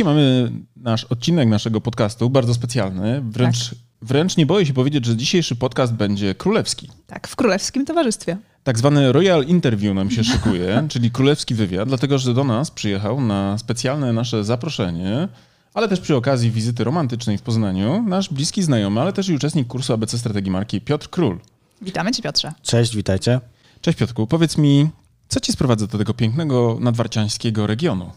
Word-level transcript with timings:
Dzisiaj 0.00 0.14
mamy 0.14 0.52
nasz 0.76 1.04
odcinek 1.04 1.48
naszego 1.48 1.80
podcastu, 1.80 2.30
bardzo 2.30 2.54
specjalny. 2.54 3.22
Wręcz, 3.24 3.70
tak. 3.70 3.78
wręcz 4.02 4.36
nie 4.36 4.46
boję 4.46 4.66
się 4.66 4.72
powiedzieć, 4.72 5.04
że 5.04 5.16
dzisiejszy 5.16 5.56
podcast 5.56 5.92
będzie 5.92 6.34
królewski. 6.34 6.88
Tak, 7.06 7.28
w 7.28 7.36
królewskim 7.36 7.86
towarzystwie. 7.86 8.36
Tak 8.64 8.78
zwany 8.78 9.12
Royal 9.12 9.44
Interview 9.44 9.94
nam 9.94 10.10
się 10.10 10.24
szykuje, 10.24 10.82
czyli 10.92 11.10
królewski 11.10 11.54
wywiad, 11.54 11.88
dlatego 11.88 12.18
że 12.18 12.34
do 12.34 12.44
nas 12.44 12.70
przyjechał 12.70 13.20
na 13.20 13.58
specjalne 13.58 14.12
nasze 14.12 14.44
zaproszenie, 14.44 15.28
ale 15.74 15.88
też 15.88 16.00
przy 16.00 16.16
okazji 16.16 16.50
wizyty 16.50 16.84
romantycznej 16.84 17.38
w 17.38 17.42
Poznaniu, 17.42 18.04
nasz 18.08 18.28
bliski 18.28 18.62
znajomy, 18.62 19.00
ale 19.00 19.12
też 19.12 19.28
i 19.28 19.34
uczestnik 19.34 19.68
kursu 19.68 19.92
ABC 19.92 20.18
Strategii 20.18 20.50
Marki 20.50 20.80
Piotr 20.80 21.10
Król. 21.10 21.38
Witamy 21.82 22.12
Cię, 22.12 22.22
Piotrze. 22.22 22.52
Cześć, 22.62 22.96
witajcie. 22.96 23.40
Cześć 23.80 23.98
Piotrku, 23.98 24.26
powiedz 24.26 24.58
mi, 24.58 24.88
co 25.28 25.40
Cię 25.40 25.52
sprowadza 25.52 25.86
do 25.86 25.98
tego 25.98 26.14
pięknego 26.14 26.78
nadwarciańskiego 26.80 27.66
regionu? 27.66 28.10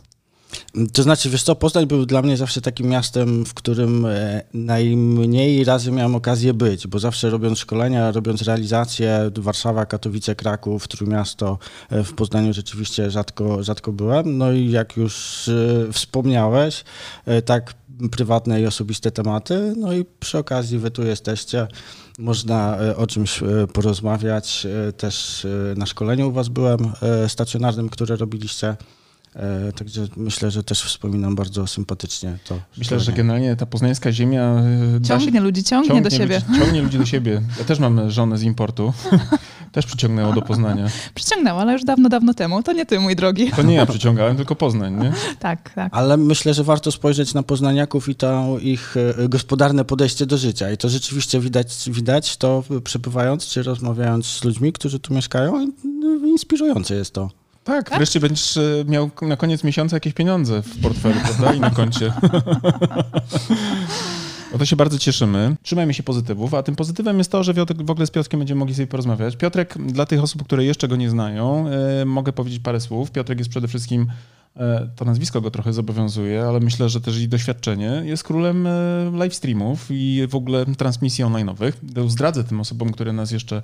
To 0.93 1.03
znaczy, 1.03 1.29
wiesz 1.29 1.43
co, 1.43 1.55
Poznań 1.55 1.87
był 1.87 2.05
dla 2.05 2.21
mnie 2.21 2.37
zawsze 2.37 2.61
takim 2.61 2.87
miastem, 2.87 3.45
w 3.45 3.53
którym 3.53 4.05
e, 4.05 4.41
najmniej 4.53 5.63
razy 5.63 5.91
miałem 5.91 6.15
okazję 6.15 6.53
być, 6.53 6.87
bo 6.87 6.99
zawsze 6.99 7.29
robiąc 7.29 7.59
szkolenia, 7.59 8.11
robiąc 8.11 8.41
realizacje, 8.41 9.31
Warszawa, 9.37 9.85
Katowice, 9.85 10.35
Kraków, 10.35 10.87
Trójmiasto, 10.87 11.57
e, 11.89 12.03
w 12.03 12.13
Poznaniu 12.13 12.53
rzeczywiście 12.53 13.11
rzadko, 13.11 13.63
rzadko 13.63 13.91
byłem. 13.91 14.37
No 14.37 14.51
i 14.51 14.71
jak 14.71 14.97
już 14.97 15.47
e, 15.47 15.93
wspomniałeś, 15.93 16.83
tak 17.45 17.73
prywatne 18.11 18.61
i 18.61 18.65
osobiste 18.65 19.11
tematy, 19.11 19.73
no 19.77 19.93
i 19.93 20.05
przy 20.19 20.37
okazji 20.37 20.79
wy 20.79 20.91
tu 20.91 21.03
jesteście, 21.03 21.67
można 22.19 22.77
o 22.97 23.07
czymś 23.07 23.39
porozmawiać. 23.73 24.67
Też 24.97 25.47
na 25.75 25.85
szkoleniu 25.85 26.29
u 26.29 26.31
was 26.31 26.47
byłem 26.47 26.91
stacjonarnym, 27.27 27.89
które 27.89 28.15
robiliście. 28.15 28.75
E, 29.35 29.71
także 29.71 30.07
myślę, 30.17 30.51
że 30.51 30.63
też 30.63 30.83
wspominam 30.83 31.35
bardzo 31.35 31.67
sympatycznie 31.67 32.37
to. 32.47 32.59
Myślę, 32.77 32.99
że 32.99 33.11
generalnie 33.11 33.55
ta 33.55 33.65
poznańska 33.65 34.11
ziemia... 34.11 34.55
E, 34.97 35.01
ciągnie 35.01 35.41
ludzi, 35.41 35.63
ciągnie, 35.63 35.87
ciągnie, 35.87 36.09
do 36.09 36.17
siebie. 36.17 36.41
Ludzi, 36.49 36.59
ciągnie 36.59 36.81
ludzi 36.81 36.97
do 36.97 37.05
siebie. 37.05 37.41
Ja 37.59 37.65
też 37.65 37.79
mam 37.79 38.11
żonę 38.11 38.37
z 38.37 38.43
importu. 38.43 38.93
Też 39.73 39.85
przyciągnęło 39.85 40.33
do 40.33 40.41
Poznania. 40.41 40.87
Przyciągnęło, 41.15 41.61
ale 41.61 41.73
już 41.73 41.83
dawno, 41.83 42.09
dawno 42.09 42.33
temu. 42.33 42.63
To 42.63 42.73
nie 42.73 42.85
ty, 42.85 42.99
mój 42.99 43.15
drogi. 43.15 43.51
To 43.51 43.63
nie 43.63 43.75
ja 43.75 43.85
przyciągałem, 43.85 44.37
tylko 44.37 44.55
Poznań, 44.55 45.03
nie? 45.03 45.13
tak, 45.39 45.73
tak. 45.73 45.89
Ale 45.95 46.17
myślę, 46.17 46.53
że 46.53 46.63
warto 46.63 46.91
spojrzeć 46.91 47.33
na 47.33 47.43
poznaniaków 47.43 48.09
i 48.09 48.15
to 48.15 48.57
ich 48.61 48.95
e, 48.97 49.29
gospodarne 49.29 49.85
podejście 49.85 50.25
do 50.25 50.37
życia. 50.37 50.71
I 50.71 50.77
to 50.77 50.89
rzeczywiście 50.89 51.39
widać, 51.39 51.89
widać 51.91 52.37
to 52.37 52.63
przebywając 52.83 53.47
czy 53.47 53.63
rozmawiając 53.63 54.25
z 54.25 54.43
ludźmi, 54.43 54.73
którzy 54.73 54.99
tu 54.99 55.13
mieszkają. 55.13 55.71
No, 55.83 56.27
inspirujące 56.27 56.95
jest 56.95 57.13
to. 57.13 57.42
Tak, 57.63 57.89
tak, 57.89 57.99
wreszcie 57.99 58.19
będziesz 58.19 58.57
e, 58.57 58.61
miał 58.87 59.11
na 59.21 59.37
koniec 59.37 59.63
miesiąca 59.63 59.95
jakieś 59.95 60.13
pieniądze 60.13 60.61
w 60.61 60.81
portfelu, 60.81 61.15
prawda? 61.23 61.53
I 61.53 61.59
na 61.59 61.69
koncie. 61.69 62.13
O 64.53 64.57
to 64.57 64.65
się 64.65 64.75
bardzo 64.75 64.99
cieszymy. 64.99 65.55
Trzymajmy 65.61 65.93
się 65.93 66.03
pozytywów, 66.03 66.53
a 66.53 66.63
tym 66.63 66.75
pozytywem 66.75 67.17
jest 67.17 67.31
to, 67.31 67.43
że 67.43 67.53
w 67.75 67.89
ogóle 67.91 68.07
z 68.07 68.11
Piotrkiem 68.11 68.39
będziemy 68.39 68.59
mogli 68.59 68.75
sobie 68.75 68.87
porozmawiać. 68.87 69.35
Piotrek, 69.35 69.77
dla 69.77 70.05
tych 70.05 70.23
osób, 70.23 70.43
które 70.43 70.65
jeszcze 70.65 70.87
go 70.87 70.95
nie 70.95 71.09
znają, 71.09 71.65
e, 72.01 72.05
mogę 72.05 72.33
powiedzieć 72.33 72.59
parę 72.59 72.79
słów. 72.79 73.11
Piotrek 73.11 73.39
jest 73.39 73.49
przede 73.49 73.67
wszystkim, 73.67 74.07
e, 74.57 74.89
to 74.95 75.05
nazwisko 75.05 75.41
go 75.41 75.51
trochę 75.51 75.73
zobowiązuje, 75.73 76.43
ale 76.43 76.59
myślę, 76.59 76.89
że 76.89 77.01
też 77.01 77.19
i 77.19 77.27
doświadczenie. 77.27 78.01
Jest 78.05 78.23
królem 78.23 78.67
live 79.13 79.35
streamów 79.35 79.87
i 79.89 80.27
w 80.29 80.35
ogóle 80.35 80.65
transmisji 80.65 81.23
online'owych. 81.23 81.71
Zdradzę 82.07 82.43
tym 82.43 82.59
osobom, 82.59 82.91
które 82.91 83.13
nas 83.13 83.31
jeszcze 83.31 83.61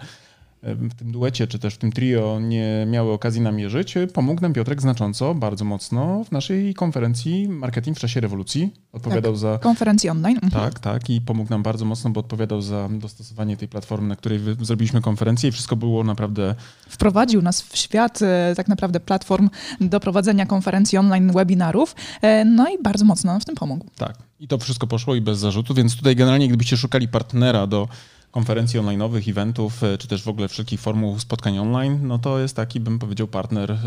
w 0.63 0.95
tym 0.95 1.11
duecie, 1.11 1.47
czy 1.47 1.59
też 1.59 1.73
w 1.73 1.77
tym 1.77 1.91
trio 1.91 2.39
nie 2.39 2.85
miały 2.87 3.11
okazji 3.11 3.41
namierzyć, 3.41 3.95
pomógł 4.13 4.41
nam 4.41 4.53
Piotrek 4.53 4.81
znacząco, 4.81 5.35
bardzo 5.35 5.65
mocno 5.65 6.23
w 6.23 6.31
naszej 6.31 6.73
konferencji 6.73 7.49
Marketing 7.49 7.97
w 7.97 7.99
czasie 7.99 8.19
rewolucji. 8.19 8.73
Odpowiadał 8.91 9.31
tak, 9.31 9.39
za... 9.39 9.57
Konferencji 9.57 10.09
online. 10.09 10.39
Mhm. 10.43 10.63
Tak, 10.63 10.79
tak 10.79 11.09
i 11.09 11.21
pomógł 11.21 11.49
nam 11.49 11.63
bardzo 11.63 11.85
mocno, 11.85 12.09
bo 12.09 12.19
odpowiadał 12.19 12.61
za 12.61 12.89
dostosowanie 12.91 13.57
tej 13.57 13.67
platformy, 13.67 14.07
na 14.07 14.15
której 14.15 14.39
zrobiliśmy 14.61 15.01
konferencję 15.01 15.49
i 15.49 15.51
wszystko 15.51 15.75
było 15.75 16.03
naprawdę... 16.03 16.55
Wprowadził 16.89 17.41
nas 17.41 17.61
w 17.61 17.77
świat 17.77 18.21
e, 18.21 18.53
tak 18.57 18.67
naprawdę 18.67 18.99
platform 18.99 19.49
do 19.81 19.99
prowadzenia 19.99 20.45
konferencji 20.45 20.97
online, 20.97 21.31
webinarów, 21.31 21.95
e, 22.21 22.45
no 22.45 22.69
i 22.69 22.83
bardzo 22.83 23.05
mocno 23.05 23.31
nam 23.31 23.41
w 23.41 23.45
tym 23.45 23.55
pomógł. 23.55 23.85
Tak, 23.97 24.17
i 24.39 24.47
to 24.47 24.57
wszystko 24.57 24.87
poszło 24.87 25.15
i 25.15 25.21
bez 25.21 25.39
zarzutu, 25.39 25.73
więc 25.73 25.95
tutaj 25.95 26.15
generalnie 26.15 26.47
gdybyście 26.47 26.77
szukali 26.77 27.07
partnera 27.07 27.67
do 27.67 27.87
konferencji 28.31 28.79
online'owych, 28.79 29.29
eventów, 29.29 29.83
e, 29.83 29.97
czy 29.97 30.07
też 30.07 30.23
w 30.23 30.27
ogóle 30.27 30.47
wszelkich 30.47 30.79
formuł 30.79 31.19
spotkań 31.19 31.59
online, 31.59 31.99
no 32.01 32.19
to 32.19 32.39
jest 32.39 32.55
taki, 32.55 32.79
bym 32.79 32.99
powiedział, 32.99 33.27
partner 33.27 33.71
e, 33.71 33.77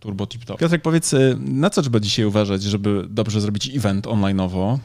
Turbo 0.00 0.26
Tip 0.26 0.44
Top. 0.44 0.58
Piotrek, 0.60 0.82
powiedz, 0.82 1.14
e, 1.14 1.36
na 1.38 1.70
co 1.70 1.82
trzeba 1.82 2.00
dzisiaj 2.00 2.24
uważać, 2.24 2.62
żeby 2.62 3.04
dobrze 3.08 3.40
zrobić 3.40 3.76
event 3.76 4.06
online'owo? 4.06 4.78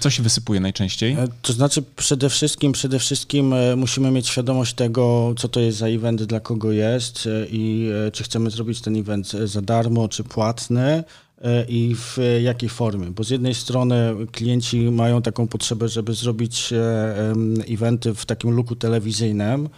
Co 0.00 0.10
się 0.10 0.22
wysypuje 0.22 0.60
najczęściej? 0.60 1.16
To 1.42 1.52
znaczy 1.52 1.82
przede 1.96 2.30
wszystkim, 2.30 2.72
przede 2.72 2.98
wszystkim 2.98 3.54
musimy 3.76 4.10
mieć 4.10 4.28
świadomość 4.28 4.74
tego, 4.74 5.34
co 5.38 5.48
to 5.48 5.60
jest 5.60 5.78
za 5.78 5.86
event, 5.86 6.22
dla 6.22 6.40
kogo 6.40 6.72
jest 6.72 7.28
i 7.50 7.90
czy 8.12 8.24
chcemy 8.24 8.50
zrobić 8.50 8.80
ten 8.80 8.96
event 8.96 9.32
za 9.44 9.62
darmo, 9.62 10.08
czy 10.08 10.24
płatny. 10.24 11.04
E, 11.42 11.64
i 11.68 11.94
w 11.94 12.18
jakiej 12.42 12.68
formie. 12.68 13.10
Bo 13.10 13.24
z 13.24 13.30
jednej 13.30 13.54
strony 13.54 14.14
klienci 14.32 14.90
mają 14.90 15.22
taką 15.22 15.48
potrzebę, 15.48 15.88
żeby 15.88 16.14
zrobić 16.14 16.72
e, 16.72 17.34
eventy 17.68 18.14
w 18.14 18.26
takim 18.26 18.50
luku 18.50 18.76
telewizyjnym 18.76 19.68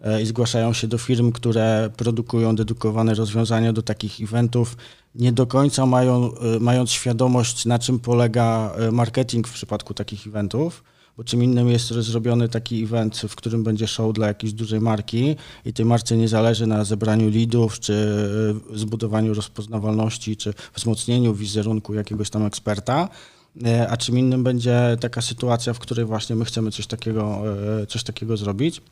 e, 0.00 0.22
i 0.22 0.26
zgłaszają 0.26 0.72
się 0.72 0.88
do 0.88 0.98
firm, 0.98 1.32
które 1.32 1.90
produkują 1.96 2.56
dedukowane 2.56 3.14
rozwiązania 3.14 3.72
do 3.72 3.82
takich 3.82 4.20
eventów. 4.20 4.76
Nie 5.14 5.32
do 5.32 5.46
końca 5.46 5.86
mają, 5.86 6.30
mając 6.60 6.90
świadomość, 6.90 7.66
na 7.66 7.78
czym 7.78 7.98
polega 7.98 8.74
marketing 8.92 9.48
w 9.48 9.52
przypadku 9.52 9.94
takich 9.94 10.26
eventów 10.26 10.84
bo 11.16 11.24
czym 11.24 11.42
innym 11.42 11.68
jest 11.68 11.88
zrobiony 11.88 12.48
taki 12.48 12.82
event, 12.82 13.16
w 13.28 13.36
którym 13.36 13.64
będzie 13.64 13.86
show 13.86 14.14
dla 14.14 14.26
jakiejś 14.26 14.52
dużej 14.52 14.80
marki 14.80 15.36
i 15.64 15.72
tej 15.72 15.86
marce 15.86 16.16
nie 16.16 16.28
zależy 16.28 16.66
na 16.66 16.84
zebraniu 16.84 17.30
leadów, 17.30 17.80
czy 17.80 17.94
e, 18.74 18.78
zbudowaniu 18.78 19.34
rozpoznawalności, 19.34 20.36
czy 20.36 20.54
wzmocnieniu 20.74 21.34
wizerunku 21.34 21.94
jakiegoś 21.94 22.30
tam 22.30 22.46
eksperta, 22.46 23.08
e, 23.64 23.88
a 23.88 23.96
czym 23.96 24.18
innym 24.18 24.44
będzie 24.44 24.96
taka 25.00 25.20
sytuacja, 25.20 25.72
w 25.72 25.78
której 25.78 26.04
właśnie 26.04 26.36
my 26.36 26.44
chcemy 26.44 26.70
coś 26.70 26.86
takiego, 26.86 27.42
e, 27.82 27.86
coś 27.86 28.02
takiego 28.02 28.36
zrobić. 28.36 28.82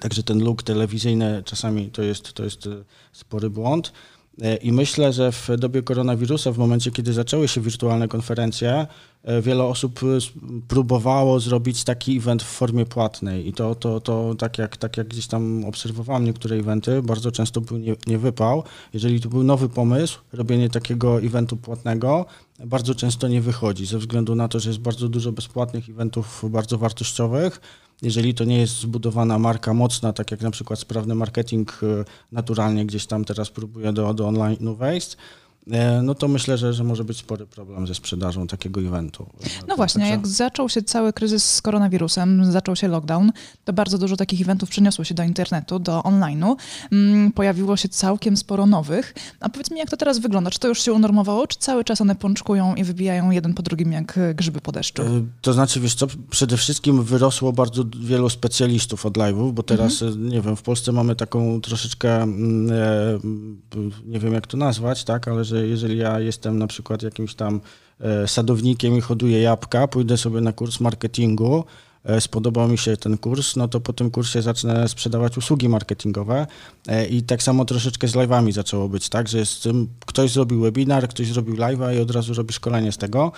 Także 0.00 0.22
ten 0.22 0.44
look 0.44 0.62
telewizyjny 0.62 1.42
czasami 1.44 1.90
to 1.90 2.02
jest, 2.02 2.32
to 2.32 2.44
jest 2.44 2.68
spory 3.12 3.50
błąd. 3.50 3.92
E, 4.42 4.56
I 4.56 4.72
myślę, 4.72 5.12
że 5.12 5.32
w 5.32 5.48
dobie 5.58 5.82
koronawirusa, 5.82 6.52
w 6.52 6.58
momencie, 6.58 6.90
kiedy 6.90 7.12
zaczęły 7.12 7.48
się 7.48 7.60
wirtualne 7.60 8.08
konferencje, 8.08 8.86
e, 9.24 9.42
wiele 9.42 9.64
osób 9.64 10.00
e, 10.02 10.06
próbowało 10.68 11.40
zrobić 11.40 11.84
taki 11.84 12.16
event 12.16 12.42
w 12.42 12.46
formie 12.46 12.86
płatnej. 12.86 13.48
I 13.48 13.52
to, 13.52 13.74
to, 13.74 14.00
to 14.00 14.34
tak, 14.38 14.58
jak, 14.58 14.76
tak 14.76 14.96
jak 14.96 15.08
gdzieś 15.08 15.26
tam 15.26 15.64
obserwowałem 15.64 16.24
niektóre 16.24 16.56
eventy, 16.56 17.02
bardzo 17.02 17.32
często 17.32 17.60
był 17.60 17.78
nie, 17.78 17.96
nie 18.06 18.18
wypał. 18.18 18.62
Jeżeli 18.92 19.20
to 19.20 19.28
był 19.28 19.42
nowy 19.42 19.68
pomysł, 19.68 20.18
robienie 20.32 20.70
takiego 20.70 21.20
eventu 21.20 21.56
płatnego, 21.56 22.26
bardzo 22.66 22.94
często 22.94 23.28
nie 23.28 23.40
wychodzi, 23.40 23.86
ze 23.86 23.98
względu 23.98 24.34
na 24.34 24.48
to, 24.48 24.60
że 24.60 24.70
jest 24.70 24.80
bardzo 24.80 25.08
dużo 25.08 25.32
bezpłatnych 25.32 25.88
eventów 25.88 26.44
bardzo 26.50 26.78
wartościowych 26.78 27.60
jeżeli 28.02 28.34
to 28.34 28.44
nie 28.44 28.58
jest 28.58 28.80
zbudowana 28.80 29.38
marka 29.38 29.74
mocna, 29.74 30.12
tak 30.12 30.30
jak 30.30 30.40
na 30.40 30.50
przykład 30.50 30.78
sprawny 30.78 31.14
marketing 31.14 31.82
y, 31.82 32.04
naturalnie 32.32 32.86
gdzieś 32.86 33.06
tam 33.06 33.24
teraz 33.24 33.50
próbuje 33.50 33.92
do, 33.92 34.14
do 34.14 34.28
online 34.28 34.76
wejść, 34.76 35.16
no 36.02 36.14
to 36.14 36.28
myślę, 36.28 36.58
że, 36.58 36.72
że 36.72 36.84
może 36.84 37.04
być 37.04 37.18
spory 37.18 37.46
problem 37.46 37.86
ze 37.86 37.94
sprzedażą 37.94 38.46
takiego 38.46 38.80
eventu. 38.80 39.26
No 39.68 39.76
właśnie, 39.76 40.00
Także... 40.00 40.16
jak 40.16 40.26
zaczął 40.26 40.68
się 40.68 40.82
cały 40.82 41.12
kryzys 41.12 41.54
z 41.54 41.62
koronawirusem, 41.62 42.52
zaczął 42.52 42.76
się 42.76 42.88
lockdown, 42.88 43.32
to 43.64 43.72
bardzo 43.72 43.98
dużo 43.98 44.16
takich 44.16 44.40
eventów 44.40 44.70
przeniosło 44.70 45.04
się 45.04 45.14
do 45.14 45.22
internetu, 45.22 45.78
do 45.78 46.00
online'u. 46.00 46.56
Mm, 46.92 47.32
pojawiło 47.32 47.76
się 47.76 47.88
całkiem 47.88 48.36
sporo 48.36 48.66
nowych. 48.66 49.14
A 49.40 49.48
powiedz 49.48 49.70
mi, 49.70 49.78
jak 49.78 49.90
to 49.90 49.96
teraz 49.96 50.18
wygląda? 50.18 50.50
Czy 50.50 50.58
to 50.58 50.68
już 50.68 50.82
się 50.82 50.92
unormowało, 50.92 51.46
czy 51.46 51.58
cały 51.58 51.84
czas 51.84 52.00
one 52.00 52.14
pączkują 52.14 52.74
i 52.74 52.84
wybijają 52.84 53.30
jeden 53.30 53.54
po 53.54 53.62
drugim 53.62 53.92
jak 53.92 54.18
grzyby 54.34 54.60
po 54.60 54.72
deszczu? 54.72 55.02
E, 55.02 55.26
to 55.40 55.52
znaczy, 55.52 55.80
wiesz 55.80 55.94
co, 55.94 56.06
przede 56.30 56.56
wszystkim 56.56 57.02
wyrosło 57.02 57.52
bardzo 57.52 57.84
wielu 58.00 58.30
specjalistów 58.30 59.06
od 59.06 59.16
live'ów, 59.16 59.52
bo 59.52 59.62
teraz, 59.62 60.02
mhm. 60.02 60.26
E, 60.26 60.30
nie 60.30 60.40
wiem, 60.40 60.56
w 60.56 60.62
Polsce 60.62 60.92
mamy 60.92 61.16
taką 61.16 61.60
troszeczkę, 61.60 62.22
mm, 62.22 62.70
nie 64.06 64.18
wiem 64.18 64.32
jak 64.32 64.46
to 64.46 64.56
nazwać, 64.56 65.04
tak, 65.04 65.28
ale 65.28 65.44
że 65.44 65.57
jeżeli 65.66 65.98
ja 65.98 66.20
jestem 66.20 66.58
na 66.58 66.66
przykład 66.66 67.02
jakimś 67.02 67.34
tam 67.34 67.60
e, 68.00 68.28
sadownikiem 68.28 68.96
i 68.96 69.00
hoduję 69.00 69.40
jabłka, 69.40 69.88
pójdę 69.88 70.16
sobie 70.16 70.40
na 70.40 70.52
kurs 70.52 70.80
marketingu, 70.80 71.64
e, 72.04 72.20
spodobał 72.20 72.68
mi 72.68 72.78
się 72.78 72.96
ten 72.96 73.18
kurs, 73.18 73.56
no 73.56 73.68
to 73.68 73.80
po 73.80 73.92
tym 73.92 74.10
kursie 74.10 74.42
zacznę 74.42 74.88
sprzedawać 74.88 75.38
usługi 75.38 75.68
marketingowe 75.68 76.46
e, 76.88 77.06
i 77.06 77.22
tak 77.22 77.42
samo 77.42 77.64
troszeczkę 77.64 78.08
z 78.08 78.12
live'ami 78.12 78.52
zaczęło 78.52 78.88
być, 78.88 79.08
tak, 79.08 79.28
że 79.28 79.38
jest, 79.38 79.68
ktoś 80.06 80.32
zrobił 80.32 80.60
webinar, 80.60 81.08
ktoś 81.08 81.26
zrobił 81.26 81.56
live'a 81.56 81.96
i 81.96 82.00
od 82.00 82.10
razu 82.10 82.34
robi 82.34 82.52
szkolenie 82.52 82.92
z 82.92 82.98
tego. 82.98 83.32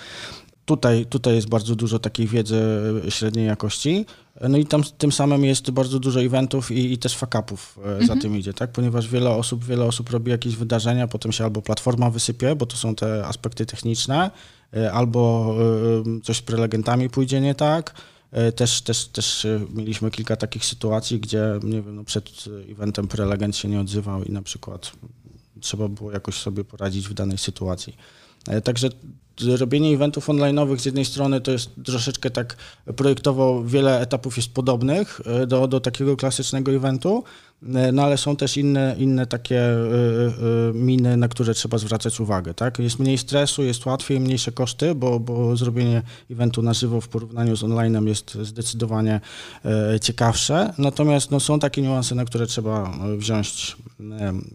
Tutaj, 0.65 1.05
tutaj 1.05 1.35
jest 1.35 1.49
bardzo 1.49 1.75
dużo 1.75 1.99
takiej 1.99 2.27
wiedzy 2.27 2.61
średniej 3.09 3.45
jakości. 3.45 4.05
No 4.49 4.57
i 4.57 4.65
tam 4.65 4.83
tym 4.97 5.11
samym 5.11 5.45
jest 5.45 5.71
bardzo 5.71 5.99
dużo 5.99 6.21
eventów 6.21 6.71
i, 6.71 6.93
i 6.93 6.97
też 6.97 7.15
fakapów 7.15 7.79
e, 7.83 7.87
mhm. 7.87 8.07
za 8.07 8.15
tym 8.15 8.37
idzie, 8.37 8.53
tak? 8.53 8.71
Ponieważ 8.71 9.07
wiele 9.07 9.29
osób, 9.29 9.65
wiele 9.65 9.85
osób 9.85 10.09
robi 10.09 10.31
jakieś 10.31 10.55
wydarzenia, 10.55 11.07
potem 11.07 11.31
się 11.31 11.43
albo 11.43 11.61
platforma 11.61 12.09
wysypie, 12.09 12.55
bo 12.55 12.65
to 12.65 12.77
są 12.77 12.95
te 12.95 13.25
aspekty 13.25 13.65
techniczne, 13.65 14.31
albo 14.93 15.55
coś 16.23 16.37
z 16.37 16.41
prelegentami 16.41 17.09
pójdzie 17.09 17.41
nie 17.41 17.55
tak. 17.55 17.93
Też, 18.55 18.81
też, 18.81 19.07
też 19.07 19.47
mieliśmy 19.73 20.11
kilka 20.11 20.35
takich 20.35 20.65
sytuacji, 20.65 21.19
gdzie 21.19 21.59
nie 21.63 21.81
wiem, 21.81 21.95
no 21.95 22.03
przed 22.03 22.29
eventem 22.71 23.07
prelegent 23.07 23.55
się 23.55 23.67
nie 23.67 23.79
odzywał 23.79 24.23
i 24.23 24.31
na 24.31 24.41
przykład 24.41 24.91
trzeba 25.59 25.87
było 25.87 26.11
jakoś 26.11 26.35
sobie 26.35 26.63
poradzić 26.63 27.07
w 27.07 27.13
danej 27.13 27.37
sytuacji. 27.37 27.95
Także 28.63 28.89
robienie 29.59 29.93
eventów 29.93 30.29
online'owych 30.29 30.79
z 30.79 30.85
jednej 30.85 31.05
strony 31.05 31.41
to 31.41 31.51
jest 31.51 31.69
troszeczkę 31.85 32.29
tak 32.29 32.57
projektowo 32.95 33.63
wiele 33.63 33.99
etapów 33.99 34.37
jest 34.37 34.53
podobnych 34.53 35.21
e, 35.25 35.47
do, 35.47 35.67
do 35.67 35.79
takiego 35.79 36.17
klasycznego 36.17 36.71
eventu, 36.71 37.23
e, 37.75 37.91
no 37.91 38.03
ale 38.03 38.17
są 38.17 38.35
też 38.35 38.57
inne, 38.57 38.95
inne 38.99 39.25
takie 39.25 39.59
e, 39.59 39.83
miny, 40.73 41.17
na 41.17 41.27
które 41.27 41.53
trzeba 41.53 41.77
zwracać 41.77 42.19
uwagę. 42.19 42.53
Tak? 42.53 42.79
Jest 42.79 42.99
mniej 42.99 43.17
stresu, 43.17 43.63
jest 43.63 43.85
łatwiej, 43.85 44.19
mniejsze 44.19 44.51
koszty, 44.51 44.95
bo, 44.95 45.19
bo 45.19 45.57
zrobienie 45.57 46.01
eventu 46.31 46.61
na 46.61 46.73
żywo 46.73 47.01
w 47.01 47.07
porównaniu 47.07 47.55
z 47.55 47.63
online'em 47.63 48.07
jest 48.07 48.37
zdecydowanie 48.41 49.21
ciekawsze. 50.01 50.73
Natomiast 50.77 51.31
no, 51.31 51.39
są 51.39 51.59
takie 51.59 51.81
niuanse, 51.81 52.15
na 52.15 52.25
które 52.25 52.47
trzeba 52.47 52.93
wziąć, 53.17 53.77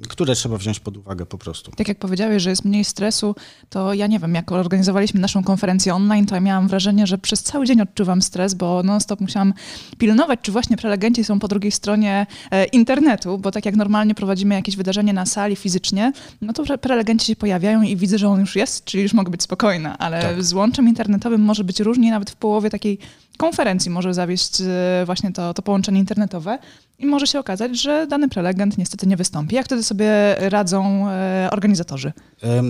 które 0.09 0.35
trzeba 0.35 0.59
wziąć 0.59 0.81
pod 0.81 0.97
uwagę 0.97 1.27
po 1.27 1.39
prostu. 1.39 1.71
Tak 1.71 1.89
jak 1.89 1.99
powiedziałeś, 1.99 2.43
że 2.43 2.51
jest 2.51 2.65
mniej 2.65 2.85
stresu, 2.85 3.35
to 3.71 3.95
ja 3.95 4.07
nie 4.07 4.19
wiem, 4.19 4.35
jak 4.35 4.53
organizowaliśmy 4.67 5.21
naszą 5.21 5.45
konferencję 5.45 5.95
online, 5.95 6.27
to 6.27 6.35
ja 6.35 6.41
miałam 6.41 6.69
wrażenie, 6.69 7.07
że 7.07 7.19
przez 7.19 7.43
cały 7.43 7.67
dzień 7.67 7.81
odczuwam 7.81 8.23
stres, 8.23 8.55
bo 8.55 8.83
non-stop 8.83 9.21
musiałam 9.21 9.55
pilnować, 9.99 10.41
czy 10.43 10.53
właśnie 10.53 10.77
prelegenci 10.77 11.25
są 11.25 11.39
po 11.39 11.49
drugiej 11.49 11.73
stronie 11.73 12.27
e, 12.51 12.65
internetu, 12.65 13.39
bo 13.39 13.51
tak 13.51 13.67
jak 13.67 13.77
normalnie 13.77 14.15
prowadzimy 14.15 14.55
jakieś 14.55 14.77
wydarzenie 14.77 15.13
na 15.13 15.27
sali 15.27 15.57
fizycznie, 15.57 16.13
no 16.43 16.53
to 16.53 16.79
prelegenci 16.79 17.27
się 17.27 17.37
pojawiają 17.37 17.83
i 17.83 17.97
widzę, 17.97 18.19
że 18.19 18.29
on 18.29 18.41
już 18.41 18.57
jest, 18.57 18.85
czyli 18.85 19.03
już 19.03 19.15
mogę 19.15 19.31
być 19.31 19.43
spokojna, 19.43 19.99
ale 19.99 20.23
tak. 20.23 20.45
z 20.45 20.53
łączem 20.53 20.89
internetowym 20.89 21.41
może 21.41 21.65
być 21.65 21.81
różnie, 21.81 22.11
nawet 22.11 22.31
w 22.31 22.37
połowie 22.37 22.71
takiej 22.71 22.99
konferencji 23.37 23.91
może 23.91 24.15
zawieść 24.15 24.61
e, 24.61 25.03
właśnie 25.07 25.33
to, 25.33 25.55
to 25.55 25.63
połączenie 25.63 26.01
internetowe 26.01 26.59
i 26.99 27.07
może 27.07 27.27
się 27.27 27.39
okazać, 27.39 27.81
że 27.81 28.07
dany 28.07 28.29
prelegent 28.29 28.79
niestety 28.79 29.07
nie 29.07 29.17
wystąpi. 29.17 29.55
Jak 29.55 29.67
wtedy 29.67 29.83
sobie 29.83 30.37
radzą 30.39 31.09
e, 31.09 31.49
organizatorzy? 31.53 32.13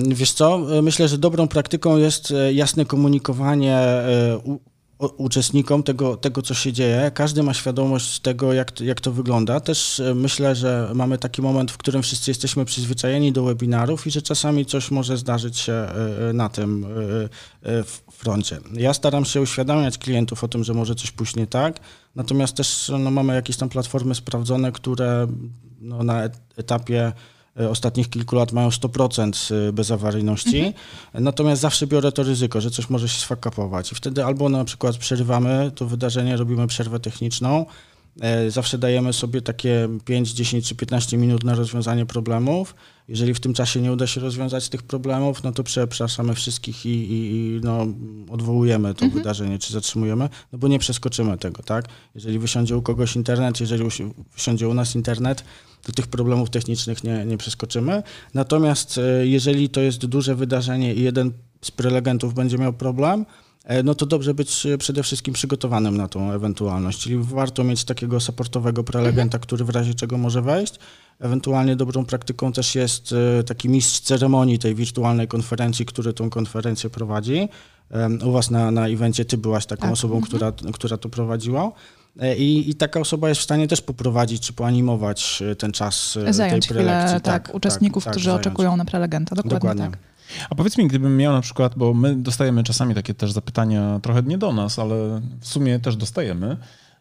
Wiesz 0.09 0.33
co, 0.33 0.79
e, 0.79 0.83
myślę, 0.83 1.09
że 1.09 1.19
dobrą 1.19 1.49
praktyką 1.49 1.97
jest 1.97 2.35
jasne 2.53 2.85
komunikowanie 2.85 3.79
uczestnikom 4.99 5.83
tego, 5.83 6.17
tego, 6.17 6.43
co 6.43 6.55
się 6.55 6.73
dzieje. 6.73 7.11
Każdy 7.15 7.43
ma 7.43 7.55
świadomość 7.55 8.21
tego, 8.21 8.53
jak, 8.53 8.81
jak 8.81 9.01
to 9.01 9.13
wygląda. 9.13 9.61
Też 9.61 10.03
myślę, 10.15 10.55
że 10.55 10.91
mamy 10.95 11.19
taki 11.19 11.43
moment, 11.43 11.71
w 11.71 11.77
którym 11.77 12.03
wszyscy 12.03 12.31
jesteśmy 12.31 12.65
przyzwyczajeni 12.65 13.33
do 13.33 13.45
webinarów 13.45 14.07
i 14.07 14.11
że 14.11 14.23
czasami 14.23 14.67
coś 14.67 14.91
może 14.91 15.17
zdarzyć 15.17 15.59
się 15.59 15.87
na 16.35 16.49
tym 16.49 16.87
froncie. 18.13 18.59
Ja 18.73 18.95
staram 18.95 19.25
się 19.25 19.41
uświadamiać 19.41 19.99
klientów 19.99 20.45
o 20.45 20.49
tym, 20.49 20.65
że 20.65 20.75
może 20.75 20.95
coś 20.95 21.11
pójść 21.11 21.37
nie 21.37 21.47
tak, 21.47 21.81
natomiast 22.15 22.57
też 22.57 22.93
no, 22.99 23.11
mamy 23.11 23.35
jakieś 23.35 23.57
tam 23.57 23.69
platformy 23.69 24.15
sprawdzone, 24.15 24.73
które 24.73 25.27
no, 25.81 26.03
na 26.03 26.23
etapie 26.57 27.03
e, 27.03 27.13
ostatnich 27.71 28.11
kilku 28.11 28.37
lat 28.37 28.53
mają 28.53 28.69
100% 28.69 29.55
e, 29.55 29.73
bezawaryjności, 29.73 30.59
mhm. 30.59 30.75
natomiast 31.25 31.63
zawsze 31.63 31.87
biorę 31.87 32.13
to 32.13 32.23
ryzyko, 32.23 32.61
że 32.61 32.71
coś 32.71 32.91
może 32.91 33.09
się 33.09 33.21
sfakapować 33.21 33.93
i 33.93 33.95
wtedy 33.95 34.25
albo 34.25 34.49
na 34.49 34.65
przykład 34.65 34.97
przerywamy 34.97 35.73
to 35.75 35.87
wydarzenie, 35.87 36.37
robimy 36.37 36.67
przerwę 36.67 37.01
techniczną, 37.01 37.67
E, 38.21 38.51
zawsze 38.51 38.79
dajemy 38.79 39.13
sobie 39.13 39.43
takie 39.43 39.89
5, 40.05 40.33
10 40.33 40.69
czy 40.69 40.75
15 40.75 41.17
minut 41.17 41.45
na 41.45 41.55
rozwiązanie 41.55 42.07
problemów. 42.07 42.75
Jeżeli 43.09 43.35
w 43.35 43.41
tym 43.41 43.55
czasie 43.55 43.81
nie 43.81 43.93
uda 43.93 44.07
się 44.07 44.21
rozwiązać 44.21 44.69
tych 44.69 44.83
problemów, 44.83 45.43
no 45.43 45.53
to 45.53 45.63
przepraszamy 45.63 46.35
wszystkich 46.35 46.87
i, 46.87 46.89
i, 46.89 47.37
i 47.37 47.61
no, 47.63 47.87
odwołujemy 48.31 48.95
to 48.95 49.05
mhm. 49.05 49.23
wydarzenie, 49.23 49.59
czy 49.59 49.73
zatrzymujemy, 49.73 50.29
no 50.53 50.59
bo 50.59 50.69
nie 50.69 50.79
przeskoczymy 50.79 51.39
tego, 51.39 51.63
tak? 51.63 51.89
Jeżeli 52.15 52.39
wysiądzie 52.39 52.77
u 52.77 52.83
kogoś 52.83 53.17
internet, 53.17 53.61
jeżeli 53.61 53.85
wysiądzie 54.35 54.69
u 54.69 54.75
nas 54.75 54.95
internet, 54.95 55.45
to 55.83 55.93
tych 55.93 56.07
problemów 56.07 56.51
technicznych 56.51 57.05
nie, 57.05 57.25
nie 57.25 57.37
przeskoczymy. 57.37 58.03
Natomiast 58.35 58.99
e, 58.99 59.27
jeżeli 59.27 59.69
to 59.69 59.81
jest 59.81 60.07
duże 60.07 60.35
wydarzenie 60.35 60.95
i 60.95 61.03
jeden 61.03 61.33
z 61.63 61.71
prelegentów 61.71 62.35
będzie 62.35 62.59
miał 62.59 62.73
problem, 62.73 63.25
E, 63.67 63.83
no 63.83 63.95
to 63.95 64.07
dobrze 64.07 64.35
być 64.35 64.67
e, 64.67 64.79
przede 64.79 65.03
wszystkim 65.03 65.35
przygotowanym 65.35 65.97
na 65.97 66.09
tą 66.09 66.33
ewentualność, 66.33 66.99
czyli 66.99 67.17
warto 67.19 67.65
mieć 67.65 67.85
takiego 67.85 68.21
supportowego 68.21 68.85
prelegenta, 68.85 69.39
który 69.39 69.65
w 69.65 69.71
razie 69.71 69.95
czego 69.95 70.19
może 70.19 70.43
wejść. 70.43 70.75
Ewentualnie 71.21 71.77
dobrą 71.77 72.05
praktyką 72.05 72.53
też 72.53 72.75
jest 72.75 73.15
e, 73.39 73.45
taki 73.45 73.69
mistrz 73.69 74.01
ceremonii 74.01 74.59
tej 74.59 74.75
wirtualnej 74.75 75.29
konferencji, 75.29 75.87
który 75.87 76.13
tą 76.13 76.31
konferencję 76.31 76.91
prowadzi. 76.91 77.49
U 78.25 78.33
Was 78.33 78.51
na, 78.51 78.71
na 78.71 78.89
evencie 78.89 79.25
Ty 79.25 79.39
byłaś 79.39 79.67
taką 79.67 79.83
tak. 79.83 79.93
osobą, 79.93 80.15
mhm. 80.15 80.27
która, 80.27 80.73
która 80.73 80.97
to 80.97 81.09
prowadziła. 81.09 81.73
I, 82.39 82.71
I, 82.71 82.75
taka 82.75 83.01
osoba 83.01 83.29
jest 83.29 83.41
w 83.41 83.45
stanie 83.45 83.69
też 83.69 83.81
poprowadzić 83.81 84.43
czy 84.43 84.53
poanimować 84.53 85.43
ten 85.59 85.73
czas 85.73 86.19
zająć 86.31 86.67
tej 86.67 86.77
prelekcji. 86.77 87.09
Chwilę, 87.09 87.21
tak, 87.21 87.47
tak, 87.47 87.55
uczestników, 87.55 88.05
tak, 88.05 88.13
którzy 88.13 88.25
zająć. 88.25 88.47
oczekują 88.47 88.77
na 88.77 88.85
prelegenta. 88.85 89.35
Dokładnie, 89.35 89.59
Dokładnie. 89.59 89.85
tak. 89.91 89.99
A 90.51 90.55
powiedz 90.55 90.79
mi, 90.79 90.89
gdybym 90.89 91.17
miał 91.17 91.33
na 91.33 91.41
przykład, 91.41 91.73
bo 91.77 91.95
my 91.95 92.17
dostajemy 92.17 92.63
czasami 92.63 92.95
takie 92.95 93.15
też 93.15 93.33
zapytania, 93.33 94.01
trochę 94.03 94.23
nie 94.23 94.39
do 94.39 94.53
nas, 94.53 94.79
ale 94.79 95.21
w 95.41 95.49
sumie 95.49 95.81
też 95.81 95.97
dostajemy. 95.97 96.57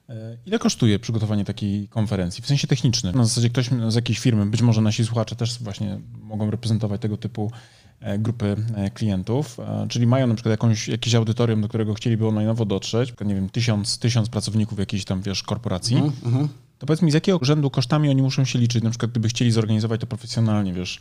E, 0.09 0.37
ile 0.45 0.59
kosztuje 0.59 0.99
przygotowanie 0.99 1.45
takiej 1.45 1.87
konferencji? 1.87 2.43
W 2.43 2.47
sensie 2.47 2.67
technicznym. 2.67 3.15
Na 3.15 3.25
zasadzie 3.25 3.49
ktoś 3.49 3.69
z 3.87 3.95
jakiejś 3.95 4.19
firmy, 4.19 4.45
być 4.45 4.61
może 4.61 4.81
nasi 4.81 5.05
słuchacze 5.05 5.35
też 5.35 5.59
właśnie 5.59 5.99
mogą 6.21 6.51
reprezentować 6.51 7.01
tego 7.01 7.17
typu 7.17 7.51
e, 7.99 8.19
grupy 8.19 8.55
e, 8.75 8.89
klientów, 8.89 9.57
czyli 9.89 10.07
mają 10.07 10.27
na 10.27 10.35
przykład 10.35 10.51
jakąś, 10.51 10.87
jakieś 10.87 11.15
audytorium, 11.15 11.61
do 11.61 11.67
którego 11.67 11.93
chcieliby 11.93 12.25
online'owo 12.25 12.67
dotrzeć, 12.67 13.13
nie 13.25 13.35
wiem, 13.35 13.49
tysiąc, 13.49 13.99
tysiąc 13.99 14.29
pracowników 14.29 14.79
jakiejś 14.79 15.05
tam, 15.05 15.21
wiesz, 15.21 15.43
korporacji. 15.43 15.97
Mhm. 15.97 16.49
To 16.79 16.85
powiedz 16.85 17.01
mi, 17.01 17.11
z 17.11 17.13
jakiego 17.13 17.39
rzędu 17.41 17.69
kosztami 17.69 18.09
oni 18.09 18.21
muszą 18.21 18.45
się 18.45 18.59
liczyć? 18.59 18.83
Na 18.83 18.89
przykład 18.89 19.11
gdyby 19.11 19.27
chcieli 19.27 19.51
zorganizować 19.51 20.01
to 20.01 20.07
profesjonalnie, 20.07 20.73
wiesz, 20.73 20.99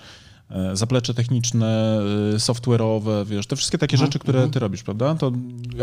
E, 0.50 0.76
zaplecze 0.76 1.14
techniczne, 1.14 2.00
e, 2.34 2.38
software'owe, 2.38 3.26
wiesz, 3.26 3.46
te 3.46 3.56
wszystkie 3.56 3.78
takie 3.78 3.96
rzeczy, 3.96 4.18
które 4.18 4.38
mhm. 4.38 4.52
ty 4.52 4.58
robisz, 4.58 4.82
prawda? 4.82 5.14
To 5.14 5.26
o 5.26 5.32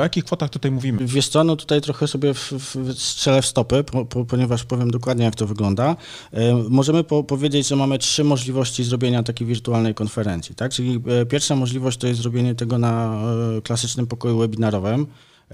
jakich 0.02 0.26
kwotach 0.26 0.50
tutaj 0.50 0.72
mówimy? 0.72 1.06
Wiesz 1.06 1.28
co, 1.28 1.44
no 1.44 1.56
tutaj 1.56 1.82
trochę 1.82 2.08
sobie 2.08 2.34
w, 2.34 2.52
w 2.52 2.94
strzelę 2.94 3.42
w 3.42 3.46
stopy, 3.46 3.84
po, 3.84 4.06
po, 4.06 4.26
ponieważ 4.26 4.64
powiem 4.64 4.92
dokładnie, 4.92 5.26
jak 5.26 5.36
to 5.36 5.48
wygląda. 5.48 5.96
E, 6.32 6.56
możemy 6.70 7.04
po, 7.04 7.24
powiedzieć, 7.24 7.68
że 7.68 7.76
mamy 7.76 8.00
trzy 8.00 8.24
możliwości 8.24 8.84
zrobienia 8.84 9.24
takiej 9.24 9.48
wirtualnej 9.48 9.94
konferencji, 9.94 10.56
tak? 10.56 10.72
Czyli 10.72 11.02
pierwsza 11.30 11.56
możliwość 11.56 11.98
to 11.98 12.08
jest 12.08 12.22
zrobienie 12.22 12.56
tego 12.56 12.78
na 12.78 13.22
klasycznym 13.64 14.08
pokoju 14.08 14.38
webinarowym, 14.38 15.08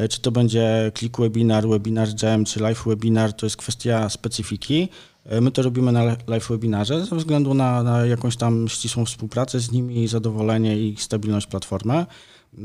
czy 0.10 0.22
to 0.22 0.32
będzie 0.32 0.92
Click 0.98 1.20
Webinar, 1.20 1.68
Webinar 1.68 2.08
Jam, 2.24 2.46
czy 2.46 2.60
Live 2.60 2.84
Webinar, 2.86 3.34
to 3.34 3.46
jest 3.46 3.58
kwestia 3.58 4.10
specyfiki. 4.10 4.90
E, 5.26 5.42
my 5.42 5.52
to 5.52 5.62
robimy 5.62 5.92
na 5.92 6.04
live 6.28 6.48
webinarze 6.50 7.06
ze 7.06 7.16
względu 7.16 7.54
na, 7.54 7.84
na 7.84 8.06
jakąś 8.06 8.38
tam 8.38 8.68
ścisłą 8.68 9.06
współpracę 9.06 9.60
z 9.60 9.72
nimi, 9.72 10.08
zadowolenie 10.08 10.80
i 10.80 10.96
stabilność 10.98 11.48
platformy. 11.48 12.06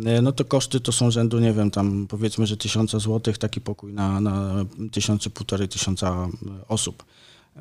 E, 0.04 0.22
no 0.22 0.32
to 0.32 0.44
koszty 0.44 0.80
to 0.80 0.92
są 0.92 1.10
rzędu, 1.10 1.38
nie 1.38 1.52
wiem, 1.52 1.70
tam 1.70 2.06
powiedzmy, 2.08 2.46
że 2.46 2.56
tysiące 2.56 3.00
złotych, 3.00 3.38
taki 3.38 3.60
pokój 3.60 3.92
na, 3.92 4.20
na 4.20 4.64
tysiące, 4.92 5.30
półtorej 5.30 5.68
tysiąca 5.68 6.28
osób. 6.68 7.04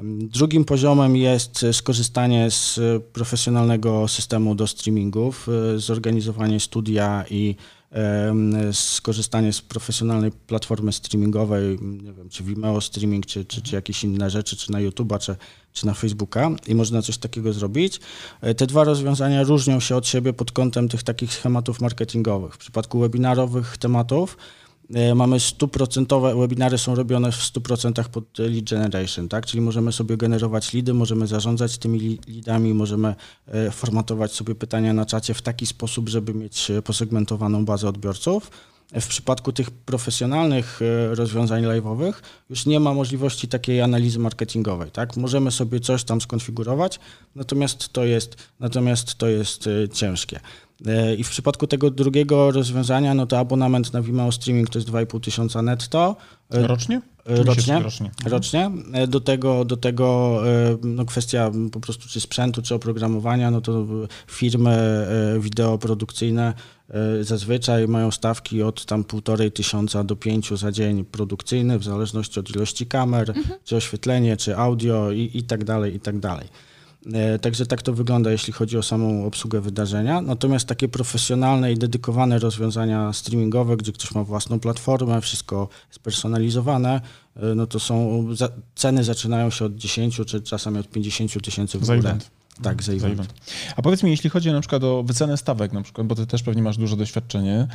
Drugim 0.03 0.65
poziomem 0.65 1.15
jest 1.15 1.65
skorzystanie 1.71 2.51
z 2.51 2.79
profesjonalnego 3.13 4.07
systemu 4.07 4.55
do 4.55 4.67
streamingów, 4.67 5.47
e, 5.75 5.79
zorganizowanie 5.79 6.59
studia 6.59 7.25
i 7.29 7.55
skorzystanie 8.71 9.53
z 9.53 9.61
profesjonalnej 9.61 10.31
platformy 10.31 10.93
streamingowej, 10.93 11.79
nie 11.81 12.13
wiem, 12.13 12.29
czy 12.29 12.43
Vimeo 12.43 12.81
Streaming, 12.81 13.25
czy, 13.25 13.45
czy, 13.45 13.61
czy 13.61 13.75
jakieś 13.75 14.03
inne 14.03 14.29
rzeczy, 14.29 14.57
czy 14.57 14.71
na 14.71 14.79
YouTube'a, 14.79 15.19
czy, 15.19 15.35
czy 15.73 15.85
na 15.85 15.93
Facebooka 15.93 16.49
i 16.67 16.75
można 16.75 17.01
coś 17.01 17.17
takiego 17.17 17.53
zrobić. 17.53 17.99
E, 18.41 18.55
te 18.55 18.67
dwa 18.67 18.83
rozwiązania 18.83 19.43
różnią 19.43 19.79
się 19.79 19.95
od 19.95 20.07
siebie 20.07 20.33
pod 20.33 20.51
kątem 20.51 20.89
tych 20.89 21.03
takich 21.03 21.33
schematów 21.33 21.81
marketingowych. 21.81 22.53
W 22.53 22.57
przypadku 22.57 22.99
webinarowych 22.99 23.77
tematów 23.77 24.37
mamy 25.15 25.39
stuprocentowe, 25.39 26.35
webinary 26.35 26.77
są 26.77 26.95
robione 26.95 27.31
w 27.31 27.35
100% 27.35 28.09
pod 28.09 28.39
lead 28.39 28.69
generation, 28.69 29.29
tak? 29.29 29.45
Czyli 29.45 29.61
możemy 29.61 29.91
sobie 29.91 30.17
generować 30.17 30.73
lidy, 30.73 30.93
możemy 30.93 31.27
zarządzać 31.27 31.77
tymi 31.77 32.19
lidami, 32.27 32.73
możemy 32.73 33.15
e, 33.47 33.71
formatować 33.71 34.31
sobie 34.33 34.55
pytania 34.55 34.93
na 34.93 35.05
czacie 35.05 35.33
w 35.33 35.41
taki 35.41 35.67
sposób, 35.67 36.09
żeby 36.09 36.33
mieć 36.33 36.71
e, 36.71 36.81
posegmentowaną 36.81 37.65
bazę 37.65 37.89
odbiorców. 37.89 38.51
W 39.01 39.07
przypadku 39.07 39.51
tych 39.51 39.71
profesjonalnych 39.71 40.79
rozwiązań 41.11 41.63
live'owych 41.63 42.13
już 42.49 42.65
nie 42.65 42.79
ma 42.79 42.93
możliwości 42.93 43.47
takiej 43.47 43.81
analizy 43.81 44.19
marketingowej, 44.19 44.91
tak? 44.91 45.17
Możemy 45.17 45.51
sobie 45.51 45.79
coś 45.79 46.03
tam 46.03 46.21
skonfigurować, 46.21 46.99
natomiast 47.35 47.89
to 47.89 48.05
jest, 48.05 48.35
natomiast 48.59 49.15
to 49.15 49.27
jest 49.27 49.69
ciężkie. 49.93 50.39
E, 50.87 51.15
I 51.15 51.23
w 51.23 51.29
przypadku 51.29 51.67
tego 51.67 51.91
drugiego 51.91 52.51
rozwiązania, 52.51 53.13
no 53.13 53.25
to 53.25 53.39
abonament 53.39 53.93
na 53.93 54.01
Vimeo 54.01 54.31
Streaming 54.31 54.69
to 54.69 54.79
jest 54.79 54.89
2,5 54.89 55.19
tysiąca 55.19 55.61
netto. 55.61 56.15
E, 56.53 56.67
rocznie? 56.67 57.01
Rocznie, 57.25 57.79
rocznie. 57.79 58.11
rocznie. 58.25 58.71
Do 59.07 59.19
tego, 59.19 59.65
do 59.65 59.77
tego 59.77 60.39
no 60.83 61.05
kwestia 61.05 61.51
po 61.71 61.79
prostu 61.79 62.07
czy 62.09 62.21
sprzętu, 62.21 62.61
czy 62.61 62.75
oprogramowania, 62.75 63.51
no 63.51 63.61
to 63.61 63.85
firmy 64.27 65.07
wideoprodukcyjne 65.39 66.53
zazwyczaj 67.21 67.87
mają 67.87 68.11
stawki 68.11 68.63
od 68.63 68.85
tam 68.85 69.03
półtorej 69.03 69.51
tysiąca 69.51 70.03
do 70.03 70.15
pięciu 70.15 70.57
za 70.57 70.71
dzień 70.71 71.05
produkcyjny, 71.05 71.79
w 71.79 71.83
zależności 71.83 72.39
od 72.39 72.55
ilości 72.55 72.85
kamer, 72.85 73.29
mhm. 73.29 73.59
czy 73.63 73.75
oświetlenie, 73.75 74.37
czy 74.37 74.57
audio 74.57 75.11
i, 75.11 75.31
i 75.33 75.43
tak 75.43 75.63
dalej, 75.63 75.95
i 75.95 75.99
tak 75.99 76.19
dalej. 76.19 76.47
E, 77.13 77.39
także 77.39 77.65
tak 77.65 77.81
to 77.81 77.93
wygląda, 77.93 78.31
jeśli 78.31 78.53
chodzi 78.53 78.77
o 78.77 78.83
samą 78.83 79.25
obsługę 79.25 79.61
wydarzenia. 79.61 80.21
Natomiast 80.21 80.67
takie 80.67 80.87
profesjonalne 80.87 81.71
i 81.71 81.77
dedykowane 81.77 82.39
rozwiązania 82.39 83.13
streamingowe, 83.13 83.77
gdzie 83.77 83.91
ktoś 83.91 84.15
ma 84.15 84.23
własną 84.23 84.59
platformę, 84.59 85.21
wszystko 85.21 85.67
spersonalizowane, 85.89 87.01
e, 87.35 87.55
no 87.55 87.67
to 87.67 87.79
są 87.79 88.27
ceny 88.75 89.03
zaczynają 89.03 89.49
się 89.49 89.65
od 89.65 89.75
10 89.75 90.25
czy 90.25 90.41
czasami 90.41 90.79
od 90.79 90.87
50 90.87 91.41
tysięcy 91.43 91.79
w 91.79 91.85
górę. 91.85 92.17
Tak, 92.61 92.83
za 92.83 92.93
event. 92.93 93.01
za 93.01 93.07
event. 93.07 93.33
A 93.75 93.81
powiedz 93.81 94.03
mi, 94.03 94.11
jeśli 94.11 94.29
chodzi 94.29 94.51
na 94.51 94.59
przykład 94.59 94.83
o 94.83 95.03
wycenę 95.03 95.37
stawek, 95.37 95.73
na 95.73 95.81
przykład, 95.81 96.07
bo 96.07 96.15
ty 96.15 96.27
też 96.27 96.43
pewnie 96.43 96.61
masz 96.61 96.77
duże 96.77 96.97
doświadczenie, 96.97 97.67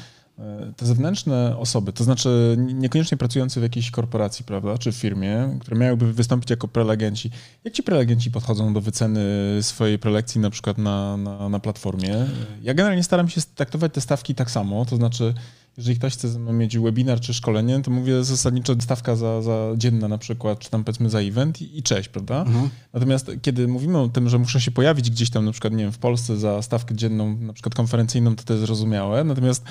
te 0.77 0.87
zewnętrzne 0.87 1.57
osoby, 1.59 1.93
to 1.93 2.05
znaczy 2.05 2.57
niekoniecznie 2.59 3.17
pracujące 3.17 3.61
w 3.61 3.63
jakiejś 3.63 3.91
korporacji, 3.91 4.45
prawda, 4.45 4.79
czy 4.79 4.93
w 4.93 4.97
firmie, 4.97 5.57
które 5.61 5.77
miałyby 5.77 6.13
wystąpić 6.13 6.51
jako 6.51 6.69
prelegenci, 6.69 7.31
jak 7.65 7.75
ci 7.75 7.83
prelegenci 7.83 8.31
podchodzą 8.31 8.75
do 8.75 8.81
wyceny 8.81 9.21
swojej 9.61 9.99
prelekcji 9.99 10.41
na 10.41 10.51
przykład 10.51 10.79
na, 10.79 11.17
na, 11.17 11.49
na 11.49 11.59
platformie? 11.59 12.27
Ja 12.63 12.75
generalnie 12.75 13.03
staram 13.03 13.29
się 13.29 13.41
traktować 13.55 13.93
te 13.93 14.01
stawki 14.01 14.35
tak 14.35 14.51
samo, 14.51 14.85
to 14.85 14.97
znaczy 14.97 15.35
jeżeli 15.79 15.97
ktoś 15.97 16.13
chce 16.13 16.39
mieć 16.39 16.79
webinar 16.79 17.21
czy 17.21 17.35
szkolenie, 17.35 17.83
to 17.83 17.91
mówię 17.91 18.25
zasadniczo 18.25 18.75
stawka 18.81 19.17
za, 19.17 19.43
za 19.43 19.69
dzienna 19.77 20.09
na 20.09 20.19
przykład, 20.19 20.59
czy 20.59 20.71
tam 20.71 20.85
powiedzmy 20.85 21.11
za 21.11 21.21
event 21.21 21.63
i, 21.63 21.79
i 21.79 21.83
cześć, 21.83 22.09
prawda? 22.09 22.43
Mhm. 22.43 22.71
Natomiast 22.93 23.31
kiedy 23.43 23.69
mówimy 23.69 23.99
o 23.99 24.09
tym, 24.09 24.29
że 24.29 24.39
muszę 24.39 24.61
się 24.61 24.71
pojawić 24.71 25.11
gdzieś 25.11 25.31
tam 25.31 25.45
na 25.45 25.53
przykład, 25.53 25.73
nie 25.73 25.85
wiem, 25.85 25.93
w 25.93 25.99
Polsce 25.99 26.37
za 26.37 26.63
stawkę 26.63 26.95
dzienną, 26.95 27.37
na 27.37 27.53
przykład 27.53 27.75
konferencyjną, 27.75 28.37
to 28.37 28.45
to 28.45 28.53
jest 28.53 28.67
zrozumiałe, 28.67 29.25
natomiast 29.25 29.65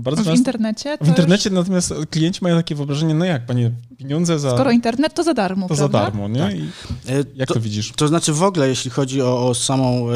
bardzo 0.00 0.22
W 0.22 0.24
często, 0.24 0.38
internecie? 0.38 0.98
W 1.00 1.08
internecie 1.08 1.50
już... 1.50 1.58
natomiast 1.58 1.94
klienci 2.10 2.40
mają 2.42 2.56
takie 2.56 2.74
wyobrażenie, 2.74 3.14
no 3.14 3.24
jak, 3.24 3.46
panie, 3.46 3.70
pieniądze 3.98 4.38
za... 4.38 4.50
Skoro 4.50 4.70
internet, 4.70 5.14
to 5.14 5.22
za 5.22 5.34
darmo, 5.34 5.68
To 5.68 5.74
prawda? 5.74 5.98
za 5.98 6.04
darmo, 6.04 6.28
nie? 6.28 6.40
Tak. 6.40 7.16
jak 7.36 7.48
to, 7.48 7.54
to, 7.54 7.60
widzisz? 7.60 7.92
To 7.96 8.08
znaczy 8.08 8.32
w 8.32 8.42
ogóle, 8.42 8.68
jeśli 8.68 8.90
chodzi 8.90 9.22
o, 9.22 9.48
o 9.48 9.54
samą 9.54 10.10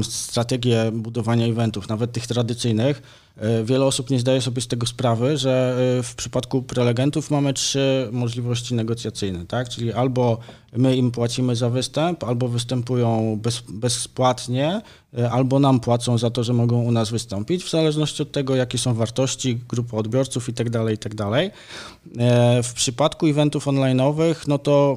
y, 0.00 0.04
strategię 0.04 0.92
budowania 0.92 1.46
eventów, 1.46 1.88
nawet 1.88 2.12
tych 2.12 2.26
tradycyjnych, 2.26 3.02
E, 3.02 3.21
wiele 3.64 3.84
osób 3.84 4.10
nie 4.10 4.20
zdaje 4.20 4.40
sobie 4.40 4.62
z 4.62 4.66
tego 4.66 4.86
sprawy, 4.86 5.36
że 5.36 5.76
e, 5.98 6.02
w 6.02 6.14
przypadku 6.14 6.62
prelegentów 6.62 7.30
mamy 7.30 7.54
trzy 7.54 8.08
możliwości 8.12 8.74
negocjacyjne, 8.74 9.46
tak? 9.46 9.68
Czyli 9.68 9.92
albo 9.92 10.38
my 10.76 10.96
im 10.96 11.10
płacimy 11.10 11.56
za 11.56 11.70
występ, 11.70 12.24
albo 12.24 12.48
występują 12.48 13.38
bez, 13.42 13.62
bezpłatnie, 13.68 14.82
e, 15.18 15.30
albo 15.30 15.58
nam 15.58 15.80
płacą 15.80 16.18
za 16.18 16.30
to, 16.30 16.44
że 16.44 16.52
mogą 16.52 16.82
u 16.82 16.92
nas 16.92 17.10
wystąpić, 17.10 17.64
w 17.64 17.70
zależności 17.70 18.22
od 18.22 18.32
tego, 18.32 18.56
jakie 18.56 18.78
są 18.78 18.94
wartości, 18.94 19.60
grupa 19.68 19.96
odbiorców 19.96 20.48
itd., 20.48 20.70
tak 20.70 20.90
itd. 20.90 21.16
Tak 21.16 21.52
w 22.64 22.72
przypadku 22.74 23.26
eventów 23.26 23.66
online'owych, 23.66 24.34
no 24.48 24.58
to 24.58 24.96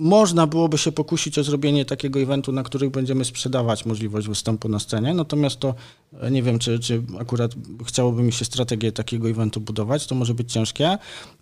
można 0.00 0.46
byłoby 0.46 0.78
się 0.78 0.92
pokusić 0.92 1.38
o 1.38 1.44
zrobienie 1.44 1.84
takiego 1.84 2.20
eventu, 2.20 2.52
na 2.52 2.62
których 2.62 2.90
będziemy 2.90 3.24
sprzedawać 3.24 3.86
możliwość 3.86 4.28
występu 4.28 4.68
na 4.68 4.78
scenie, 4.78 5.14
natomiast 5.14 5.60
to 5.60 5.74
e, 6.20 6.30
nie 6.30 6.42
wiem, 6.42 6.58
czy, 6.58 6.78
czy 6.78 7.02
akurat 7.18 7.52
chciałoby 7.86 8.22
mi 8.22 8.32
się 8.32 8.44
strategię 8.44 8.92
takiego 8.92 9.28
eventu 9.28 9.60
budować, 9.60 10.06
to 10.06 10.14
może 10.14 10.34
być 10.34 10.52
ciężkie. 10.52 10.98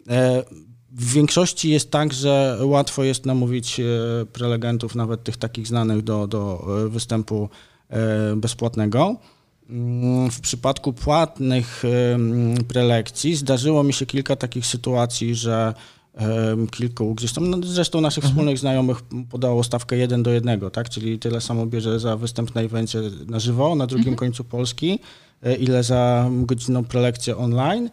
E, 0.09 0.45
w 0.93 1.12
większości 1.12 1.71
jest 1.71 1.91
tak, 1.91 2.12
że 2.12 2.59
łatwo 2.62 3.05
jest 3.05 3.27
namówić 3.27 3.81
e, 3.81 3.85
prelegentów, 4.33 4.95
nawet 4.95 5.25
tych 5.25 5.37
takich 5.37 5.67
znanych, 5.67 6.03
do, 6.03 6.27
do 6.27 6.67
występu 6.88 7.49
bezpłatnego. 8.37 9.17
Mm, 9.71 10.31
w 10.31 10.41
przypadku 10.41 10.93
płatnych 10.93 11.83
prelekcji 12.69 13.37
zdarzyło 13.37 13.83
mi 13.83 13.93
się 13.93 14.07
kilka 14.07 14.37
takich 14.37 14.67
sytuacji, 14.67 15.35
że 15.35 15.75
kilku, 16.70 17.14
gdzieś 17.14 17.32
tam, 17.32 17.50
no 17.50 17.58
zresztą 17.64 18.00
naszych 18.00 18.25
mhm. 18.25 18.34
wspólnych 18.34 18.58
znajomych 18.58 18.98
podało 19.30 19.64
stawkę 19.64 19.96
1 19.96 20.22
do 20.22 20.30
1, 20.30 20.70
tak, 20.70 20.88
czyli 20.88 21.18
tyle 21.18 21.40
samo 21.40 21.66
bierze 21.66 22.00
za 22.00 22.16
występ 22.16 22.54
na 22.54 22.60
evencie 22.60 22.98
na 23.26 23.38
żywo, 23.38 23.75
na 23.75 23.87
drugim 23.87 24.08
mhm. 24.08 24.16
końcu 24.16 24.44
Polski, 24.44 24.98
e, 25.42 25.56
ile 25.56 25.82
za 25.82 26.30
godzinną 26.30 26.84
prelekcję 26.84 27.37
online, 27.37 27.90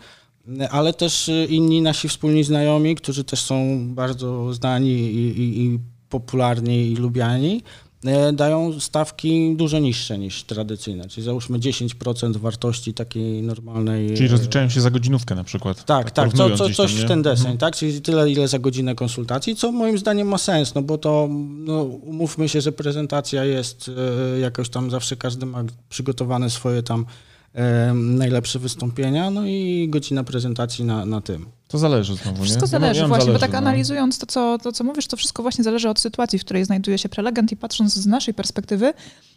ale 0.69 0.93
też 0.93 1.29
e, 1.29 1.45
inni 1.45 1.81
nasi 1.81 2.09
wspólni 2.09 2.43
znajomi, 2.43 2.95
którzy 2.95 3.23
też 3.23 3.41
są 3.41 3.87
bardzo 3.95 4.53
znani 4.53 4.91
i, 4.91 5.39
i, 5.39 5.65
i 5.65 5.79
popularni 6.09 6.91
i 6.91 6.95
lubiani, 6.95 7.63
E, 7.94 7.94
dają 8.33 8.79
stawki 8.79 9.55
dużo 9.55 9.79
niższe 9.79 10.17
niż 10.17 10.43
tradycyjne, 10.43 11.07
czyli 11.07 11.25
załóżmy 11.25 11.59
10% 11.59 12.37
wartości 12.37 12.93
takiej 12.93 13.41
normalnej. 13.41 14.17
Czyli 14.17 14.27
rozliczają 14.27 14.69
się 14.69 14.81
za 14.81 14.91
godzinówkę 14.91 15.35
na 15.35 15.43
przykład. 15.43 15.85
Tak, 15.85 16.11
tak, 16.11 16.11
tak 16.11 16.33
co, 16.33 16.57
co, 16.57 16.69
coś 16.69 16.93
tam, 16.93 17.05
w 17.05 17.07
ten 17.07 17.21
deseń, 17.21 17.41
mhm. 17.41 17.57
tak? 17.57 17.75
Czyli 17.75 18.01
tyle, 18.01 18.31
ile 18.31 18.47
za 18.47 18.59
godzinę 18.59 18.95
konsultacji, 18.95 19.55
co 19.55 19.71
moim 19.71 19.97
zdaniem 19.97 20.27
ma 20.27 20.37
sens, 20.37 20.75
no 20.75 20.81
bo 20.81 20.97
to, 20.97 21.29
no, 21.57 21.83
umówmy 21.83 22.49
się, 22.49 22.61
że 22.61 22.71
prezentacja 22.71 23.45
jest 23.45 23.91
e, 24.35 24.39
jakoś 24.39 24.69
tam 24.69 24.91
zawsze 24.91 25.15
każdy 25.15 25.45
ma 25.45 25.63
przygotowane 25.89 26.49
swoje 26.49 26.83
tam 26.83 27.01
e, 27.01 27.34
najlepsze 27.93 28.59
wystąpienia, 28.59 29.29
no 29.29 29.45
i 29.45 29.87
godzina 29.89 30.23
prezentacji 30.23 30.85
na, 30.85 31.05
na 31.05 31.21
tym. 31.21 31.45
To 31.67 31.77
zależy 31.77 32.15
znowu, 32.15 32.43
Wszystko 32.43 32.65
nie? 32.65 32.69
zależy 32.69 33.01
ja 33.01 33.07
właśnie, 33.07 33.25
zależy, 33.25 33.39
bo 33.39 33.39
tak 33.39 33.51
no. 33.51 33.57
analizując 33.57 34.19
to 34.19 34.25
co, 34.25 34.57
to, 34.57 34.71
co 34.71 34.83
mówisz, 34.83 35.07
to 35.07 35.17
wszystko 35.17 35.41
właśnie 35.41 35.63
zależy 35.63 35.89
od 35.89 35.99
sytuacji, 35.99 36.39
w 36.39 36.45
której 36.45 36.65
znajduje 36.65 36.97
się 36.97 37.09
prelegent 37.09 37.51
i 37.51 37.55
patrząc 37.57 37.93
z 37.93 38.05
naszej 38.05 38.33
perspektywy, 38.33 38.93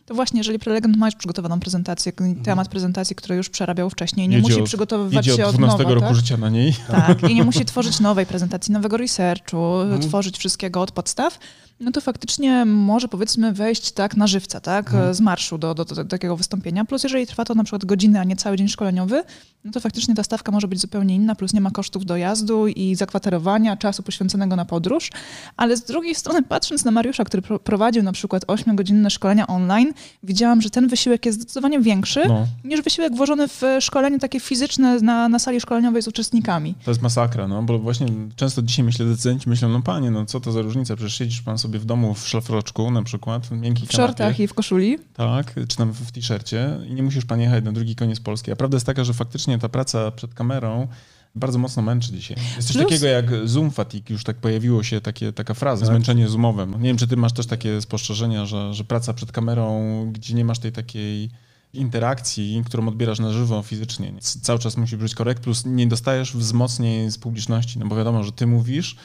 to 0.06 0.14
właśnie 0.14 0.40
jeżeli 0.40 0.58
prelegent 0.58 0.96
ma 0.96 1.06
już 1.06 1.14
przygotowaną 1.14 1.60
prezentację, 1.60 2.12
mhm. 2.20 2.44
temat 2.44 2.68
prezentacji, 2.68 3.16
który 3.16 3.36
już 3.36 3.48
przerabiał 3.48 3.90
wcześniej, 3.90 4.28
nie 4.28 4.36
jedzie 4.36 4.48
musi 4.48 4.60
od, 4.60 4.66
przygotowywać 4.66 5.26
się 5.26 5.44
od, 5.44 5.50
od 5.50 5.56
12 5.56 5.78
nowa, 5.82 5.94
roku 5.94 6.06
tak? 6.06 6.16
życia 6.16 6.36
na 6.36 6.48
niej. 6.48 6.74
Tak, 6.88 7.30
i 7.30 7.34
nie 7.34 7.44
musi 7.50 7.64
tworzyć 7.64 8.00
nowej 8.00 8.26
prezentacji, 8.26 8.72
nowego 8.72 8.96
researchu, 8.96 9.80
mhm. 9.80 10.00
tworzyć 10.02 10.38
wszystkiego 10.38 10.82
od 10.82 10.92
podstaw, 10.92 11.38
no 11.80 11.92
to 11.92 12.00
faktycznie 12.00 12.64
może 12.64 13.08
powiedzmy 13.08 13.52
wejść 13.52 13.92
tak 13.92 14.16
na 14.16 14.26
żywca, 14.26 14.60
tak, 14.60 14.86
mhm. 14.86 15.14
z 15.14 15.20
marszu 15.20 15.58
do, 15.58 15.74
do, 15.74 15.84
do, 15.84 15.94
do, 15.94 16.04
takiego 16.04 16.36
wystąpienia. 16.36 16.84
Plus 16.84 17.02
jeżeli 17.02 17.26
trwa 17.26 17.44
to 17.44 17.54
na 17.54 17.64
przykład 17.64 17.84
godzinę, 17.84 18.20
a 18.20 18.24
nie 18.24 18.36
cały 18.36 18.56
dzień 18.56 18.68
szkoleniowy, 18.68 19.24
no 19.64 19.72
to 19.72 19.80
faktycznie 19.80 20.14
ta 20.14 20.22
stawka 20.22 20.52
może 20.52 20.68
być 20.68 20.80
zupełnie 20.80 21.14
inna, 21.14 21.34
plus 21.34 21.54
nie 21.54 21.60
ma 21.60 21.70
kosztów 21.70 22.06
dojazdu 22.06 22.66
i 22.66 22.94
zakwaterowania, 22.94 23.76
czasu 23.76 24.02
poświęconego 24.02 24.56
na 24.56 24.64
podróż. 24.64 25.10
Ale 25.56 25.76
z 25.76 25.82
drugiej 25.82 26.14
strony, 26.14 26.42
patrząc 26.42 26.84
na 26.84 26.90
Mariusza, 26.90 27.24
który 27.24 27.42
prowadził 27.42 28.02
na 28.02 28.12
przykład 28.12 28.46
8-godzinne 28.46 29.10
szkolenia 29.10 29.46
online, 29.46 29.92
widziałam, 30.22 30.62
że 30.62 30.70
ten 30.70 30.88
wysiłek 30.88 31.26
jest 31.26 31.40
zdecydowanie 31.40 31.80
większy 31.80 32.28
no. 32.28 32.46
niż 32.64 32.82
wysiłek 32.82 33.16
włożony 33.16 33.48
w 33.48 33.62
szkolenie 33.80 34.18
takie 34.18 34.40
fizyczne 34.40 35.00
na, 35.00 35.28
na 35.28 35.38
sali 35.38 35.60
szkoleniowej 35.60 36.02
z 36.02 36.08
uczestnikami. 36.08 36.74
To 36.84 36.90
jest 36.90 37.02
masakra, 37.02 37.48
no 37.48 37.62
bo 37.62 37.78
właśnie 37.78 38.06
często 38.36 38.62
dzisiaj 38.62 38.84
myślę, 38.84 39.06
decydenci 39.06 39.48
myślą, 39.48 39.68
no 39.68 39.82
panie, 39.82 40.10
no 40.10 40.26
co 40.26 40.40
to 40.40 40.52
za 40.52 40.62
różnica, 40.62 40.96
przecież 40.96 41.18
siedzisz 41.18 41.42
pan 41.42 41.58
sobie 41.58 41.67
w 41.68 41.84
domu 41.84 42.14
w 42.14 42.28
szlafroczku 42.28 42.90
na 42.90 43.02
przykład, 43.02 43.46
w 43.46 43.50
miękkich 43.50 43.88
W 43.88 43.92
shortach 43.92 44.40
i 44.40 44.48
w 44.48 44.54
koszuli. 44.54 44.98
Tak, 45.14 45.54
czy 45.68 45.76
tam 45.76 45.92
w 45.92 46.12
t-shircie 46.12 46.78
i 46.88 46.94
nie 46.94 47.02
musisz 47.02 47.24
pan 47.24 47.40
jechać 47.40 47.64
na 47.64 47.72
drugi 47.72 47.96
koniec 47.96 48.20
Polski. 48.20 48.52
A 48.52 48.56
prawda 48.56 48.76
jest 48.76 48.86
taka, 48.86 49.04
że 49.04 49.14
faktycznie 49.14 49.58
ta 49.58 49.68
praca 49.68 50.10
przed 50.10 50.34
kamerą 50.34 50.88
bardzo 51.34 51.58
mocno 51.58 51.82
męczy 51.82 52.12
dzisiaj. 52.12 52.36
Jest 52.56 52.68
coś 52.68 52.76
Plus... 52.76 52.88
takiego 52.88 53.06
jak 53.06 53.48
zoom 53.48 53.70
fatigue, 53.70 54.12
już 54.12 54.24
tak 54.24 54.36
pojawiło 54.36 54.82
się 54.82 55.00
takie, 55.00 55.32
taka 55.32 55.54
fraza, 55.54 55.80
tak. 55.80 55.94
zmęczenie 55.94 56.28
zoomowe. 56.28 56.66
Nie 56.66 56.88
wiem, 56.88 56.96
czy 56.96 57.06
ty 57.06 57.16
masz 57.16 57.32
też 57.32 57.46
takie 57.46 57.80
spostrzeżenia, 57.80 58.46
że, 58.46 58.74
że 58.74 58.84
praca 58.84 59.14
przed 59.14 59.32
kamerą, 59.32 60.10
gdzie 60.12 60.34
nie 60.34 60.44
masz 60.44 60.58
tej 60.58 60.72
takiej 60.72 61.30
interakcji, 61.74 62.62
którą 62.66 62.88
odbierasz 62.88 63.18
na 63.18 63.32
żywo 63.32 63.62
fizycznie. 63.62 64.12
Cały 64.20 64.58
czas 64.58 64.76
musi 64.76 64.96
być 64.96 65.14
korekt, 65.14 65.42
plus 65.42 65.64
nie 65.66 65.86
dostajesz 65.86 66.36
wzmocnień 66.36 67.10
z 67.10 67.18
publiczności, 67.18 67.78
no 67.78 67.86
bo 67.86 67.96
wiadomo, 67.96 68.24
że 68.24 68.32
ty 68.32 68.46
mówisz, 68.46 68.96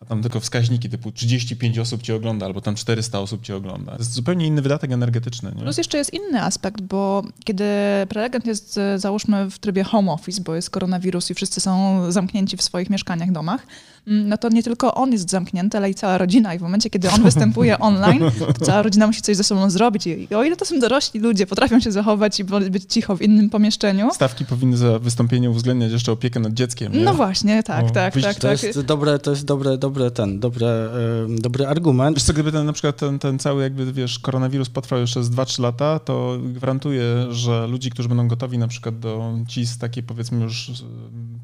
a 0.00 0.04
tam 0.04 0.22
tylko 0.22 0.40
wskaźniki 0.40 0.90
typu 0.90 1.12
35 1.12 1.78
osób 1.78 2.02
cię 2.02 2.14
ogląda, 2.14 2.46
albo 2.46 2.60
tam 2.60 2.74
400 2.74 3.20
osób 3.20 3.42
cię 3.42 3.56
ogląda. 3.56 3.92
To 3.92 3.98
jest 3.98 4.12
zupełnie 4.12 4.46
inny 4.46 4.62
wydatek 4.62 4.92
energetyczny. 4.92 5.52
Nie? 5.56 5.62
Plus 5.62 5.78
jeszcze 5.78 5.98
jest 5.98 6.12
inny 6.12 6.42
aspekt, 6.42 6.80
bo 6.80 7.22
kiedy 7.44 7.64
prelegent 8.08 8.46
jest, 8.46 8.80
załóżmy, 8.96 9.50
w 9.50 9.58
trybie 9.58 9.84
home 9.84 10.12
office, 10.12 10.42
bo 10.42 10.54
jest 10.54 10.70
koronawirus 10.70 11.30
i 11.30 11.34
wszyscy 11.34 11.60
są 11.60 12.02
zamknięci 12.12 12.56
w 12.56 12.62
swoich 12.62 12.90
mieszkaniach, 12.90 13.32
domach, 13.32 13.66
Mm, 14.06 14.28
no 14.28 14.38
to 14.38 14.48
nie 14.48 14.62
tylko 14.62 14.94
on 14.94 15.12
jest 15.12 15.30
zamknięty, 15.30 15.78
ale 15.78 15.90
i 15.90 15.94
cała 15.94 16.18
rodzina. 16.18 16.54
I 16.54 16.58
w 16.58 16.62
momencie, 16.62 16.90
kiedy 16.90 17.10
on 17.10 17.22
występuje 17.22 17.78
online, 17.88 18.30
to 18.58 18.64
cała 18.64 18.82
rodzina 18.82 19.06
musi 19.06 19.22
coś 19.22 19.36
ze 19.36 19.44
sobą 19.44 19.70
zrobić. 19.70 20.06
I 20.06 20.34
o 20.34 20.44
ile 20.44 20.56
to 20.56 20.64
są 20.64 20.78
dorośli 20.78 21.20
ludzie, 21.20 21.46
potrafią 21.46 21.80
się 21.80 21.92
zachować 21.92 22.40
i 22.40 22.44
być 22.44 22.84
cicho 22.88 23.16
w 23.16 23.22
innym 23.22 23.50
pomieszczeniu. 23.50 24.10
Stawki 24.14 24.44
powinny 24.44 24.76
za 24.76 24.98
wystąpienie 24.98 25.50
uwzględniać 25.50 25.92
jeszcze 25.92 26.12
opiekę 26.12 26.40
nad 26.40 26.52
dzieckiem. 26.52 26.92
Nie? 26.92 27.00
No 27.00 27.14
właśnie, 27.14 27.62
tak, 27.62 27.84
o, 27.84 27.90
tak, 27.90 28.14
tak. 28.14 28.34
To, 28.34 28.48
tak. 28.48 28.62
Jest 28.62 28.80
dobre, 28.80 29.18
to 29.18 29.30
jest 29.30 29.44
dobre, 29.44 29.78
dobre, 29.78 29.85
ten, 30.14 30.40
dobre, 30.40 30.90
dobry 31.28 31.66
argument. 31.66 32.16
Wiesz 32.16 32.24
co, 32.24 32.32
gdyby 32.32 32.52
ten, 32.52 32.66
na 32.66 32.72
przykład 32.72 32.96
ten, 32.96 33.18
ten 33.18 33.38
cały 33.38 33.62
jakby, 33.62 33.92
wiesz, 33.92 34.18
koronawirus 34.18 34.68
potrwał 34.68 35.00
jeszcze 35.00 35.24
z 35.24 35.30
2-3 35.30 35.62
lata, 35.62 35.98
to 35.98 36.38
gwarantuję, 36.42 37.26
że 37.30 37.66
ludzi, 37.66 37.90
którzy 37.90 38.08
będą 38.08 38.28
gotowi 38.28 38.58
na 38.58 38.68
przykład 38.68 38.98
do 38.98 39.32
ci 39.48 39.66
z 39.66 39.78
takiej 39.78 40.02
powiedzmy 40.02 40.44
już 40.44 40.72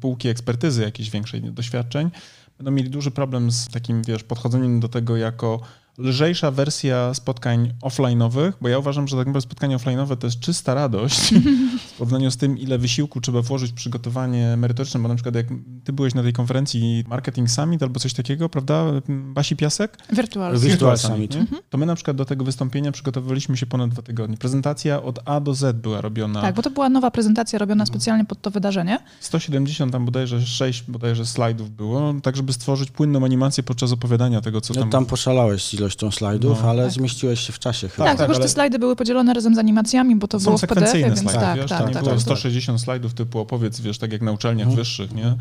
półki 0.01 0.27
ekspertyzy 0.27 0.81
jakiejś 0.81 1.09
większej 1.09 1.41
doświadczeń, 1.41 2.11
będą 2.57 2.71
mieli 2.71 2.89
duży 2.89 3.11
problem 3.11 3.51
z 3.51 3.67
takim, 3.67 4.03
wiesz, 4.03 4.23
podchodzeniem 4.23 4.79
do 4.79 4.87
tego 4.89 5.17
jako 5.17 5.59
lżejsza 5.97 6.51
wersja 6.51 7.13
spotkań 7.13 7.73
offline'owych, 7.81 8.53
bo 8.61 8.69
ja 8.69 8.79
uważam, 8.79 9.07
że 9.07 9.17
tak 9.17 9.27
naprawdę 9.27 9.41
spotkania 9.41 9.77
offline'owe 9.77 10.17
to 10.17 10.27
jest 10.27 10.39
czysta 10.39 10.73
radość 10.73 11.33
porównaniu 12.03 12.31
z 12.31 12.37
tym, 12.37 12.57
ile 12.57 12.77
wysiłku 12.77 13.21
trzeba 13.21 13.41
włożyć 13.41 13.71
w 13.71 13.73
przygotowanie 13.73 14.57
merytoryczne, 14.57 14.99
bo 14.99 15.07
na 15.07 15.15
przykład 15.15 15.35
jak 15.35 15.45
ty 15.83 15.93
byłeś 15.93 16.13
na 16.13 16.23
tej 16.23 16.33
konferencji 16.33 17.03
Marketing 17.07 17.49
Summit 17.51 17.83
albo 17.83 17.99
coś 17.99 18.13
takiego, 18.13 18.49
prawda, 18.49 18.85
Basi 19.09 19.55
Piasek? 19.55 19.97
Virtual, 20.13 20.57
Virtual 20.57 20.97
Summit. 20.97 21.35
Mhm. 21.35 21.61
To 21.69 21.77
my 21.77 21.85
na 21.85 21.95
przykład 21.95 22.17
do 22.17 22.25
tego 22.25 22.45
wystąpienia 22.45 22.91
przygotowywaliśmy 22.91 23.57
się 23.57 23.65
ponad 23.65 23.89
dwa 23.89 24.01
tygodnie. 24.01 24.37
Prezentacja 24.37 25.03
od 25.03 25.19
A 25.25 25.39
do 25.39 25.53
Z 25.53 25.77
była 25.77 26.01
robiona. 26.01 26.41
Tak, 26.41 26.55
bo 26.55 26.61
to 26.61 26.69
była 26.69 26.89
nowa 26.89 27.11
prezentacja 27.11 27.59
robiona 27.59 27.85
specjalnie 27.85 28.25
pod 28.25 28.41
to 28.41 28.51
wydarzenie. 28.51 28.99
170 29.19 29.91
tam 29.91 30.05
bodajże 30.05 30.41
6 30.41 30.83
bodajże 30.87 31.25
slajdów 31.25 31.69
było, 31.71 32.13
tak 32.23 32.35
żeby 32.35 32.53
stworzyć 32.53 32.91
płynną 32.91 33.25
animację 33.25 33.63
podczas 33.63 33.91
opowiadania 33.91 34.41
tego, 34.41 34.61
co 34.61 34.73
No, 34.73 34.79
tam... 34.81 34.89
tam 34.89 35.05
poszalałeś 35.05 35.63
z 35.63 35.73
ilością 35.73 36.11
slajdów, 36.11 36.63
No. 36.63 36.69
ale 36.69 36.83
Tak. 36.83 36.91
zmieściłeś 36.91 37.39
się 37.39 37.53
w 37.53 37.59
czasie 37.59 37.89
chyba. 37.89 38.03
Tak, 38.05 38.17
tak, 38.17 38.17
tylko 38.17 38.33
że 38.33 38.37
ale- 38.39 38.45
te 38.45 38.53
slajdy 38.53 38.79
były 38.79 38.95
podzielone 38.95 39.33
razem 39.33 39.55
z 39.55 39.57
animacjami, 39.57 40.15
bo 40.15 40.27
to 40.27 40.39
są 40.39 40.43
było 40.45 40.57
w 40.57 40.61
PDF, 40.61 40.93
więc 40.93 41.19
slajdy, 41.19 41.39
tak, 41.41 41.59
wiesz, 41.59 41.69
tak, 41.69 41.87
nie 41.87 41.92
tak, 41.93 42.03
było 42.03 42.15
tak. 42.15 42.21
160 42.21 42.81
slajdów 42.81 43.13
typu 43.13 43.39
opowiedz, 43.39 43.79
wiesz, 43.79 43.97
tak 43.97 44.11
jak 44.11 44.21
na 44.21 44.31
uczelniach 44.31 44.67
Mhm. 44.67 44.75
wyższych, 44.77 45.13
nie? 45.13 45.35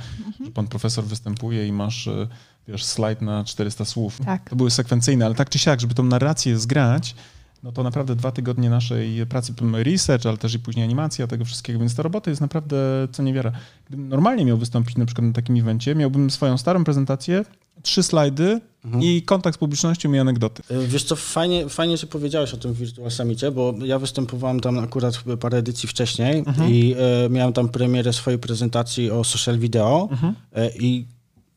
Że 0.45 0.51
pan 0.55 0.69
profesor 0.69 1.05
występuje 1.05 1.67
i 1.67 1.73
masz, 1.73 2.09
e, 2.09 2.29
wiesz, 2.69 2.85
slajd 2.85 3.23
na 3.23 3.45
400 3.45 3.85
słów. 3.85 4.19
Tak. 4.25 4.51
To 4.51 4.57
były 4.57 4.71
sekwencyjne, 4.71 5.27
ale 5.27 5.35
tak 5.35 5.51
czy 5.51 5.59
siak, 5.59 5.81
żeby 5.81 5.95
tą 5.95 6.03
narrację 6.03 6.59
zgrać, 6.59 7.15
no 7.63 7.73
to 7.73 7.83
naprawdę 7.83 8.17
dwa 8.17 8.33
tygodnie 8.33 8.71
naszej 8.71 9.27
pracy, 9.27 9.55
research, 9.73 10.27
ale 10.27 10.37
też 10.37 10.55
i 10.55 10.59
później 10.59 10.85
animacja 10.85 11.27
tego 11.27 11.45
wszystkiego, 11.45 11.79
więc 11.79 11.95
ta 11.95 12.03
robota 12.03 12.31
jest 12.31 12.41
naprawdę 12.41 12.77
co 13.13 13.23
niewiara. 13.23 13.53
Gdybym 13.89 14.09
normalnie 14.09 14.45
miał 14.45 14.59
wystąpić 14.59 14.97
na 14.97 15.07
przykład 15.07 15.27
na 15.27 15.33
takim 15.33 15.57
evencie, 15.57 15.95
miałbym 15.95 16.31
swoją 16.31 16.59
starą 16.59 16.85
prezentację, 16.85 17.45
trzy 17.83 18.03
slajdy 18.03 18.61
Mhm. 18.85 19.03
i 19.03 19.23
kontakt 19.23 19.57
z 19.57 19.59
publicznością 19.59 20.13
i 20.13 20.19
anegdoty. 20.19 20.63
Y, 20.71 20.87
Wiesz 20.89 21.05
co, 21.05 21.17
fajnie, 21.17 21.69
fajnie, 21.69 21.97
że 21.97 22.07
powiedziałeś 22.07 22.55
o 22.55 22.57
tym 22.57 22.75
Virtual 22.75 23.11
Summicie, 23.11 23.51
bo 23.51 23.75
ja 23.85 23.99
występowałem 23.99 24.61
tam 24.61 24.79
akurat 24.79 25.15
parę 25.41 25.59
edycji 25.59 25.89
wcześniej 25.89 26.39
Mhm. 26.47 26.71
i 26.73 26.95
e, 27.27 27.29
miałem 27.31 27.53
tam 27.53 27.69
premierę 27.69 28.13
swojej 28.13 28.39
prezentacji 28.39 29.11
o 29.11 29.25
social 29.25 29.59
video 29.59 30.09
Mhm. 30.11 30.35
e, 30.53 30.71
i 30.77 31.07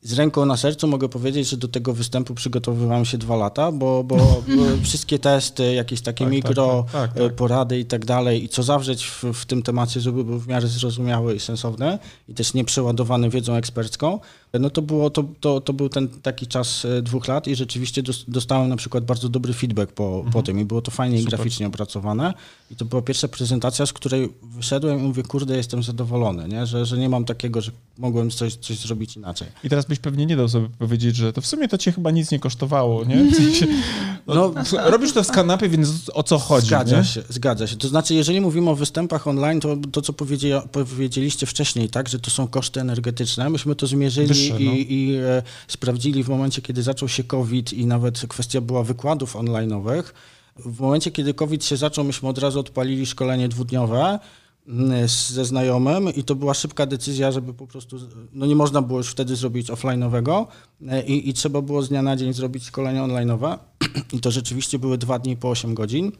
z 0.06 0.12
ręką 0.12 0.46
na 0.46 0.56
sercu 0.56 0.88
mogę 0.88 1.08
powiedzieć, 1.08 1.48
że 1.48 1.56
do 1.56 1.68
tego 1.68 1.92
występu 1.92 2.34
przygotowywałem 2.34 3.04
się 3.04 3.18
dwa 3.18 3.36
lata, 3.36 3.72
bo, 3.72 4.04
bo 4.04 4.42
były 4.48 4.80
wszystkie 4.82 5.18
testy, 5.18 5.74
jakieś 5.74 6.00
takie 6.00 6.24
Tak, 6.24 6.26
tak, 6.26 6.32
mikro 6.32 6.84
tak, 6.92 7.10
tak, 7.10 7.22
e, 7.22 7.26
tak. 7.28 7.34
porady 7.36 7.78
i 7.78 7.84
tak 7.84 8.04
dalej 8.04 8.44
i 8.44 8.48
co 8.48 8.62
zawrzeć 8.62 9.06
w, 9.06 9.24
w 9.24 9.46
tym 9.46 9.62
temacie, 9.62 10.00
żeby 10.00 10.24
był 10.24 10.38
w 10.38 10.48
miarę 10.48 10.68
zrozumiały 10.68 11.34
i 11.34 11.40
sensowny 11.40 11.98
i 12.28 12.34
też 12.34 12.54
nie 12.54 12.64
przeładowany 12.64 13.30
wiedzą 13.30 13.54
ekspercką, 13.54 14.20
no 14.60 14.70
to 14.70 14.82
było, 14.82 15.10
to, 15.10 15.24
to, 15.40 15.60
to 15.60 15.72
był 15.72 15.88
ten 15.88 16.08
taki 16.08 16.46
czas 16.46 16.84
e, 16.84 17.02
dwóch 17.02 17.28
lat 17.28 17.48
i 17.48 17.56
rzeczywiście 17.56 18.02
dos- 18.02 18.24
dostałem 18.28 18.68
na 18.68 18.76
przykład 18.76 19.04
bardzo 19.04 19.28
dobry 19.28 19.52
feedback 19.52 19.92
po, 19.92 20.24
po 20.32 20.42
tym 20.42 20.60
i 20.60 20.64
było 20.64 20.82
to 20.82 20.90
fajnie 20.90 21.16
i 21.16 21.20
Super. 21.22 21.34
graficznie 21.38 21.66
opracowane 21.66 22.34
i 22.70 22.76
to 22.76 22.84
była 22.84 23.02
pierwsza 23.02 23.28
prezentacja, 23.28 23.86
z 23.86 23.92
której 23.92 24.32
wyszedłem 24.42 24.98
i 24.98 25.02
mówię, 25.02 25.22
kurde, 25.22 25.56
jestem 25.56 25.82
zadowolony, 25.82 26.48
nie? 26.48 26.66
Że, 26.66 26.86
że 26.86 26.98
nie 26.98 27.08
mam 27.08 27.24
takiego, 27.24 27.60
że 27.60 27.72
mogłem 27.98 28.30
coś, 28.30 28.54
coś 28.54 28.78
zrobić 28.78 29.16
inaczej. 29.16 29.48
I 29.64 29.68
teraz 29.68 29.84
byś 29.84 29.98
pewnie 29.98 30.26
nie 30.26 30.36
dał 30.36 30.48
sobie 30.48 30.68
powiedzieć, 30.78 31.16
że 31.16 31.32
to 31.32 31.40
w 31.40 31.46
sumie 31.46 31.68
to 31.68 31.78
cię 31.78 31.92
chyba 31.92 32.10
nic 32.10 32.30
nie 32.30 32.38
kosztowało, 32.38 33.04
nie? 33.04 33.24
W 33.24 33.34
sensie, 33.36 33.66
no, 34.26 34.54
robisz 34.84 35.12
to 35.12 35.24
z 35.24 35.30
kanapy, 35.30 35.68
więc 35.68 36.10
o 36.14 36.22
co 36.22 36.38
chodzi, 36.38 36.66
Zgadza 36.66 36.98
nie? 36.98 37.04
się, 37.04 37.22
zgadza 37.28 37.66
się. 37.66 37.76
To 37.76 37.88
znaczy, 37.88 38.14
jeżeli 38.14 38.40
mówimy 38.40 38.70
o 38.70 38.74
występach 38.74 39.26
online, 39.26 39.60
to 39.60 39.76
to, 39.92 40.02
co 40.02 40.12
powiedzie, 40.12 40.62
powiedzieliście 40.72 41.46
wcześniej, 41.46 41.88
tak, 41.88 42.08
że 42.08 42.18
to 42.18 42.30
są 42.30 42.48
koszty 42.48 42.80
energetyczne, 42.80 43.50
myśmy 43.50 43.74
to 43.74 43.86
zmierzyli 43.86 44.28
Wyższe, 44.28 44.54
no. 44.54 44.72
i, 44.72 44.86
i 44.90 45.16
e, 45.16 45.42
sprawdzili 45.68 46.24
w 46.24 46.28
momencie, 46.28 46.62
kiedy 46.62 46.82
zaczął 46.82 47.08
się 47.08 47.24
COVID 47.24 47.72
i 47.72 47.86
nawet 47.86 48.20
kwestia 48.28 48.60
była 48.60 48.82
wykładów 48.82 49.36
online'owych. 49.36 50.02
W 50.56 50.80
momencie, 50.80 51.10
kiedy 51.10 51.34
COVID 51.34 51.64
się 51.64 51.76
zaczął, 51.76 52.04
myśmy 52.04 52.28
od 52.28 52.38
razu 52.38 52.60
odpalili 52.60 53.06
szkolenie 53.06 53.48
dwudniowe 53.48 54.18
ze 55.06 55.44
znajomym 55.44 56.14
i 56.14 56.24
to 56.24 56.34
była 56.34 56.54
szybka 56.54 56.86
decyzja, 56.86 57.32
żeby 57.32 57.54
po 57.54 57.66
prostu, 57.66 57.96
no 58.32 58.46
nie 58.46 58.56
można 58.56 58.82
było 58.82 58.98
już 58.98 59.08
wtedy 59.08 59.36
zrobić 59.36 59.68
offline'owego 59.68 60.46
e, 60.88 61.06
i, 61.06 61.28
i 61.28 61.34
trzeba 61.34 61.62
było 61.62 61.82
z 61.82 61.88
dnia 61.88 62.02
na 62.02 62.16
dzień 62.16 62.32
zrobić 62.32 62.64
szkolenie 62.64 63.00
online'owe 63.00 63.58
i 64.16 64.20
to 64.20 64.30
rzeczywiście 64.30 64.78
były 64.78 64.98
dwa 64.98 65.18
dni 65.18 65.36
po 65.36 65.50
8 65.50 65.74
godzin 65.74 66.12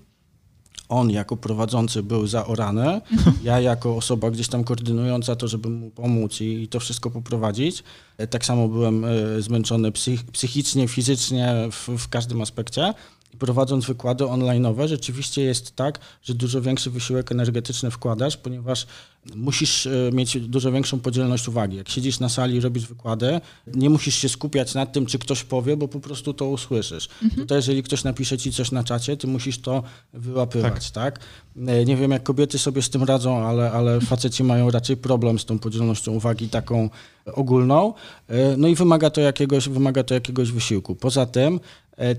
on 0.89 1.11
jako 1.11 1.37
prowadzący 1.37 2.03
był 2.03 2.27
zaorany, 2.27 3.01
ja 3.43 3.61
jako 3.61 3.97
osoba 3.97 4.31
gdzieś 4.31 4.49
tam 4.49 4.65
koordynująca 4.65 5.37
to, 5.37 5.49
żeby 5.49 5.69
mu 5.69 5.91
pomóc 5.91 6.41
i, 6.41 6.63
i 6.63 6.69
to 6.69 6.81
wszystko 6.81 7.11
poprowadzić. 7.11 7.83
E, 8.19 8.27
Tak 8.27 8.45
samo 8.45 8.69
byłem 8.69 9.05
e, 9.05 9.43
zmęczony 9.43 9.93
psych, 9.93 10.25
psychicznie, 10.25 10.89
fizycznie, 10.89 11.69
w, 11.71 11.89
w 11.99 12.09
każdym 12.09 12.43
aspekcie. 12.43 12.95
Prowadząc 13.39 13.87
wykłady 13.87 14.25
online'owe, 14.25 14.89
rzeczywiście 14.89 15.43
jest 15.43 15.77
tak, 15.77 15.99
że 16.23 16.35
dużo 16.35 16.61
większy 16.63 16.91
wysiłek 16.91 17.33
energetyczny 17.33 17.91
wkładasz, 17.91 18.37
ponieważ 18.37 18.87
musisz 19.35 19.87
e, 19.87 19.91
mieć 20.13 20.39
dużo 20.41 20.73
większą 20.73 21.01
podzielność 21.01 21.49
uwagi. 21.49 21.77
Jak 21.77 21.89
siedzisz 21.89 22.21
na 22.21 22.29
sali 22.29 22.57
i 22.57 22.61
robisz 22.61 22.87
wykłady, 22.87 23.41
nie 23.75 23.91
musisz 23.91 24.15
się 24.15 24.29
skupiać 24.29 24.75
nad 24.75 24.93
tym, 24.93 25.07
czy 25.07 25.19
ktoś 25.19 25.45
powie, 25.45 25.77
bo 25.77 25.89
po 25.89 26.01
prostu 26.01 26.35
to 26.35 26.49
usłyszysz. 26.49 27.09
Tutaj 27.37 27.59
jeżeli 27.59 27.83
ktoś 27.83 28.05
napisze 28.05 28.39
ci 28.39 28.53
coś 28.53 28.71
na 28.73 28.85
czacie, 28.85 29.17
ty 29.17 29.27
musisz 29.27 29.59
to 29.59 29.83
wyłapywać, 30.13 30.91
tak? 30.91 31.21
E, 31.67 31.85
Nie 31.85 31.97
wiem, 31.97 32.11
jak 32.11 32.23
kobiety 32.23 32.59
sobie 32.59 32.83
z 32.83 32.91
tym 32.91 33.03
radzą, 33.03 33.39
ale, 33.39 33.73
ale 33.73 34.01
faceci 34.01 34.45
mają 34.45 34.71
raczej 34.71 34.97
problem 34.97 35.39
z 35.39 35.45
tą 35.45 35.59
podzielnością 35.59 36.13
uwagi 36.13 36.49
taką 36.49 36.91
ogólną. 37.35 37.95
E, 38.29 38.57
No 38.57 38.69
i 38.69 38.75
wymaga 38.75 39.11
to 39.11 39.21
jakiegoś, 39.21 39.69
wymaga 39.69 40.05
to 40.05 40.15
jakiegoś 40.15 40.53
wysiłku. 40.53 40.95
Poza 40.95 41.27
tym 41.27 41.61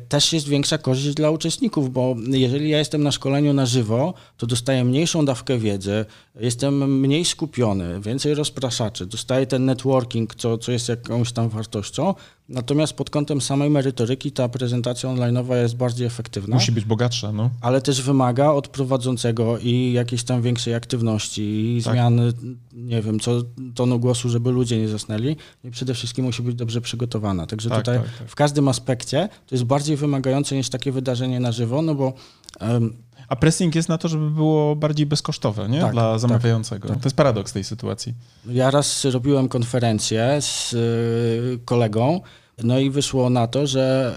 też 0.09 0.33
jest 0.33 0.47
większa 0.47 0.77
korzyść 0.77 1.13
dla 1.15 1.29
uczestników, 1.31 1.93
bo 1.93 2.15
jeżeli 2.27 2.69
ja 2.69 2.77
jestem 2.79 3.03
na 3.03 3.11
szkoleniu 3.11 3.53
na 3.53 3.65
żywo, 3.65 4.13
to 4.37 4.47
dostaję 4.47 4.83
mniejszą 4.85 5.25
dawkę 5.25 5.57
wiedzy, 5.57 6.05
jestem 6.39 6.96
mniej 6.97 7.25
skupiony, 7.25 8.01
więcej 8.01 8.33
rozpraszaczy, 8.33 9.05
dostaję 9.05 9.47
ten 9.47 9.65
networking, 9.65 10.35
co, 10.35 10.57
co 10.57 10.71
jest 10.71 10.89
jakąś 10.89 11.31
tam 11.31 11.49
wartością. 11.49 12.13
Natomiast 12.49 12.93
pod 12.93 13.09
kątem 13.09 13.41
samej 13.41 13.69
merytoryki 13.69 14.31
ta 14.31 14.49
prezentacja 14.49 15.09
online'owa 15.09 15.55
jest 15.55 15.75
bardziej 15.75 16.07
efektywna 16.07 16.55
Musi 16.55 16.71
być 16.71 16.85
bogatsza, 16.85 17.31
no. 17.31 17.49
ale 17.61 17.81
też 17.81 18.01
wymaga 18.01 18.49
od 18.51 18.67
prowadzącego 18.67 19.57
i 19.57 19.91
jakiejś 19.93 20.23
tam 20.23 20.41
większej 20.41 20.73
aktywności 20.73 21.77
i 21.77 21.83
Tak. 21.83 21.93
zmiany, 21.93 22.33
nie 22.73 23.01
wiem, 23.01 23.19
co 23.19 23.41
tonu 23.75 23.99
głosu, 23.99 24.29
żeby 24.29 24.51
ludzie 24.51 24.77
nie 24.77 24.87
zasnęli. 24.87 25.35
I 25.63 25.71
przede 25.71 25.93
wszystkim 25.93 26.25
musi 26.25 26.41
być 26.43 26.55
dobrze 26.55 26.81
przygotowana. 26.81 27.47
Także 27.47 27.69
Tak, 27.69 27.77
tutaj 27.79 27.99
tak, 27.99 28.17
tak. 28.19 28.27
w 28.29 28.35
każdym 28.35 28.67
aspekcie 28.67 29.29
to 29.47 29.55
jest 29.55 29.65
bardziej 29.65 29.97
wymagające 29.97 30.55
niż 30.55 30.69
takie 30.69 30.91
wydarzenie 30.91 31.39
na 31.39 31.51
żywo, 31.51 31.81
no 31.81 31.95
bo 31.95 32.13
em, 32.59 32.93
A 33.27 33.35
pressing 33.35 33.75
jest 33.75 33.89
na 33.89 33.97
to, 33.97 34.07
żeby 34.07 34.29
było 34.29 34.75
bardziej 34.75 35.05
bezkosztowe, 35.05 35.69
nie? 35.69 35.81
Tak, 35.81 35.91
Dla 35.91 36.11
tak, 36.11 36.19
zamawiającego. 36.19 36.87
To 36.87 36.99
jest 37.03 37.15
paradoks 37.15 37.53
tej 37.53 37.63
sytuacji. 37.63 38.13
Ja 38.45 38.71
raz 38.71 39.05
robiłem 39.05 39.49
konferencję 39.49 40.37
z 40.41 40.73
y, 40.73 41.59
kolegą, 41.65 42.21
no 42.63 42.79
i 42.79 42.89
wyszło 42.89 43.29
na 43.29 43.47
to, 43.47 43.67
że 43.67 44.15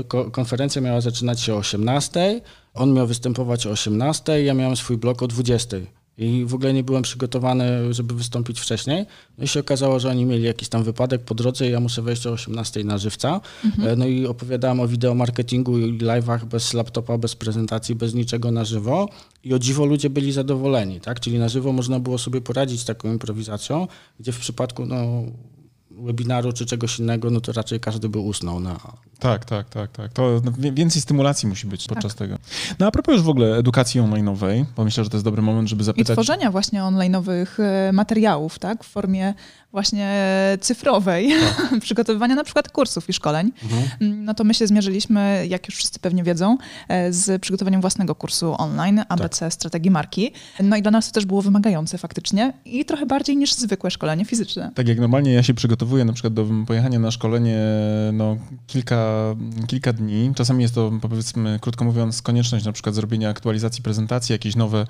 y, 0.00 0.30
konferencja 0.30 0.82
miała 0.82 1.00
zaczynać 1.00 1.40
się 1.40 1.54
o 1.54 1.56
18, 1.56 2.40
on 2.74 2.92
miał 2.92 3.06
występować 3.06 3.66
o 3.66 3.70
18, 3.70 4.42
ja 4.42 4.54
miałem 4.54 4.76
swój 4.76 4.96
blok 4.96 5.22
o 5.22 5.26
20. 5.26 5.76
I 6.18 6.44
w 6.44 6.54
ogóle 6.54 6.72
nie 6.72 6.84
byłem 6.84 7.02
przygotowany, 7.02 7.94
żeby 7.94 8.14
wystąpić 8.14 8.60
wcześniej. 8.60 9.06
No 9.38 9.44
i 9.44 9.48
się 9.48 9.60
okazało, 9.60 10.00
że 10.00 10.10
oni 10.10 10.24
mieli 10.24 10.44
jakiś 10.44 10.68
tam 10.68 10.84
wypadek 10.84 11.22
po 11.22 11.34
drodze 11.34 11.68
i 11.68 11.70
ja 11.70 11.80
muszę 11.80 12.02
wejść 12.02 12.26
o 12.26 12.30
18 12.30 12.84
na 12.84 12.98
żywca. 12.98 13.40
E, 13.82 13.96
No 13.96 14.06
i 14.06 14.26
opowiadałem 14.26 14.80
o 14.80 14.88
wideomarketingu 14.88 15.78
i 15.78 15.98
live'ach 15.98 16.44
bez 16.44 16.74
laptopa, 16.74 17.18
bez 17.18 17.34
prezentacji, 17.36 17.94
bez 17.94 18.14
niczego 18.14 18.50
na 18.50 18.64
żywo. 18.64 19.08
I 19.44 19.54
o 19.54 19.58
dziwo 19.58 19.84
ludzie 19.84 20.10
byli 20.10 20.32
zadowoleni, 20.32 21.00
tak? 21.00 21.20
Czyli 21.20 21.38
na 21.38 21.48
żywo 21.48 21.72
można 21.72 22.00
było 22.00 22.18
sobie 22.18 22.40
poradzić 22.40 22.80
z 22.80 22.84
taką 22.84 23.12
improwizacją, 23.12 23.88
gdzie 24.20 24.32
w 24.32 24.38
przypadku 24.38 24.86
no, 24.86 25.22
webinaru 25.98 26.52
czy 26.52 26.66
czegoś 26.66 26.98
innego, 26.98 27.30
no 27.30 27.40
to 27.40 27.52
raczej 27.52 27.80
każdy 27.80 28.08
by 28.08 28.18
usnął 28.18 28.60
na, 28.60 28.80
Tak, 29.18 29.44
tak, 29.44 29.68
tak, 29.68 29.92
tak. 29.92 30.12
To 30.12 30.42
więcej 30.56 31.02
stymulacji 31.02 31.48
musi 31.48 31.66
być 31.66 31.86
podczas 31.88 32.14
Tak. 32.14 32.18
tego. 32.18 32.38
No 32.78 32.86
a 32.86 32.90
propos 32.90 33.12
już 33.12 33.22
w 33.22 33.28
ogóle 33.28 33.56
edukacji 33.56 34.00
online'owej, 34.00 34.64
bo 34.76 34.84
myślę, 34.84 35.04
że 35.04 35.10
to 35.10 35.16
jest 35.16 35.24
dobry 35.24 35.42
moment, 35.42 35.68
żeby 35.68 35.82
I 35.82 35.84
zapytać... 35.84 36.14
tworzenia 36.14 36.50
właśnie 36.50 36.80
online'owych 36.82 37.46
e, 37.62 37.92
materiałów, 37.92 38.58
tak, 38.58 38.84
w 38.84 38.88
formie 38.88 39.34
właśnie 39.74 40.10
cyfrowej, 40.60 41.32
przygotowywania 41.84 42.34
na 42.34 42.44
przykład 42.44 42.68
kursów 42.68 43.08
i 43.08 43.12
szkoleń. 43.12 43.52
Mm, 44.00 44.24
No 44.24 44.34
to 44.34 44.44
my 44.44 44.54
się 44.54 44.66
zmierzyliśmy, 44.66 45.46
jak 45.48 45.66
już 45.68 45.76
wszyscy 45.76 45.98
pewnie 45.98 46.22
wiedzą, 46.22 46.58
e, 46.88 47.12
z 47.12 47.42
przygotowaniem 47.42 47.80
własnego 47.80 48.14
kursu 48.14 48.54
online, 48.58 49.04
ABC 49.08 49.50
Strategii 49.50 49.90
Marki. 49.90 50.32
No 50.62 50.76
i 50.76 50.82
dla 50.82 50.90
nas 50.90 51.06
to 51.06 51.12
też 51.12 51.26
było 51.26 51.42
wymagające 51.42 51.98
faktycznie 51.98 52.52
i 52.64 52.84
trochę 52.84 53.06
bardziej 53.06 53.36
niż 53.36 53.54
zwykłe 53.54 53.90
szkolenie 53.90 54.24
fizyczne. 54.24 54.70
Tak 54.74 54.88
jak 54.88 54.98
normalnie 54.98 55.32
ja 55.32 55.42
się 55.42 55.54
przygotowuję 55.54 55.74
przygotowuję 55.74 56.04
na 56.04 56.12
przykład 56.12 56.34
do 56.34 56.46
pojechania 56.66 56.98
na 56.98 57.10
szkolenie 57.10 57.58
no, 58.12 58.36
kilka, 58.66 59.34
kilka 59.66 59.92
dni. 59.92 60.32
Czasami 60.34 60.62
jest 60.62 60.74
to, 60.74 60.92
powiedzmy, 61.00 61.58
krótko 61.60 61.84
mówiąc, 61.84 62.22
konieczność 62.22 62.64
na 62.64 62.72
przykład 62.72 62.94
zrobienia 62.94 63.28
aktualizacji 63.28 63.82
prezentacji, 63.82 64.32
jakieś 64.32 64.56
nowe 64.56 64.86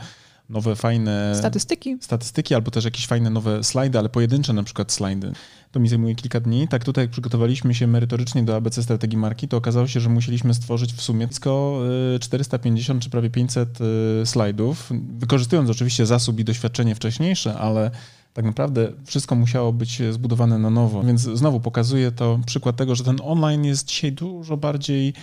nowe, 0.49 0.77
fajne 0.77 1.35
statystyki. 1.39 1.97
statystyki, 2.01 2.55
albo 2.55 2.71
też 2.71 2.85
jakieś 2.85 3.07
fajne 3.07 3.31
nowe 3.31 3.65
slajdy, 3.65 3.99
ale 3.99 4.09
pojedyncze 4.09 4.53
na 4.53 4.63
przykład 4.63 4.93
slajdy. 4.93 5.33
To 5.73 5.81
mi 5.81 5.89
zajmuje 5.89 6.15
kilka 6.15 6.41
dni. 6.41 6.69
Tak 6.69 6.85
tutaj 6.85 7.05
jak 7.05 7.11
przygotowaliśmy 7.11 7.75
się 7.75 7.87
merytorycznie 7.87 8.43
do 8.43 8.57
ABC 8.57 8.83
strategii 8.83 9.19
marki, 9.19 9.49
to 9.49 9.57
okazało 9.57 9.87
się, 9.87 10.01
że 10.01 10.09
musieliśmy 10.09 10.55
stworzyć 10.55 10.93
w 10.93 11.03
sumie 11.03 11.27
blisko 11.27 11.81
450 12.21 13.03
czy 13.03 13.11
prawie 13.11 13.31
500 13.31 13.79
slajdów, 14.25 14.91
wykorzystując 15.19 15.71
oczywiście 15.71 16.07
zasób 16.07 16.41
i 16.41 16.45
doświadczenie 16.45 16.95
wcześniejsze, 16.95 17.59
ale 17.59 17.91
tak 18.35 18.45
naprawdę 18.45 18.93
wszystko 19.05 19.35
musiało 19.35 19.73
być 19.73 20.03
zbudowane 20.11 20.59
na 20.59 20.71
nowo. 20.71 21.03
Więc 21.03 21.21
znowu 21.21 21.61
pokazuje 21.61 22.13
to 22.13 22.41
przykład 22.47 22.77
tego, 22.77 22.95
że 22.95 23.05
ten 23.05 23.17
online 23.23 23.65
jest 23.65 23.89
dzisiaj 23.89 24.13
dużo 24.13 24.57
bardziej 24.57 25.15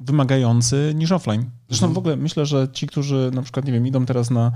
wymagający 0.00 0.92
niż 0.96 1.12
offline. 1.12 1.50
Zresztą 1.68 1.86
mhm. 1.86 1.94
w 1.94 1.98
ogóle 1.98 2.16
myślę, 2.16 2.46
że 2.46 2.68
ci, 2.72 2.86
którzy 2.86 3.30
na 3.34 3.42
przykład, 3.42 3.66
nie 3.66 3.72
wiem, 3.72 3.86
idą 3.86 4.06
teraz 4.06 4.30
na 4.30 4.52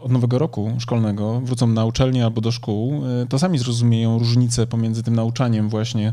od 0.00 0.12
nowego 0.12 0.38
roku 0.38 0.72
szkolnego, 0.78 1.40
wrócą 1.40 1.66
na 1.66 1.84
uczelnię 1.84 2.24
albo 2.24 2.40
do 2.40 2.52
szkół, 2.52 3.02
y, 3.22 3.26
to 3.26 3.38
sami 3.38 3.58
zrozumieją 3.58 4.18
różnicę 4.18 4.66
pomiędzy 4.66 5.02
tym 5.02 5.16
nauczaniem 5.16 5.68
właśnie, 5.68 6.12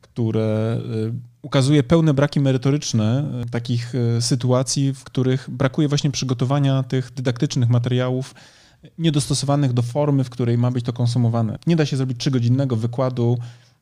które 0.00 0.80
y, 1.08 1.12
ukazuje 1.42 1.82
pełne 1.82 2.14
braki 2.14 2.40
merytoryczne 2.40 3.24
y, 3.46 3.50
takich 3.50 3.92
sytuacji, 4.20 4.94
w 4.94 5.04
których 5.04 5.50
brakuje 5.50 5.88
właśnie 5.88 6.10
przygotowania 6.10 6.82
tych 6.82 7.12
dydaktycznych 7.12 7.68
materiałów 7.68 8.34
niedostosowanych 8.98 9.72
do 9.72 9.82
formy, 9.82 10.24
w 10.24 10.30
której 10.30 10.58
ma 10.58 10.70
być 10.70 10.84
to 10.84 10.92
konsumowane. 10.92 11.58
Nie 11.66 11.76
da 11.76 11.86
się 11.86 11.96
zrobić 11.96 12.18
trzygodzinnego 12.18 12.76
wykładu 12.76 13.38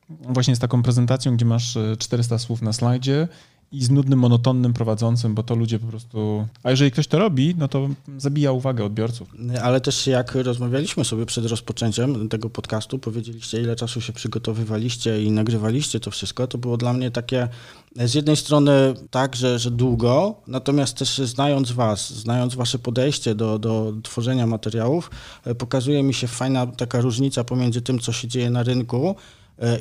właśnie 0.09 0.55
z 0.55 0.59
taką 0.59 0.83
prezentacją, 0.83 1.35
gdzie 1.35 1.45
masz 1.45 1.77
400 1.99 2.39
słów 2.39 2.61
na 2.61 2.73
slajdzie 2.73 3.27
i 3.71 3.83
z 3.83 3.89
nudnym, 3.89 4.19
monotonnym 4.19 4.73
prowadzącym, 4.73 5.35
bo 5.35 5.43
to 5.43 5.55
ludzie 5.55 5.79
po 5.79 5.87
prostu. 5.87 6.47
A 6.63 6.71
jeżeli 6.71 6.91
ktoś 6.91 7.07
to 7.07 7.19
robi, 7.19 7.55
no 7.57 7.67
to 7.67 7.89
zabija 8.17 8.51
uwagę 8.51 8.85
odbiorców. 8.85 9.35
Ale 9.63 9.81
też 9.81 10.07
jak 10.07 10.35
rozmawialiśmy 10.35 11.05
sobie 11.05 11.25
przed 11.25 11.45
rozpoczęciem 11.45 12.29
tego 12.29 12.49
podcastu, 12.49 12.99
powiedzieliście, 12.99 13.61
ile 13.61 13.75
czasu 13.75 14.01
się 14.01 14.13
przygotowywaliście 14.13 15.23
i 15.23 15.31
nagrywaliście 15.31 15.99
to 15.99 16.11
wszystko, 16.11 16.47
to 16.47 16.57
było 16.57 16.77
dla 16.77 16.93
mnie 16.93 17.11
takie 17.11 17.47
z 17.95 18.13
jednej 18.13 18.35
strony 18.35 18.71
tak, 19.11 19.35
że, 19.35 19.59
że 19.59 19.71
długo, 19.71 20.35
natomiast 20.47 20.97
też 20.97 21.17
znając 21.17 21.71
Was, 21.71 22.13
znając 22.13 22.55
Wasze 22.55 22.79
podejście 22.79 23.35
do, 23.35 23.59
do 23.59 23.93
tworzenia 24.03 24.47
materiałów, 24.47 25.11
e, 25.45 25.55
pokazuje 25.55 26.03
mi 26.03 26.13
się 26.13 26.27
fajna 26.27 26.67
taka 26.67 27.01
różnica 27.01 27.43
pomiędzy 27.43 27.81
tym, 27.81 27.99
co 27.99 28.11
się 28.11 28.27
dzieje 28.27 28.49
na 28.49 28.63
rynku 28.63 29.15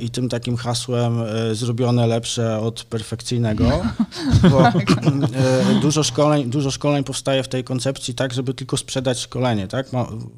i 0.00 0.10
tym 0.10 0.28
takim 0.28 0.56
hasłem 0.56 1.22
e, 1.22 1.54
zrobione 1.54 2.06
lepsze 2.06 2.58
od 2.58 2.84
perfekcyjnego, 2.84 3.82
bo 4.50 4.68
e, 4.68 4.72
dużo 5.82 6.02
szkoleń, 6.02 6.50
dużo 6.50 6.70
szkoleń 6.70 7.04
powstaje 7.04 7.42
w 7.42 7.48
tej 7.48 7.64
koncepcji 7.64 8.14
tak, 8.14 8.32
żeby 8.32 8.54
tylko 8.54 8.76
sprzedać 8.76 9.18
szkolenie, 9.18 9.68
tak? 9.68 9.86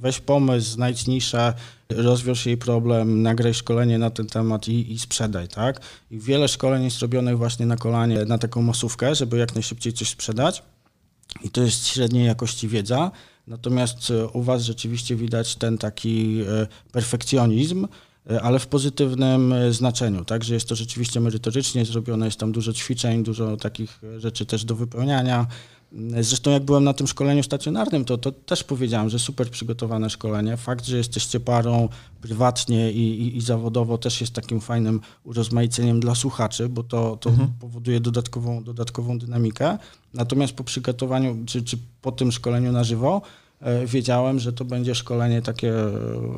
Weź 0.01 0.21
pomysł, 0.21 0.71
znajdź 0.71 1.07
niszę, 1.07 1.55
rozwiąż 1.91 2.47
jej 2.47 2.57
problem, 2.57 3.23
nagraj 3.23 3.55
szkolenie 3.55 3.99
na 3.99 4.11
ten 4.11 4.27
temat 4.27 4.69
i, 4.69 4.93
i 4.93 4.99
sprzedaj, 4.99 5.49
tak? 5.49 5.81
I 6.11 6.19
wiele 6.19 6.49
szkoleń 6.49 6.85
jest 6.85 7.01
robionych 7.01 7.39
właśnie 7.39 7.67
na 7.67 7.77
kolanie, 7.77 8.25
na 8.25 8.39
taką 8.39 8.63
masówkę, 8.63 9.15
żeby 9.15 9.39
jak 9.39 9.55
najszybciej 9.55 9.93
coś 9.93 10.09
sprzedać. 10.09 10.63
I 11.45 11.51
to 11.51 11.63
jest 11.63 11.87
średniej 11.87 12.27
jakości 12.27 12.69
wiedza, 12.69 13.11
Natomiast 13.47 14.13
u 14.33 14.43
Was 14.43 14.63
rzeczywiście 14.63 15.17
widać 15.17 15.57
ten 15.57 15.79
taki 15.79 16.45
perfekcjonizm, 16.93 17.87
E, 17.87 17.89
ale 18.43 18.59
w 18.59 18.67
pozytywnym 18.67 19.53
e, 19.53 19.73
znaczeniu, 19.73 20.25
tak, 20.25 20.45
że 20.45 20.55
jest 20.55 20.69
to 20.69 20.75
rzeczywiście 20.75 21.21
merytorycznie 21.21 21.85
zrobione, 21.85 22.27
jest 22.27 22.39
tam 22.39 22.53
dużo 22.53 22.73
ćwiczeń, 22.73 23.25
dużo 23.25 23.57
takich 23.57 24.01
e, 24.05 24.21
rzeczy 24.21 24.47
też 24.47 24.65
do 24.65 24.75
wypełniania. 24.75 25.47
Mm, 25.93 26.25
zresztą 26.25 26.51
jak 26.51 26.63
byłem 26.63 26.85
na 26.85 26.93
tym 26.93 27.07
szkoleniu 27.07 27.43
stacjonarnym, 27.43 28.05
to, 28.05 28.19
to 28.19 28.33
też 28.33 28.65
powiedziałem, 28.65 29.11
że 29.11 29.19
super 29.19 29.51
przygotowane 29.51 30.11
szkolenie. 30.11 30.57
Fakt, 30.57 30.85
że 30.85 30.97
jesteście 30.97 31.41
parą 31.41 31.89
prywatnie 32.21 32.93
i, 32.93 33.23
i, 33.23 33.37
i 33.37 33.41
zawodowo 33.41 33.99
też 33.99 34.21
jest 34.21 34.33
takim 34.33 34.61
fajnym 34.61 35.01
urozmaiceniem 35.25 36.01
dla 36.01 36.15
słuchaczy, 36.15 36.69
bo 36.69 36.83
to, 36.83 37.17
to 37.17 37.31
mhm. 37.31 37.49
powoduje 37.61 38.01
dodatkową, 38.01 38.65
dodatkową 38.65 39.19
dynamikę. 39.19 39.79
Natomiast 40.15 40.53
po 40.53 40.65
przygotowaniu, 40.65 41.37
czy, 41.47 41.63
czy 41.63 41.79
po 42.03 42.13
tym 42.13 42.33
szkoleniu 42.33 42.73
na 42.73 42.85
żywo, 42.85 43.23
E, 43.23 43.42
wiedziałem, 43.87 44.39
że 44.39 44.53
to 44.53 44.65
będzie 44.65 44.95
szkolenie 44.95 45.43
takie 45.43 45.75
e, 45.75 45.91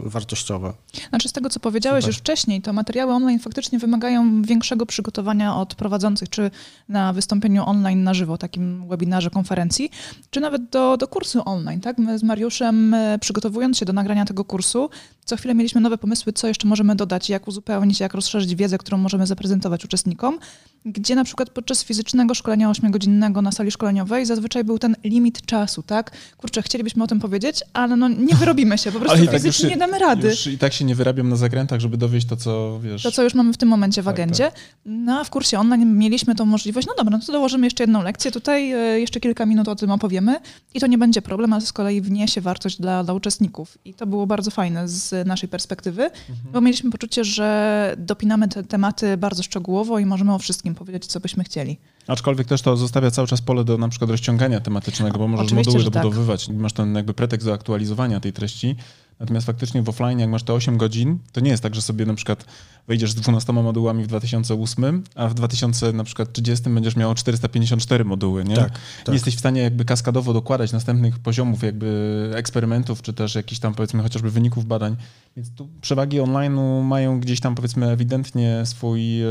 wartościowe. 0.04 0.72
Znaczy 1.08 1.28
z 1.28 1.32
tego, 1.32 1.50
co 1.50 1.60
powiedziałeś 1.60 2.04
Super. 2.04 2.14
już 2.14 2.18
wcześniej, 2.18 2.62
to 2.62 2.72
materiały 2.72 3.12
online 3.12 3.38
faktycznie 3.38 3.78
wymagają 3.78 4.42
większego 4.42 4.86
przygotowania 4.86 5.56
od 5.56 5.74
prowadzących, 5.74 6.28
czy 6.28 6.50
na 6.88 7.12
wystąpieniu 7.12 7.64
online 7.66 8.02
na 8.02 8.14
żywo, 8.14 8.38
takim 8.38 8.88
webinarze, 8.88 9.30
konferencji, 9.30 9.90
czy 10.30 10.40
nawet 10.40 10.68
do, 10.68 10.96
do 10.96 11.08
kursu 11.08 11.42
online. 11.44 11.80
Tak? 11.80 11.98
My 11.98 12.18
z 12.18 12.22
Mariuszem, 12.22 12.94
e, 12.94 13.18
przygotowując 13.18 13.78
się 13.78 13.86
do 13.86 13.92
nagrania 13.92 14.24
tego 14.24 14.44
kursu, 14.44 14.90
co 15.24 15.36
chwilę 15.36 15.54
mieliśmy 15.54 15.80
nowe 15.80 15.98
pomysły, 15.98 16.32
co 16.32 16.48
jeszcze 16.48 16.68
możemy 16.68 16.96
dodać, 16.96 17.28
jak 17.30 17.48
uzupełnić, 17.48 18.00
jak 18.00 18.14
rozszerzyć 18.14 18.54
wiedzę, 18.54 18.78
którą 18.78 18.98
możemy 18.98 19.26
zaprezentować 19.26 19.84
uczestnikom, 19.84 20.38
gdzie 20.84 21.14
na 21.14 21.24
przykład 21.24 21.50
podczas 21.50 21.84
fizycznego 21.84 22.34
szkolenia 22.34 22.70
8-godzinnego 22.70 23.42
na 23.42 23.52
sali 23.52 23.70
szkoleniowej 23.70 24.26
zazwyczaj 24.26 24.64
był 24.64 24.78
ten 24.78 24.96
limit 25.04 25.46
czasu, 25.46 25.82
tak? 25.82 26.10
Kurczę, 26.36 26.62
chcielibyśmy 26.62 27.04
o 27.04 27.06
tym 27.06 27.13
powiedzieć, 27.20 27.60
ale 27.72 27.96
no 27.96 28.08
nie 28.08 28.34
wyrobimy 28.34 28.78
się, 28.78 28.92
po 28.92 29.00
prostu 29.00 29.26
tak 29.26 29.34
fizycznie 29.34 29.68
nie 29.68 29.76
damy 29.76 29.98
rady. 29.98 30.28
Już 30.28 30.46
I 30.46 30.58
tak 30.58 30.72
się 30.72 30.84
nie 30.84 30.94
wyrabiam 30.94 31.28
na 31.28 31.36
zakrętach, 31.36 31.80
żeby 31.80 31.96
dowieść 31.96 32.26
to, 32.26 32.36
co 32.36 32.80
wiesz. 32.82 33.02
To, 33.02 33.12
co 33.12 33.22
już 33.22 33.34
mamy 33.34 33.52
w 33.52 33.56
tym 33.56 33.68
momencie 33.68 34.02
w 34.02 34.04
tak, 34.04 34.14
agendzie. 34.14 34.44
Tak. 34.44 34.54
No 34.86 35.20
a 35.20 35.24
w 35.24 35.30
kursie 35.30 35.58
online 35.58 35.98
mieliśmy 35.98 36.34
tą 36.34 36.44
możliwość, 36.44 36.86
no 36.86 36.94
dobra, 36.98 37.18
no 37.18 37.24
to 37.26 37.32
dołożymy 37.32 37.66
jeszcze 37.66 37.82
jedną 37.82 38.02
lekcję, 38.02 38.30
tutaj 38.30 38.72
e, 38.72 39.00
jeszcze 39.00 39.20
kilka 39.20 39.46
minut 39.46 39.68
o 39.68 39.76
tym 39.76 39.90
opowiemy 39.90 40.40
i 40.74 40.80
to 40.80 40.86
nie 40.86 40.98
będzie 40.98 41.22
problem, 41.22 41.52
a 41.52 41.60
z 41.60 41.72
kolei 41.72 42.00
wniesie 42.00 42.40
wartość 42.40 42.80
dla, 42.80 43.04
dla 43.04 43.14
uczestników. 43.14 43.78
I 43.84 43.94
to 43.94 44.06
było 44.06 44.26
bardzo 44.26 44.50
fajne 44.50 44.88
z 44.88 45.26
naszej 45.26 45.48
perspektywy, 45.48 46.02
mhm. 46.02 46.52
bo 46.52 46.60
mieliśmy 46.60 46.90
poczucie, 46.90 47.24
że 47.24 47.94
dopinamy 47.98 48.48
te 48.48 48.64
tematy 48.64 49.16
bardzo 49.16 49.42
szczegółowo 49.42 49.98
i 49.98 50.06
możemy 50.06 50.34
o 50.34 50.38
wszystkim 50.38 50.74
powiedzieć, 50.74 51.06
co 51.06 51.20
byśmy 51.20 51.44
chcieli. 51.44 51.78
Aczkolwiek 52.06 52.46
też 52.46 52.62
to 52.62 52.76
zostawia 52.76 53.10
cały 53.10 53.28
czas 53.28 53.40
pole 53.40 53.64
do 53.64 53.78
na 53.78 53.88
przykład 53.88 54.10
rozciągania 54.10 54.60
tematycznego, 54.60 55.18
bo 55.18 55.28
możesz 55.28 55.46
Oczywiście, 55.46 55.70
moduły 55.70 55.84
tak. 55.90 56.02
dobudowywać, 56.02 56.46
tak. 56.46 56.56
masz 56.56 56.72
ten 56.72 56.94
jakby 56.94 57.14
pretekst 57.14 57.46
do 57.46 57.52
aktualizowania 57.52 58.20
tej 58.20 58.32
treści. 58.32 58.76
Natomiast 59.20 59.46
faktycznie 59.46 59.82
w 59.82 59.88
offline, 59.88 60.18
jak 60.18 60.30
masz 60.30 60.42
te 60.42 60.52
8 60.52 60.76
godzin, 60.76 61.18
to 61.32 61.40
nie 61.40 61.50
jest 61.50 61.62
tak, 61.62 61.74
że 61.74 61.82
sobie 61.82 62.06
na 62.06 62.14
przykład 62.14 62.44
wejdziesz 62.88 63.10
z 63.10 63.14
12 63.14 63.52
modułami 63.52 64.04
w 64.04 64.06
2008, 64.06 65.02
a 65.14 65.28
w 65.28 65.34
2000 65.34 65.92
na 65.92 66.04
przykład 66.04 66.32
30 66.32 66.70
będziesz 66.70 66.96
miał 66.96 67.14
454 67.14 68.04
moduły, 68.04 68.44
nie? 68.44 68.56
Tak, 68.56 68.68
tak. 68.68 69.08
Nie 69.08 69.14
jesteś 69.14 69.36
w 69.36 69.38
stanie 69.38 69.60
jakby 69.60 69.84
kaskadowo 69.84 70.32
dokładać 70.32 70.72
następnych 70.72 71.18
poziomów 71.18 71.62
jakby 71.62 72.30
eksperymentów, 72.34 73.02
czy 73.02 73.12
też 73.12 73.34
jakichś 73.34 73.60
tam 73.60 73.74
powiedzmy 73.74 74.02
chociażby 74.02 74.30
wyników 74.30 74.66
badań. 74.66 74.96
Więc 75.36 75.50
tu 75.54 75.68
przewagi 75.80 76.20
online'u 76.20 76.84
mają 76.84 77.20
gdzieś 77.20 77.40
tam 77.40 77.54
powiedzmy 77.54 77.90
ewidentnie 77.90 78.62
swój 78.64 79.22
e, 79.22 79.26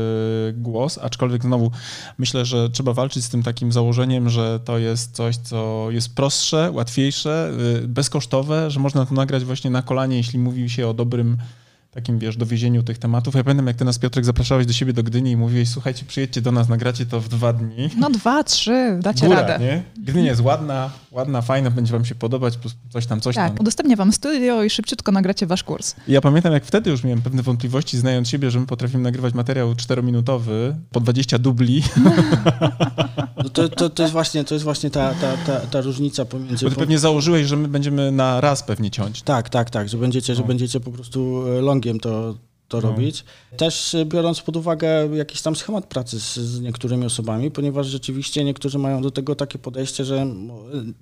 głos, 0.52 0.98
aczkolwiek 0.98 1.42
znowu 1.42 1.70
myślę, 2.18 2.44
że 2.44 2.70
trzeba 2.70 2.92
walczyć 2.92 3.24
z 3.24 3.28
tym 3.28 3.42
takim 3.42 3.72
założeniem, 3.72 4.30
że 4.30 4.60
to 4.64 4.78
jest 4.78 5.14
coś, 5.14 5.36
co 5.36 5.86
jest 5.90 6.14
prostsze, 6.14 6.70
łatwiejsze, 6.70 7.52
e, 7.82 7.88
bezkosztowe, 7.88 8.70
że 8.70 8.80
można 8.80 9.06
to 9.06 9.14
nagrać 9.14 9.44
właśnie 9.44 9.70
na 9.74 9.82
kolanie, 9.82 10.16
jeśli 10.16 10.38
mówi 10.38 10.70
się 10.70 10.88
o 10.88 10.94
dobrym 10.94 11.36
takim, 11.94 12.18
wiesz, 12.18 12.36
dowiezieniu 12.36 12.82
tych 12.82 12.98
tematów. 12.98 13.34
Ja 13.34 13.44
pamiętam, 13.44 13.66
jak 13.66 13.76
ty 13.76 13.84
nas, 13.84 13.98
Piotrek, 13.98 14.24
zapraszałeś 14.24 14.66
do 14.66 14.72
siebie 14.72 14.92
do 14.92 15.02
Gdyni 15.02 15.30
i 15.30 15.36
mówiłeś, 15.36 15.68
słuchajcie, 15.68 16.04
przyjedźcie 16.04 16.40
do 16.40 16.52
nas, 16.52 16.68
nagracie 16.68 17.06
to 17.06 17.20
w 17.20 17.28
dwa 17.28 17.52
dni. 17.52 17.90
No 17.96 18.10
dwa, 18.10 18.44
trzy, 18.44 18.98
dacie 19.02 19.26
Góra, 19.26 19.40
radę. 19.42 19.64
Nie? 19.64 19.82
Gdynia 20.02 20.30
jest 20.30 20.40
ładna, 20.40 20.90
ładna, 21.10 21.42
fajna, 21.42 21.70
będzie 21.70 21.92
wam 21.92 22.04
się 22.04 22.14
podobać, 22.14 22.58
coś 22.90 23.06
tam, 23.06 23.20
coś 23.20 23.34
tak, 23.34 23.44
tam. 23.44 23.52
Tak, 23.52 23.60
udostępnię 23.60 23.96
wam 23.96 24.12
studio 24.12 24.62
i 24.62 24.70
szybciutko 24.70 25.12
nagracie 25.12 25.46
wasz 25.46 25.64
kurs. 25.64 25.94
Ja 26.08 26.20
pamiętam, 26.20 26.52
jak 26.52 26.64
wtedy 26.64 26.90
już 26.90 27.04
miałem 27.04 27.22
pewne 27.22 27.42
wątpliwości, 27.42 27.98
znając 27.98 28.28
siebie, 28.28 28.50
że 28.50 28.60
my 28.60 28.66
potrafimy 28.66 29.02
nagrywać 29.02 29.34
materiał 29.34 29.74
czterominutowy 29.74 30.76
po 30.90 31.00
20 31.00 31.38
dubli. 31.38 31.82
No 33.44 33.50
to, 33.50 33.68
to, 33.68 33.90
to, 33.90 34.02
jest 34.02 34.12
właśnie, 34.12 34.44
to 34.44 34.54
jest 34.54 34.64
właśnie 34.64 34.90
ta, 34.90 35.14
ta, 35.14 35.36
ta, 35.36 35.60
ta 35.60 35.80
różnica 35.80 36.24
pomiędzy... 36.24 36.64
Bo 36.64 36.70
ty 36.70 36.76
pewnie 36.76 36.98
założyłeś, 36.98 37.46
że 37.46 37.56
my 37.56 37.68
będziemy 37.68 38.12
na 38.12 38.40
raz 38.40 38.62
pewnie 38.62 38.90
ciąć. 38.90 39.22
Tak, 39.22 39.48
tak, 39.48 39.70
tak, 39.70 39.88
że 39.88 39.98
będziecie, 39.98 40.32
no. 40.32 40.36
że 40.36 40.42
będziecie 40.42 40.80
po 40.80 40.90
prostu 40.90 41.44
e, 41.58 41.62
longiem 41.84 42.00
to 42.00 42.38
to 42.80 42.86
no. 42.86 42.92
robić. 42.92 43.24
Też 43.56 43.94
e, 43.94 44.04
biorąc 44.04 44.40
pod 44.40 44.56
uwagę 44.56 45.08
jakiś 45.16 45.42
tam 45.42 45.56
schemat 45.56 45.86
pracy 45.86 46.20
z, 46.20 46.36
z, 46.36 46.60
niektórymi 46.60 47.06
osobami, 47.06 47.50
ponieważ 47.50 47.86
rzeczywiście 47.86 48.44
niektórzy 48.44 48.78
mają 48.78 49.02
do 49.02 49.10
tego 49.10 49.34
takie 49.34 49.58
podejście, 49.58 50.04
że 50.04 50.26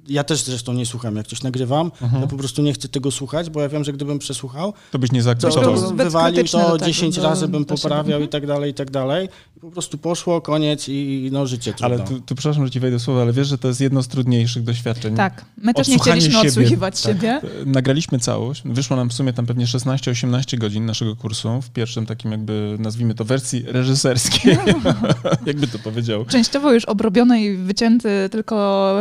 ja 0.09 0.25
też 0.25 0.43
zresztą 0.43 0.73
nie 0.73 0.87
słucham, 0.87 1.17
jak 1.17 1.27
coś 1.27 1.43
nagrywam, 1.43 1.91
mhm. 2.03 2.23
ja 2.23 2.29
po 2.29 2.37
prostu 2.37 2.63
nie 2.63 2.73
chcę 2.73 2.89
tego 2.89 3.11
słuchać, 3.11 3.51
bo 3.51 3.61
ja 3.61 3.69
wiem, 3.69 3.85
że 3.85 3.93
gdybym 3.93 4.19
przesłuchał, 4.19 4.73
to 4.91 4.99
byś 4.99 5.13
nie 5.13 5.23
zaakceptował. 5.23 5.75
To 5.75 5.91
wywalił 5.91 6.45
to 6.45 6.79
10 6.79 7.19
razy 7.19 7.49
bym 7.49 7.65
poprawiał 7.65 8.21
i 8.21 8.29
tak 8.29 8.47
dalej, 8.47 8.71
i 8.71 8.75
tak 8.75 8.91
dalej. 8.91 9.29
I 9.57 9.61
po 9.61 9.71
prostu 9.71 9.99
poszło, 9.99 10.41
koniec 10.41 10.89
i 10.89 11.29
no 11.33 11.47
życie 11.47 11.73
trudno. 11.73 11.87
Ale 11.87 11.99
tu, 11.99 12.21
tu 12.21 12.35
przepraszam, 12.35 12.65
że 12.65 12.71
ci 12.71 12.81
wejdę 12.81 12.99
słowo, 12.99 13.23
ale 13.23 13.33
wiesz, 13.33 13.49
że 13.49 13.59
to 13.59 13.69
jest 13.69 13.81
jedno 13.81 14.03
z 14.03 14.09
trudniejszych 14.09 14.63
doświadczeń. 14.63 15.17
Tak, 15.17 15.45
my 15.57 15.75
też 15.75 15.89
nie 15.89 15.99
chcieliśmy 15.99 16.33
siebie. 16.33 16.49
odsłuchiwać 16.49 17.03
tak. 17.03 17.13
siebie. 17.13 17.41
Nagraliśmy 17.67 18.19
całość, 18.19 18.63
wyszło 18.65 18.97
nam 18.97 19.11
w 19.11 19.13
sumie 19.13 19.33
tam 19.33 19.47
pewnie 19.47 19.67
16-18 19.67 20.59
godzin 20.59 20.87
naszego 20.87 21.17
kursu 21.17 21.49
w 21.62 21.70
pierwszym 21.70 22.07
takim 22.07 22.33
jakby, 22.33 22.77
nazwijmy 22.79 23.14
to, 23.14 23.25
wersji 23.25 23.64
reżyserskiej, 23.66 24.57
jakby 25.46 25.66
to 25.66 25.79
powiedział. 25.79 26.25
Częściowo 26.25 26.72
już 26.72 26.85
obrobione 26.85 27.42
i 27.42 27.57
wycięty, 27.57 28.29
tylko 28.31 28.96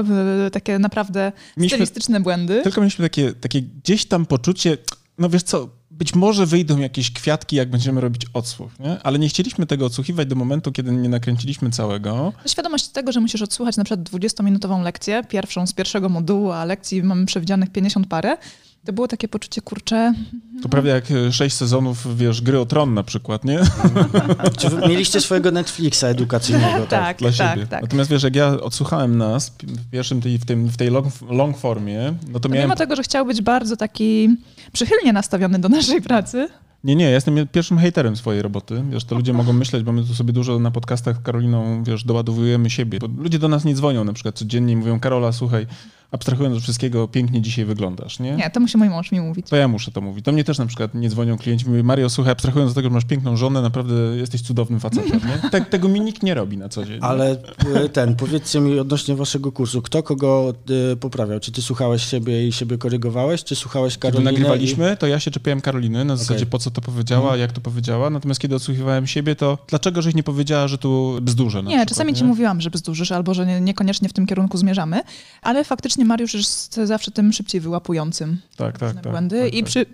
takie 0.51 0.79
naprawdę 0.79 1.31
mieliśmy, 1.57 1.77
stylistyczne 1.77 2.19
błędy. 2.19 2.61
Tylko 2.63 2.81
mieliśmy 2.81 3.05
takie, 3.05 3.33
takie 3.33 3.61
gdzieś 3.61 4.05
tam 4.05 4.25
poczucie, 4.25 4.77
no 5.17 5.29
wiesz 5.29 5.43
co, 5.43 5.69
być 5.91 6.15
może 6.15 6.45
wyjdą 6.45 6.79
jakieś 6.79 7.11
kwiatki, 7.11 7.55
jak 7.55 7.69
będziemy 7.69 8.01
robić 8.01 8.25
odsłuch, 8.33 8.79
nie? 8.79 9.03
ale 9.03 9.19
nie 9.19 9.29
chcieliśmy 9.29 9.65
tego 9.65 9.85
odsłuchiwać 9.85 10.27
do 10.27 10.35
momentu, 10.35 10.71
kiedy 10.71 10.91
nie 10.91 11.09
nakręciliśmy 11.09 11.69
całego. 11.69 12.33
Świadomość 12.45 12.87
tego, 12.87 13.11
że 13.11 13.19
musisz 13.19 13.41
odsłuchać 13.41 13.77
na 13.77 13.83
przykład 13.83 14.09
20-minutową 14.09 14.83
lekcję, 14.83 15.23
pierwszą 15.29 15.67
z 15.67 15.73
pierwszego 15.73 16.09
modułu, 16.09 16.51
a 16.51 16.65
lekcji 16.65 17.03
mamy 17.03 17.25
przewidzianych 17.25 17.69
50 17.69 18.07
parę, 18.07 18.37
to 18.85 18.93
było 18.93 19.07
takie 19.07 19.27
poczucie, 19.27 19.61
kurcze... 19.61 20.13
To 20.61 20.69
prawie 20.69 20.91
jak 20.91 21.05
sześć 21.31 21.55
sezonów, 21.55 22.17
wiesz, 22.17 22.41
Gry 22.41 22.59
o 22.59 22.65
Tron 22.65 22.93
na 22.93 23.03
przykład, 23.03 23.45
nie? 23.45 23.59
Czy 24.59 24.69
wy 24.69 24.87
mieliście 24.89 25.21
swojego 25.21 25.51
Netflixa 25.51 26.03
edukacyjnego? 26.03 26.87
tak, 26.87 26.89
tak, 26.89 27.17
dla 27.17 27.31
tak, 27.31 27.55
siebie. 27.55 27.67
tak. 27.67 27.81
Natomiast 27.81 28.09
wiesz, 28.09 28.23
jak 28.23 28.35
ja 28.35 28.47
odsłuchałem 28.47 29.17
nas 29.17 29.49
w 29.63 29.89
pierwszym, 29.89 30.21
tej, 30.21 30.37
w, 30.37 30.45
tym, 30.45 30.67
w 30.67 30.77
tej 30.77 30.89
long, 30.89 31.07
long 31.29 31.57
formie, 31.57 32.13
no 32.31 32.39
to 32.39 32.49
miałem... 32.49 32.65
Mimo 32.65 32.75
tego, 32.75 32.95
że 32.95 33.03
chciał 33.03 33.25
być 33.25 33.41
bardzo 33.41 33.77
taki 33.77 34.29
przychylnie 34.73 35.13
nastawiony 35.13 35.59
do 35.59 35.69
naszej 35.69 36.01
pracy, 36.01 36.47
nie, 36.83 36.95
nie, 36.95 37.05
ja 37.05 37.11
jestem 37.11 37.47
pierwszym 37.47 37.77
hejterem 37.77 38.15
swojej 38.15 38.41
roboty. 38.41 38.83
Wiesz, 38.89 39.05
to 39.05 39.15
ludzie 39.15 39.33
mogą 39.33 39.53
myśleć, 39.53 39.83
bo 39.83 39.91
my 39.91 40.03
tu 40.03 40.13
sobie 40.15 40.33
dużo 40.33 40.59
na 40.59 40.71
podcastach 40.71 41.17
z 41.17 41.19
Karoliną, 41.19 41.83
wiesz, 41.83 42.03
doładowujemy 42.03 42.69
siebie. 42.69 42.99
Bo 42.99 43.07
ludzie 43.23 43.39
do 43.39 43.47
nas 43.47 43.65
nie 43.65 43.75
dzwonią 43.75 44.03
na 44.03 44.13
przykład 44.13 44.35
codziennie 44.35 44.73
i 44.73 44.75
mówią, 44.75 44.99
Karola, 44.99 45.31
słuchaj, 45.31 45.67
abstrahując 46.11 46.57
od 46.57 46.63
wszystkiego, 46.63 47.07
pięknie 47.07 47.41
dzisiaj 47.41 47.65
wyglądasz, 47.65 48.19
nie? 48.19 48.35
Nie, 48.35 48.49
to 48.49 48.59
musi 48.59 48.77
mój 48.77 48.89
mąż 48.89 49.11
mi 49.11 49.21
mówić. 49.21 49.49
To 49.49 49.55
ja 49.55 49.67
muszę 49.67 49.91
to 49.91 50.01
mówić. 50.01 50.25
Do 50.25 50.31
mnie 50.31 50.43
też 50.43 50.57
na 50.57 50.65
przykład 50.65 50.93
nie 50.93 51.09
dzwonią 51.09 51.37
klienci, 51.37 51.69
mówią, 51.69 51.83
Mario, 51.83 52.09
słuchaj, 52.09 52.31
abstrahując 52.31 52.71
od 52.71 52.75
tego, 52.75 52.89
że 52.89 52.93
masz 52.93 53.05
piękną 53.05 53.37
żonę, 53.37 53.61
naprawdę 53.61 53.93
jesteś 53.93 54.41
cudownym 54.41 54.79
facetem, 54.79 55.19
nie? 55.27 55.49
Te, 55.49 55.61
tego 55.61 55.87
mi 55.87 56.01
nikt 56.01 56.23
nie 56.23 56.33
robi 56.33 56.57
na 56.57 56.69
co 56.69 56.85
dzień. 56.85 56.99
Ale 57.01 57.37
e, 57.75 57.89
ten, 57.89 58.15
powiedzcie 58.15 58.59
mi 58.59 58.79
odnośnie 58.79 59.15
waszego 59.15 59.51
kursu, 59.51 59.81
kto 59.81 60.03
kogo 60.03 60.53
y, 60.93 60.95
poprawiał? 60.95 61.39
Czy 61.39 61.51
ty 61.51 61.61
słuchałeś 61.61 62.05
siebie 62.05 62.47
i 62.47 62.51
siebie 62.51 62.77
korygowałeś, 62.77 63.43
czy 63.43 63.55
słuchałeś 63.55 63.97
Karoliny? 63.97 64.23
Kiedy 64.23 64.39
nagrywaliśmy, 64.39 64.93
i... 64.93 64.97
to 64.97 65.07
ja 65.07 65.19
się 65.19 65.31
czepiałem 65.31 65.61
Karoliny 65.61 66.05
na 66.05 66.15
zasadzie, 66.15 66.39
okay. 66.39 66.51
po 66.51 66.59
co 66.59 66.71
to 66.71 66.81
powiedziała, 66.81 67.23
hmm. 67.23 67.41
jak 67.41 67.51
to 67.51 67.61
powiedziała, 67.61 68.09
natomiast 68.09 68.39
kiedy 68.39 68.55
odsłuchiwałem 68.55 69.07
siebie, 69.07 69.35
to 69.35 69.57
dlaczego 69.67 70.01
żeś 70.01 70.15
nie 70.15 70.23
powiedziała, 70.23 70.67
że 70.67 70.77
tu 70.77 71.17
bzdurze? 71.21 71.57
nie, 71.57 71.67
przykład, 71.67 71.89
czasami 71.89 72.11
nie? 72.11 72.17
ci 72.17 72.23
mówiłam, 72.23 72.61
że 72.61 72.69
bzdurzysz, 72.69 73.11
albo 73.11 73.33
że 73.33 73.45
nie, 73.45 73.61
niekoniecznie 73.61 74.09
w 74.09 74.13
tym 74.13 74.25
kierunku 74.25 74.57
zmierzamy, 74.57 75.01
ale 75.41 75.63
faktycznie 75.63 76.00
Mariusz 76.05 76.33
jest 76.33 76.75
zawsze 76.75 77.11
tym 77.11 77.33
szybciej 77.33 77.61
wyłapującym 77.61 78.37
tak, 78.55 78.77
tak, 78.77 78.93
tak, 78.93 79.11
błędy 79.11 79.39
tak, 79.39 79.53
i 79.53 79.59
tak. 79.59 79.65
przy, 79.69 79.85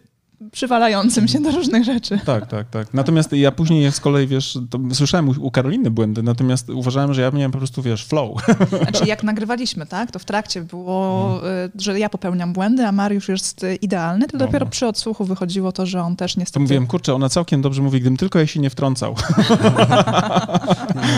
przywalającym 0.52 1.28
się 1.28 1.40
do 1.40 1.52
różnych 1.52 1.84
rzeczy. 1.84 2.20
Tak, 2.26 2.48
tak, 2.48 2.70
tak. 2.70 2.94
Natomiast 2.94 3.34
ja 3.34 3.52
później 3.52 3.92
z 3.92 4.00
kolei, 4.00 4.28
wiesz, 4.28 4.58
słyszałem 4.94 5.30
u, 5.30 5.52
Karoliny 5.52 5.92
błędy, 5.92 6.24
natomiast 6.24 6.70
uważałem, 6.70 7.14
że 7.14 7.22
ja 7.22 7.32
miałem 7.32 7.52
po 7.52 7.58
prostu, 7.58 7.82
wiesz, 7.82 8.06
flow. 8.06 8.46
Znaczy 8.84 9.06
jak 9.06 9.24
nagrywaliśmy, 9.24 9.86
tak, 9.86 10.12
to 10.12 10.20
w 10.20 10.26
trakcie 10.26 10.62
było, 10.62 11.30
hmm. 11.42 11.72
że 11.80 12.00
ja 12.00 12.10
popełniam 12.10 12.54
błędy, 12.54 12.86
a 12.86 12.92
Mariusz 12.92 13.30
jest 13.30 13.66
idealny, 13.82 14.28
to 14.28 14.38
no. 14.38 14.46
dopiero 14.46 14.66
przy 14.66 14.88
odsłuchu 14.88 15.26
wychodziło 15.26 15.72
to, 15.72 15.86
że 15.86 16.02
on 16.02 16.16
też 16.16 16.38
niestety... 16.38 16.54
To 16.54 16.60
mówiłem, 16.60 16.88
kurczę, 16.88 17.14
ona 17.14 17.30
całkiem 17.30 17.62
dobrze 17.62 17.82
mówi, 17.82 18.00
gdybym 18.00 18.18
tylko 18.18 18.40
jej 18.40 18.48
się 18.48 18.60
nie 18.60 18.70
wtrącał. 18.70 19.16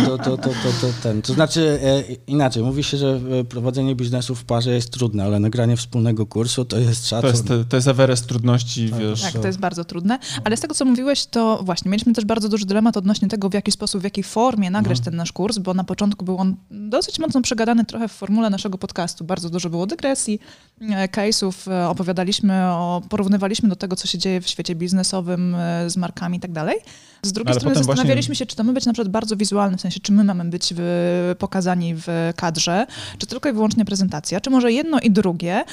No, 0.08 0.17
to, 0.17 0.38
to, 0.38 0.38
to, 0.38 0.49
to, 0.82 0.88
ten. 1.03 1.21
To 1.21 1.34
znaczy 1.34 1.79
e, 1.84 2.13
inaczej, 2.27 2.63
mówi 2.63 2.84
się, 2.84 2.97
że 2.97 3.19
prowadzenie 3.49 3.95
biznesu 3.95 4.36
w 4.36 4.45
parze 4.45 4.71
jest 4.71 4.91
trudne, 4.91 5.23
ale 5.23 5.39
nagranie 5.39 5.77
wspólnego 5.77 6.25
kursu 6.25 6.65
to 6.65 6.77
jest 6.77 7.08
szacun. 7.08 7.45
To 7.45 7.53
jest, 7.53 7.69
to 7.69 7.77
jest 7.77 7.88
Everest 7.88 8.27
trudności, 8.27 8.91
wiesz, 8.99 9.09
tak, 9.15 9.41
to 9.41 9.48
jest 9.48 9.60
bardzo 9.60 9.86
trudne. 9.86 10.19
Ale 10.43 10.58
z 10.58 10.60
tego, 10.60 10.76
co 10.76 10.86
mówiłeś, 10.86 11.26
to 11.26 11.60
właśnie 11.63 11.91
mieliśmy 11.91 12.13
też 12.13 12.26
bardzo 12.26 12.50
duży 12.50 12.65
dylemat 12.65 12.98
odnośnie 12.98 13.28
tego, 13.28 13.50
w 13.50 13.54
jaki 13.54 13.72
sposób, 13.72 14.02
w 14.02 14.04
jakiej 14.04 14.24
formie 14.24 14.72
nagrać 14.72 14.98
mhm. 14.98 15.06
ten 15.06 15.15
nasz 15.15 15.32
kurs, 15.32 15.58
bo 15.58 15.74
na 15.74 15.84
początku 15.84 16.26
był 16.26 16.38
on 16.38 16.56
dosyć 16.72 17.19
mocno 17.19 17.41
przegadany 17.41 17.86
trochę 17.86 18.08
w 18.08 18.12
formule 18.12 18.50
naszego 18.50 18.78
podcastu. 18.78 19.24
Bardzo 19.24 19.50
dużo 19.50 19.69
było 19.69 19.88
dygresji, 19.88 20.39
e, 20.82 21.08
case'ów, 21.08 21.72
e, 21.72 21.89
opowiadaliśmy, 21.89 22.65
o, 22.65 23.02
porównywaliśmy 23.10 23.69
do 23.69 23.76
tego, 23.76 23.95
co 23.95 24.08
się 24.08 24.17
dzieje 24.17 24.41
w 24.41 24.48
świecie 24.48 24.76
biznesowym 24.76 25.56
z 25.88 25.98
markami 25.98 26.38
i 26.38 26.39
tak 26.39 26.52
dalej. 26.52 26.76
Z 27.24 27.32
drugiej 27.32 27.52
Ale 27.52 27.60
strony 27.60 27.76
zastanawialiśmy 27.76 28.32
właśnie... 28.32 28.36
się, 28.36 28.45
czy 28.45 28.56
to 28.56 28.63
ma 28.63 28.74
być 28.74 28.86
na 28.86 28.93
przykład 28.93 29.12
bardzo 29.12 29.36
wizualne, 29.36 29.78
w 29.78 29.82
sensie, 29.82 30.00
czy 30.00 30.12
my 30.12 30.24
mamy 30.24 30.45
być 30.45 30.74
w, 30.78 31.36
pokazani 31.39 31.95
w 31.95 32.08
kadrze, 32.36 32.88
czy 33.17 33.28
tylko 33.28 33.50
i 33.50 33.54
wyłącznie 33.54 33.86
prezentacja, 33.86 34.41
czy 34.41 34.50
może 34.50 34.72
jedno 34.72 35.00
i 35.00 35.12
drugie 35.12 35.63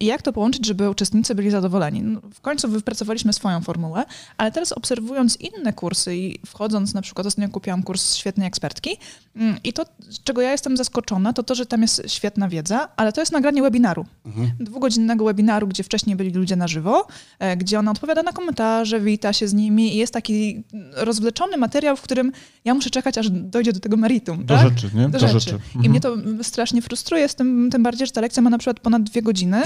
i 0.00 0.06
jak 0.06 0.22
to 0.22 0.32
połączyć, 0.32 0.66
żeby 0.66 0.90
uczestnicy 0.90 1.34
byli 1.34 1.50
zadowoleni. 1.50 2.02
No, 2.02 2.20
w 2.34 2.40
końcu 2.40 2.68
wypracowaliśmy 2.72 3.32
swoją 3.32 3.60
formułę, 3.60 4.04
ale 4.36 4.52
teraz 4.52 4.72
obserwując 4.72 5.38
inne 5.40 5.72
kursy 5.72 6.16
i 6.16 6.38
wchodząc, 6.46 6.94
na 6.94 7.02
przykład 7.02 7.26
ostatnio 7.26 7.48
kupiłam 7.48 7.82
kurs 7.82 8.14
świetnej 8.14 8.48
ekspertki 8.48 8.96
mm, 9.36 9.56
i 9.64 9.72
to, 9.72 9.84
czego 10.24 10.40
ja 10.40 10.52
jestem 10.52 10.76
zaskoczona, 10.76 11.32
to 11.32 11.42
to, 11.42 11.54
że 11.54 11.66
tam 11.66 11.82
jest 11.82 12.02
świetna 12.06 12.48
wiedza, 12.48 12.88
ale 12.96 13.12
to 13.12 13.20
jest 13.20 13.32
nagranie 13.32 13.62
webinaru. 13.62 14.06
Mhm. 14.26 14.50
Dwugodzinnego 14.60 15.24
webinaru, 15.24 15.66
gdzie 15.66 15.82
wcześniej 15.82 16.16
byli 16.16 16.30
ludzie 16.30 16.56
na 16.56 16.68
żywo, 16.68 17.06
e, 17.38 17.56
gdzie 17.56 17.78
ona 17.78 17.90
odpowiada 17.90 18.22
na 18.22 18.32
komentarze, 18.32 19.00
wita 19.00 19.32
się 19.32 19.48
z 19.48 19.54
nimi 19.54 19.94
i 19.94 19.96
jest 19.96 20.12
taki 20.12 20.62
rozwleczony 20.92 21.56
materiał, 21.56 21.96
w 21.96 22.02
którym 22.02 22.32
ja 22.64 22.74
muszę 22.74 22.90
czekać, 22.90 23.18
aż 23.18 23.30
dojdzie 23.30 23.72
do 23.72 23.80
tego 23.80 23.96
meritum. 23.96 24.46
Do 24.46 24.54
tak? 24.54 24.68
rzeczy, 24.68 24.90
nie? 24.94 25.08
Do, 25.08 25.08
do 25.08 25.18
rzeczy. 25.18 25.32
rzeczy. 25.40 25.58
I 25.74 25.76
mhm. 25.76 25.90
mnie 25.90 26.00
to 26.00 26.16
strasznie 26.42 26.82
frustruje, 26.82 27.28
z 27.28 27.34
tym, 27.34 27.68
tym 27.70 27.82
bardziej, 27.82 28.06
że 28.06 28.12
ta 28.12 28.20
lekcja 28.20 28.42
ma 28.42 28.50
na 28.50 28.58
przykład 28.58 28.80
ponad 28.80 29.02
dwie 29.02 29.22
godziny. 29.22 29.62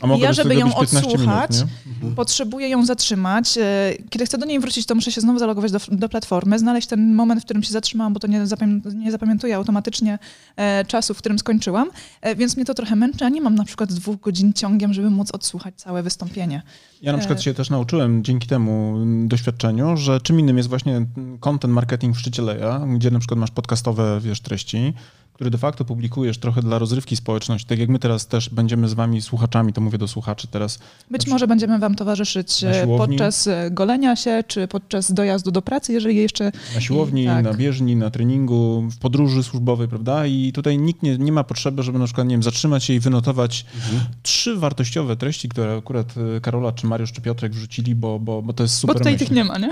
A 0.00 0.16
ja, 0.16 0.32
żeby 0.32 0.54
ją 0.54 0.74
odsłuchać, 0.74 1.50
minut, 1.50 1.70
mhm. 1.86 2.14
potrzebuję 2.14 2.68
ją 2.68 2.86
zatrzymać. 2.86 3.58
E, 3.58 3.92
kiedy 4.10 4.26
chcę 4.26 4.38
do 4.38 4.46
niej 4.46 4.60
wrócić, 4.60 4.86
to 4.86 4.94
muszę 4.94 5.12
się 5.12 5.20
znowu 5.20 5.38
zalogować 5.38 5.72
do, 5.72 5.78
do 5.88 6.08
platformy, 6.08 6.58
znaleźć 6.58 6.88
ten 6.88 7.14
moment, 7.14 7.40
w 7.40 7.44
którym 7.44 7.62
się 7.62 7.72
zatrzymałam, 7.72 8.12
bo 8.12 8.20
to 8.20 8.26
nie, 8.26 8.46
zapamię- 8.46 8.94
nie 8.94 9.12
zapamiętuję 9.12 9.56
automatycznie 9.56 10.18
e, 10.56 10.84
czasu, 10.84 11.14
w 11.14 11.18
którym 11.18 11.38
skończyłam, 11.38 11.90
e, 12.20 12.36
więc 12.36 12.56
mnie 12.56 12.64
to 12.64 12.74
trochę 12.74 12.96
męczy, 12.96 13.24
a 13.24 13.28
nie 13.28 13.40
mam 13.40 13.54
na 13.54 13.64
przykład 13.64 13.92
dwóch 13.92 14.20
godzin 14.20 14.52
ciągiem, 14.52 14.94
żeby 14.94 15.10
móc 15.10 15.30
odsłuchać 15.30 15.74
całe 15.76 16.02
wystąpienie. 16.02 16.62
Ja 17.02 17.12
na 17.12 17.18
przykład 17.18 17.42
się 17.42 17.54
też 17.54 17.70
nauczyłem 17.70 18.24
dzięki 18.24 18.48
temu 18.48 18.98
doświadczeniu, 19.26 19.96
że 19.96 20.20
czym 20.20 20.40
innym 20.40 20.56
jest 20.56 20.68
właśnie 20.68 21.06
content 21.40 21.74
marketing 21.74 22.16
w 22.16 22.20
szczycie 22.20 22.42
leja, 22.42 22.80
gdzie 22.96 23.10
na 23.10 23.18
przykład 23.18 23.40
masz 23.40 23.50
podcastowe, 23.50 24.20
wiesz, 24.20 24.40
treści, 24.40 24.94
który 25.34 25.50
de 25.50 25.58
facto 25.58 25.84
publikujesz 25.84 26.38
trochę 26.38 26.62
dla 26.62 26.78
rozrywki 26.78 27.16
społeczności, 27.16 27.68
tak 27.68 27.78
jak 27.78 27.88
my 27.88 27.98
teraz 27.98 28.26
też 28.26 28.48
będziemy 28.48 28.88
z 28.88 28.94
wami 28.94 29.22
słuchaczami, 29.22 29.72
to 29.72 29.80
mówię 29.80 29.98
do 29.98 30.08
słuchaczy 30.08 30.48
teraz. 30.48 30.78
Być 31.10 31.26
może 31.26 31.46
będziemy 31.46 31.78
wam 31.78 31.94
towarzyszyć 31.94 32.64
e, 32.64 32.86
podczas 32.86 33.46
e, 33.46 33.70
golenia 33.70 34.16
się, 34.16 34.44
czy 34.48 34.68
podczas 34.68 35.12
dojazdu 35.12 35.50
do 35.50 35.62
pracy, 35.62 35.92
jeżeli 35.92 36.16
jeszcze... 36.16 36.52
Na 36.74 36.80
siłowni, 36.80 37.26
tak. 37.26 37.44
na 37.44 37.54
bieżni, 37.54 37.96
na 37.96 38.10
treningu, 38.10 38.88
w 38.90 38.98
podróży 38.98 39.42
służbowej, 39.42 39.88
prawda? 39.88 40.26
I 40.26 40.52
tutaj 40.52 40.78
nikt 40.78 41.02
nie, 41.02 41.18
nie 41.18 41.32
ma 41.32 41.44
potrzeby, 41.44 41.82
żeby 41.82 41.98
na 41.98 42.04
przykład, 42.04 42.26
nie 42.26 42.34
wiem, 42.34 42.42
zatrzymać 42.42 42.84
się 42.84 42.92
i 42.92 43.00
wynotować 43.00 43.66
mhm. 43.76 44.04
trzy 44.22 44.56
wartościowe 44.56 45.16
treści, 45.16 45.48
które 45.48 45.76
akurat 45.78 46.14
e, 46.36 46.40
Karola, 46.40 46.72
czy 46.72 46.86
Mariusz, 46.86 47.12
czy 47.12 47.20
Piotrek 47.20 47.52
wrzucili, 47.52 47.94
bo, 47.94 48.18
bo, 48.18 48.42
bo 48.42 48.52
to 48.52 48.62
jest 48.62 48.74
super 48.74 48.94
Bo 48.94 48.98
tutaj 48.98 49.12
myśl. 49.12 49.24
tych 49.24 49.34
nie 49.36 49.44
ma, 49.44 49.58
nie? 49.58 49.70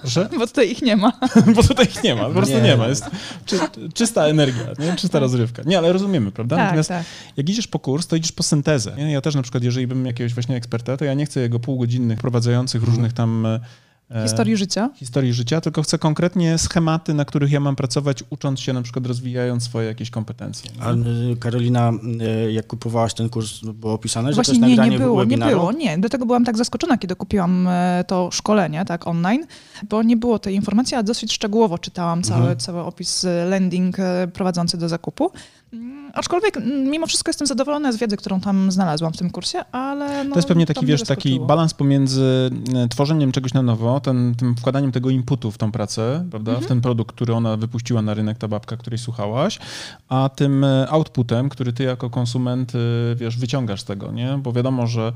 Proszę? 0.00 0.28
Bo 0.38 0.46
tutaj 0.46 0.70
ich 0.70 0.82
nie 0.82 0.96
ma. 0.96 1.12
bo 1.56 1.62
tutaj 1.62 1.86
ich 1.86 2.04
nie 2.04 2.14
ma, 2.14 2.24
po 2.24 2.30
prostu 2.30 2.54
nie, 2.54 2.62
nie 2.62 2.76
ma. 2.76 2.88
Jest 2.88 3.04
czy, 3.46 3.58
czysta 3.94 4.26
energia, 4.26 4.66
nie? 4.78 4.97
Czysta 4.98 5.12
tak. 5.12 5.22
rozrywka. 5.22 5.62
Nie, 5.66 5.78
ale 5.78 5.92
rozumiemy, 5.92 6.32
prawda? 6.32 6.56
Tak, 6.56 6.64
Natomiast 6.64 6.88
tak. 6.88 7.04
jak 7.36 7.48
idziesz 7.48 7.66
po 7.66 7.78
kurs, 7.78 8.06
to 8.06 8.16
idziesz 8.16 8.32
po 8.32 8.42
syntezę. 8.42 8.94
Ja 9.08 9.20
też 9.20 9.34
na 9.34 9.42
przykład, 9.42 9.64
jeżeli 9.64 9.86
bym 9.86 10.06
jakiegoś 10.06 10.34
właśnie 10.34 10.56
eksperta, 10.56 10.96
to 10.96 11.04
ja 11.04 11.14
nie 11.14 11.26
chcę 11.26 11.40
jego 11.40 11.60
półgodzinnych 11.60 12.18
prowadzających 12.18 12.80
mhm. 12.80 12.94
różnych 12.94 13.12
tam 13.12 13.46
e, 13.46 13.60
historii 14.22 14.56
życia. 14.56 14.90
Historii 14.94 15.32
życia, 15.32 15.60
tylko 15.60 15.82
chcę 15.82 15.98
konkretnie 15.98 16.58
schematy, 16.58 17.14
na 17.14 17.24
których 17.24 17.52
ja 17.52 17.60
mam 17.60 17.76
pracować, 17.76 18.24
ucząc 18.30 18.60
się 18.60 18.72
na 18.72 18.82
przykład, 18.82 19.06
rozwijając 19.06 19.62
swoje 19.62 19.88
jakieś 19.88 20.10
kompetencje. 20.10 20.70
A 20.80 20.92
y, 20.92 21.36
Karolina, 21.40 21.92
y, 22.46 22.52
jak 22.52 22.66
kupowałaś 22.66 23.14
ten 23.14 23.28
kurs, 23.28 23.60
było 23.60 23.92
opisane, 23.92 24.32
Właśnie 24.32 24.54
że 24.54 24.60
to 24.60 24.66
jest 24.66 24.80
nie, 24.80 24.90
nie 24.90 24.98
było, 24.98 25.18
webinaru? 25.18 25.50
nie 25.50 25.56
było, 25.56 25.72
nie. 25.72 25.98
Do 25.98 26.08
tego 26.08 26.26
byłam 26.26 26.44
tak 26.44 26.56
zaskoczona, 26.56 26.98
kiedy 26.98 27.16
kupiłam 27.16 27.68
e, 27.68 28.04
to 28.06 28.30
szkolenie, 28.32 28.84
tak, 28.84 29.06
online, 29.06 29.46
bo 29.88 30.02
nie 30.02 30.16
było 30.16 30.38
tej 30.38 30.54
informacji, 30.54 30.96
a 30.96 31.02
dosyć 31.02 31.32
szczegółowo 31.32 31.78
czytałam 31.78 32.22
cały, 32.22 32.40
mhm. 32.40 32.58
cały 32.58 32.80
opis 32.80 33.24
e, 33.24 33.44
landing 33.44 33.96
prowadzący 34.32 34.78
do 34.78 34.88
zakupu. 34.88 35.30
Mm, 35.72 36.10
aczkolwiek 36.14 36.56
mm, 36.56 36.90
mimo 36.90 37.06
wszystko 37.06 37.28
jestem 37.28 37.46
zadowolona 37.46 37.92
z 37.92 37.96
wiedzy, 37.96 38.16
którą 38.16 38.40
tam 38.40 38.72
znalazłam 38.72 39.12
w 39.12 39.16
tym 39.16 39.30
kursie, 39.30 39.64
ale. 39.72 40.24
No, 40.24 40.30
to 40.30 40.38
jest 40.38 40.48
pewnie 40.48 40.66
taki, 40.66 40.86
wiesz, 40.86 41.02
taki 41.02 41.40
balans 41.40 41.74
pomiędzy 41.74 42.50
e, 42.74 42.88
tworzeniem 42.88 43.32
czegoś 43.32 43.54
na 43.54 43.62
nowo, 43.62 44.00
ten, 44.00 44.34
tym 44.34 44.56
wkładaniem 44.56 44.92
tego 44.92 45.10
inputu 45.10 45.50
w 45.50 45.58
tą 45.58 45.72
pracę, 45.72 46.26
prawda, 46.30 46.50
mhm. 46.50 46.64
w 46.66 46.68
ten 46.68 46.80
produkt, 46.80 47.14
który 47.14 47.34
ona 47.34 47.56
wypuściła 47.56 48.02
na 48.02 48.14
rynek, 48.14 48.38
ta 48.38 48.48
babka, 48.48 48.76
której 48.76 48.98
słuchałaś, 48.98 49.58
a 50.08 50.30
tym 50.36 50.64
e, 50.64 50.88
outputem, 50.90 51.48
który 51.48 51.72
ty 51.72 51.82
jako 51.84 52.10
konsument, 52.10 52.72
e, 52.74 53.14
wiesz, 53.14 53.36
wyciągasz 53.38 53.80
z 53.80 53.84
tego, 53.84 54.12
nie? 54.12 54.38
Bo 54.42 54.52
wiadomo, 54.52 54.86
że 54.86 55.12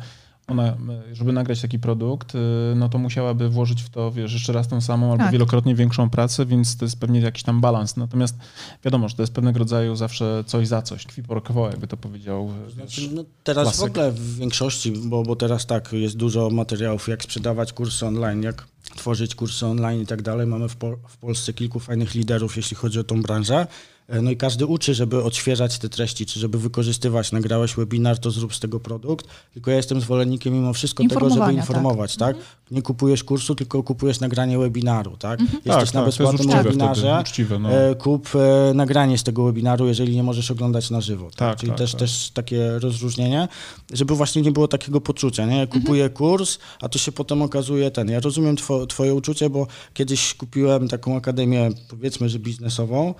ona, 0.49 0.77
żeby 1.13 1.33
nagrać 1.33 1.61
taki 1.61 1.79
produkt, 1.79 2.35
y, 2.35 2.39
no 2.77 2.89
to 2.89 2.99
musiałaby 2.99 3.49
włożyć 3.49 3.83
w 3.83 3.91
to, 3.91 4.11
wiesz, 4.11 4.33
jeszcze 4.33 4.53
raz 4.53 4.69
tą 4.69 4.81
samą 4.81 5.13
albo 5.13 5.25
tak. 5.25 5.33
wielokrotnie 5.33 5.75
większą 5.75 6.11
pracę, 6.11 6.47
więc 6.47 6.77
to 6.77 6.85
jest 6.85 7.01
pewnie 7.01 7.21
jakiś 7.21 7.43
tam 7.43 7.61
balans. 7.61 7.97
Natomiast 7.97 8.37
wiadomo, 8.85 9.09
że 9.09 9.17
to 9.17 9.23
jest 9.23 9.35
pewnego 9.35 9.59
rodzaju 9.59 9.97
zawsze 9.97 10.45
coś 10.47 10.69
za 10.69 10.83
coś, 10.83 11.07
kwi 11.07 11.23
porkowo, 11.23 11.69
jakby 11.69 11.87
to 11.87 11.97
powiedział. 11.97 12.51
Znaczy, 12.75 13.09
no 13.13 13.25
teraz 13.45 13.65
klasyk. 13.65 13.81
w 13.81 13.91
ogóle 13.91 14.13
w 14.13 14.37
większości, 14.37 14.93
bo, 14.93 15.23
bo 15.23 15.37
teraz 15.37 15.67
tak, 15.67 15.93
jest 15.93 16.17
dużo 16.17 16.51
materiałów, 16.51 17.09
jak 17.09 17.23
sprzedawać 17.23 17.73
kursy 17.73 18.07
online, 18.07 18.43
jak 18.43 18.67
tworzyć 18.97 19.35
kursy 19.35 19.67
online 19.67 20.01
i 20.01 20.07
tak 20.07 20.23
dalej. 20.23 20.47
Mamy 20.47 20.69
w, 20.69 20.77
Pol- 20.77 20.97
w 21.09 21.17
Polsce 21.17 21.53
kilku 21.53 21.81
fajnych 21.81 22.15
liderów, 22.15 22.57
jeśli 22.57 22.77
chodzi 22.77 23.01
o 23.01 23.05
tą 23.05 23.23
branżę. 23.23 23.67
E, 24.13 24.23
No 24.23 24.31
i 24.31 24.37
każdy 24.37 24.67
uczy, 24.67 24.95
żeby 24.95 25.23
odświeżać 25.23 25.79
te 25.79 25.89
treści, 25.89 26.27
czy 26.27 26.41
żeby 26.41 26.59
wykorzystywać. 26.59 27.33
Nagrałeś 27.33 27.75
webinar, 27.75 28.19
to 28.19 28.31
zrób 28.31 28.55
z 28.55 28.61
tego 28.61 28.81
produkt. 28.81 29.27
Tylko 29.55 29.71
ja 29.71 29.77
jestem 29.77 30.01
zwolennikiem 30.01 30.55
mimo 30.55 30.73
wszystko 30.73 31.05
tego, 31.09 31.31
żeby 31.31 31.53
informować, 31.53 32.17
tak? 32.17 32.37
Nie 32.71 32.83
kupujesz 32.83 33.25
kursu, 33.25 33.55
tylko 33.55 33.83
kupujesz 33.83 34.21
nagranie 34.21 34.59
webinaru, 34.59 35.17
tak? 35.17 35.41
Jesteś 35.41 35.63
tak, 35.65 35.77
na 35.77 35.85
tak, 35.85 35.93
to 35.93 36.07
jest 36.07 36.19
bezpłatnym 36.19 36.65
webinarze, 36.65 37.01
wtedy, 37.01 37.21
uczciwe, 37.21 37.59
no. 37.59 37.73
e, 37.73 37.95
kup 37.95 38.29
e, 38.35 38.75
nagranie 38.75 39.19
z 39.19 39.23
tego 39.23 39.45
webinaru, 39.45 39.87
jeżeli 39.89 40.17
nie 40.17 40.23
możesz 40.23 40.51
oglądać 40.51 40.91
na 40.91 41.01
żywo. 41.01 41.25
Tak? 41.25 41.37
Tak, 41.37 41.59
Czyli 41.59 41.73
tak, 41.73 41.79
też, 41.79 41.91
tak. 41.91 42.01
też 42.01 42.31
takie 42.31 42.79
rozróżnienie, 42.79 43.49
żeby 43.93 44.15
właśnie 44.15 44.43
nie 44.43 44.53
było 44.53 44.69
takiego 44.69 45.01
poczucia, 45.01 45.47
nie? 45.47 45.67
Kupuję 45.67 46.11
kurs, 46.11 46.59
a 46.81 46.89
to 46.89 46.99
się 46.99 47.13
potem 47.13 47.43
okazuje 47.43 47.91
ten. 47.91 48.09
Ja 48.09 48.21
rozumiem 48.21 48.57
two, 48.57 48.87
twoje 48.87 49.15
uczucie, 49.15 49.51
bo 49.51 49.67
kiedyś 49.95 50.35
kupiłem 50.35 50.89
taką 50.89 51.17
akademię, 51.17 51.71
powiedzmy, 51.89 52.29
że 52.29 52.39
biznesową, 52.39 53.15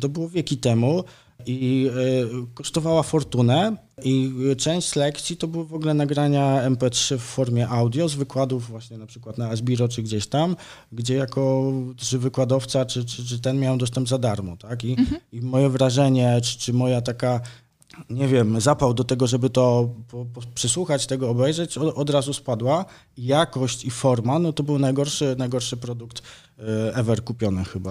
to 0.00 0.08
było 0.08 0.28
wieki 0.28 0.56
temu 0.56 1.04
i 1.46 1.90
e, 2.42 2.46
kosztowała 2.54 3.02
fortunę 3.02 3.76
i 4.04 4.32
część 4.58 4.88
z 4.88 4.96
lekcji 4.96 5.36
to 5.36 5.48
były 5.48 5.64
w 5.64 5.74
ogóle 5.74 5.94
nagrania 5.94 6.70
MP3 6.70 7.18
w 7.18 7.22
formie 7.22 7.68
audio 7.68 8.08
z 8.08 8.14
wykładów 8.14 8.68
właśnie 8.68 8.98
na 8.98 9.06
przykład 9.06 9.38
na 9.38 9.48
Asbiro 9.48 9.88
czy 9.88 10.02
gdzieś 10.02 10.26
tam, 10.26 10.56
gdzie 10.92 11.14
jako 11.14 11.72
czy 11.96 12.18
wykładowca 12.18 12.84
czy, 12.84 13.04
czy, 13.04 13.24
czy 13.24 13.38
ten 13.38 13.58
miał 13.58 13.76
dostęp 13.76 14.08
za 14.08 14.18
darmo, 14.18 14.56
tak? 14.56 14.84
I, 14.84 14.96
i 15.32 15.40
moje 15.40 15.68
wrażenie, 15.68 16.40
czy, 16.42 16.58
czy 16.58 16.72
moja 16.72 17.00
taka 17.00 17.40
nie 18.10 18.28
wiem, 18.28 18.60
zapał 18.60 18.94
do 18.94 19.04
tego, 19.04 19.26
żeby 19.26 19.50
to 19.50 19.90
po, 20.08 20.24
po, 20.24 20.40
przysłuchać, 20.54 21.06
tego 21.06 21.30
obejrzeć, 21.30 21.78
od, 21.78 21.98
od 21.98 22.10
razu 22.10 22.32
spadła. 22.32 22.84
Jakość 23.18 23.84
i 23.84 23.90
forma, 23.90 24.38
no 24.38 24.52
to 24.52 24.62
był 24.62 24.78
najgorszy, 24.78 25.34
najgorszy 25.38 25.76
produkt 25.76 26.22
e, 26.58 26.94
ever 26.94 27.24
kupiony 27.24 27.64
chyba. 27.64 27.90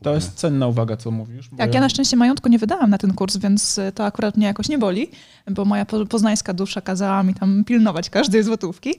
E, 0.00 0.04
To 0.04 0.14
jest 0.14 0.34
cenna 0.34 0.66
uwaga, 0.66 0.96
co 0.96 1.10
mówisz. 1.10 1.50
Tak, 1.58 1.74
ja 1.74 1.80
na 1.80 1.88
szczęście 1.88 2.16
majątku 2.16 2.48
nie 2.48 2.58
wydałam 2.58 2.90
na 2.90 2.98
ten 2.98 3.14
kurs, 3.14 3.36
więc 3.36 3.78
y, 3.78 3.92
to 3.94 4.04
akurat 4.04 4.36
mnie 4.36 4.46
jakoś 4.46 4.68
nie 4.68 4.78
boli, 4.78 5.10
bo 5.50 5.64
moja 5.64 5.86
po- 5.86 6.06
poznańska 6.06 6.52
dusza 6.54 6.80
kazała 6.80 7.22
mi 7.22 7.34
tam 7.34 7.64
pilnować 7.64 8.10
każdej 8.10 8.42
złotówki. 8.42 8.94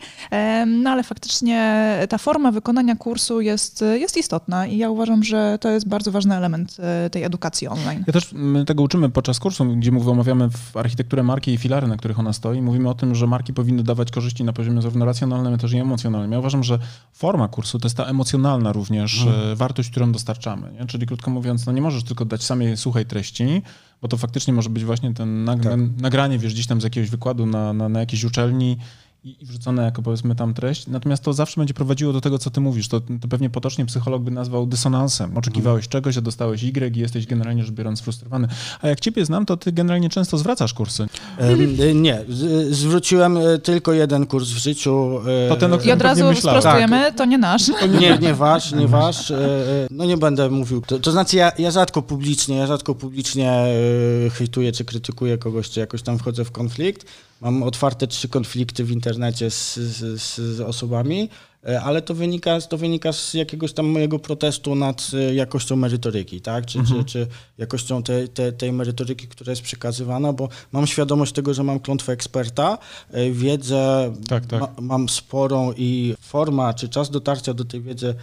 No 0.67 0.89
ale 0.89 1.03
faktycznie 1.03 1.81
ta 2.09 2.17
forma 2.17 2.51
wykonania 2.51 2.95
kursu 2.95 3.41
jest, 3.41 3.81
y, 3.81 3.99
jest 3.99 4.17
istotna 4.17 4.67
i 4.67 4.77
ja 4.77 4.89
uważam, 4.89 5.23
że 5.23 5.57
to 5.61 5.69
jest 5.69 5.87
bardzo 5.87 6.11
ważny 6.11 6.35
element 6.35 6.77
y, 7.05 7.09
tej 7.09 7.23
edukacji 7.23 7.67
online. 7.67 8.03
Ja 8.07 8.13
też 8.13 8.29
my 8.33 8.65
tego 8.65 8.83
uczymy 8.83 9.09
podczas 9.09 9.39
kursu, 9.39 9.65
gdzie 9.75 9.91
mówię, 9.91 10.09
omawiamy 10.11 10.49
w 10.49 10.77
architekturę 10.77 11.23
marki 11.23 11.53
i 11.53 11.57
filary, 11.57 11.87
na 11.87 11.97
których 11.97 12.19
ona 12.19 12.33
stoi. 12.33 12.61
Mówimy 12.61 12.89
o 12.89 12.93
tym, 12.93 13.15
że 13.15 13.27
marki 13.27 13.53
powinny 13.53 13.83
dawać 13.83 14.11
korzyści 14.11 14.43
na 14.43 14.53
poziomie 14.53 14.81
zarówno 14.81 15.05
racjonalnym, 15.05 15.51
jak 15.51 15.61
też 15.61 15.73
i 15.73 15.77
emocjonalnym. 15.77 16.31
Ja 16.31 16.39
uważam, 16.39 16.63
że 16.63 16.79
forma 17.13 17.47
kursu 17.47 17.79
to 17.79 17.85
jest 17.85 17.97
ta 17.97 18.05
emocjonalna 18.05 18.71
również 18.71 19.25
e, 19.51 19.55
wartość, 19.55 19.89
którą 19.91 20.11
dostarczamy. 20.11 20.71
Nie? 20.79 20.85
Czyli 20.91 21.05
krótko 21.05 21.31
mówiąc, 21.31 21.65
no 21.65 21.71
nie 21.71 21.81
możesz 21.81 22.03
tylko 22.03 22.25
dać 22.25 22.43
samej 22.43 22.77
suchej 22.77 23.05
treści, 23.05 23.61
bo 24.01 24.07
to 24.07 24.17
faktycznie 24.17 24.53
może 24.53 24.69
być 24.69 24.83
właśnie 24.85 25.13
ten 25.13 25.45
nag- 25.45 25.63
Tak. 25.63 25.79
nagranie, 26.01 26.39
wiesz, 26.39 26.53
gdzieś 26.53 26.67
tam 26.67 26.81
z 26.81 26.83
jakiegoś 26.83 27.09
wykładu 27.09 27.45
na, 27.45 27.73
na, 27.73 27.89
na 27.89 27.99
jakiejś 27.99 28.23
uczelni 28.23 28.77
i, 29.23 29.43
i 29.43 29.45
wrzucone 29.45 29.83
jako 29.83 30.01
powiedzmy 30.01 30.35
tam 30.35 30.53
treść. 30.53 30.87
Natomiast 30.87 31.23
to 31.23 31.33
zawsze 31.33 31.61
będzie 31.61 31.73
prowadziło 31.73 32.13
do 32.13 32.21
tego, 32.21 32.39
co 32.39 32.49
ty 32.49 32.61
mówisz. 32.61 32.87
To, 32.87 32.99
to 32.99 33.27
pewnie 33.29 33.49
potocznie 33.49 33.85
psycholog 33.85 34.21
by 34.23 34.31
nazwał 34.31 34.65
dysonansem. 34.65 35.37
Oczekiwałeś 35.37 35.87
czegoś, 35.87 36.17
a 36.17 36.21
dostałeś 36.21 36.63
Y 36.63 36.91
i 36.95 36.99
jesteś 36.99 37.25
generalnie 37.27 37.63
rzecz 37.63 37.73
biorąc 37.73 38.01
frustrowany. 38.01 38.47
A 38.81 38.87
jak 38.87 38.99
ciebie 38.99 39.25
znam, 39.25 39.45
to 39.45 39.57
ty 39.57 39.71
generalnie 39.71 40.09
często 40.09 40.37
zwracasz 40.37 40.73
kursy. 40.73 41.05
E, 41.37 41.93
Nie, 41.95 42.21
zwróciłem 42.71 43.37
e, 43.37 43.57
tylko 43.59 43.93
jeden 43.93 44.25
kurs 44.25 44.49
w 44.49 44.57
życiu. 44.57 45.19
e, 45.45 45.49
To 45.49 45.55
ten, 45.55 45.73
o 45.73 45.77
I 45.77 45.91
od 45.91 46.01
razu 46.01 46.25
myślałem. 46.25 46.61
sprostujemy, 46.61 47.13
to 47.13 47.25
nie 47.25 47.37
nasz. 47.37 47.67
Nie, 47.99 48.17
nie 48.17 48.33
wasz, 48.43 48.71
nie 48.71 48.87
wasz. 48.87 49.31
e, 49.31 49.35
e, 49.37 49.87
No 49.91 50.05
nie 50.05 50.17
będę 50.17 50.49
mówił. 50.49 50.81
To, 50.81 50.99
to 50.99 51.11
znaczy 51.11 51.37
ja, 51.37 51.51
ja 51.59 51.71
rzadko 51.71 52.01
publicznie, 52.01 52.55
ja 52.55 52.67
rzadko 52.67 52.95
publicznie 52.95 53.63
hejtuję 54.33 54.71
czy 54.71 54.85
krytykuję 54.85 55.37
kogoś, 55.37 55.69
czy 55.69 55.79
jakoś 55.79 56.01
tam 56.01 56.17
wchodzę 56.17 56.45
w 56.45 56.51
konflikt. 56.51 57.05
Mam 57.41 57.63
otwarte 57.63 58.07
trzy 58.07 58.27
konflikty 58.29 58.83
w 58.83 58.91
internecie 58.91 59.51
z, 59.51 59.75
z, 59.75 60.21
z- 60.21 60.59
osobami, 60.61 61.29
e, 61.67 61.81
ale 61.81 62.01
to 62.01 62.13
wynika, 62.13 62.61
to 62.61 62.77
wynika 62.77 63.13
z 63.13 63.33
jakiegoś 63.33 63.73
tam 63.73 63.85
mojego 63.85 64.19
protestu 64.19 64.75
nad 64.75 65.11
e, 65.13 65.33
jakością 65.35 65.75
merytoryki, 65.75 66.41
tak? 66.41 66.65
Czy, 66.65 66.79
czy, 66.83 67.03
czy 67.03 67.27
jakością 67.57 68.03
tej, 68.03 68.29
tej, 68.29 68.53
tej 68.53 68.71
merytoryki, 68.73 69.27
która 69.27 69.49
jest 69.51 69.61
przekazywana, 69.61 70.33
bo 70.33 70.49
mam 70.71 70.87
świadomość 70.87 71.33
tego, 71.33 71.53
że 71.53 71.63
mam 71.63 71.79
klątwę 71.79 72.13
eksperta, 72.13 72.77
e, 73.11 73.31
wiedzę 73.31 74.13
Tak, 74.29 74.45
tak. 74.45 74.61
Ma, 74.61 74.67
mam 74.81 75.09
sporą 75.09 75.73
i 75.77 76.15
forma 76.21 76.73
czy 76.73 76.89
czas 76.89 77.09
dotarcia 77.09 77.53
do 77.53 77.65
tej 77.65 77.81
wiedzy 77.81 78.15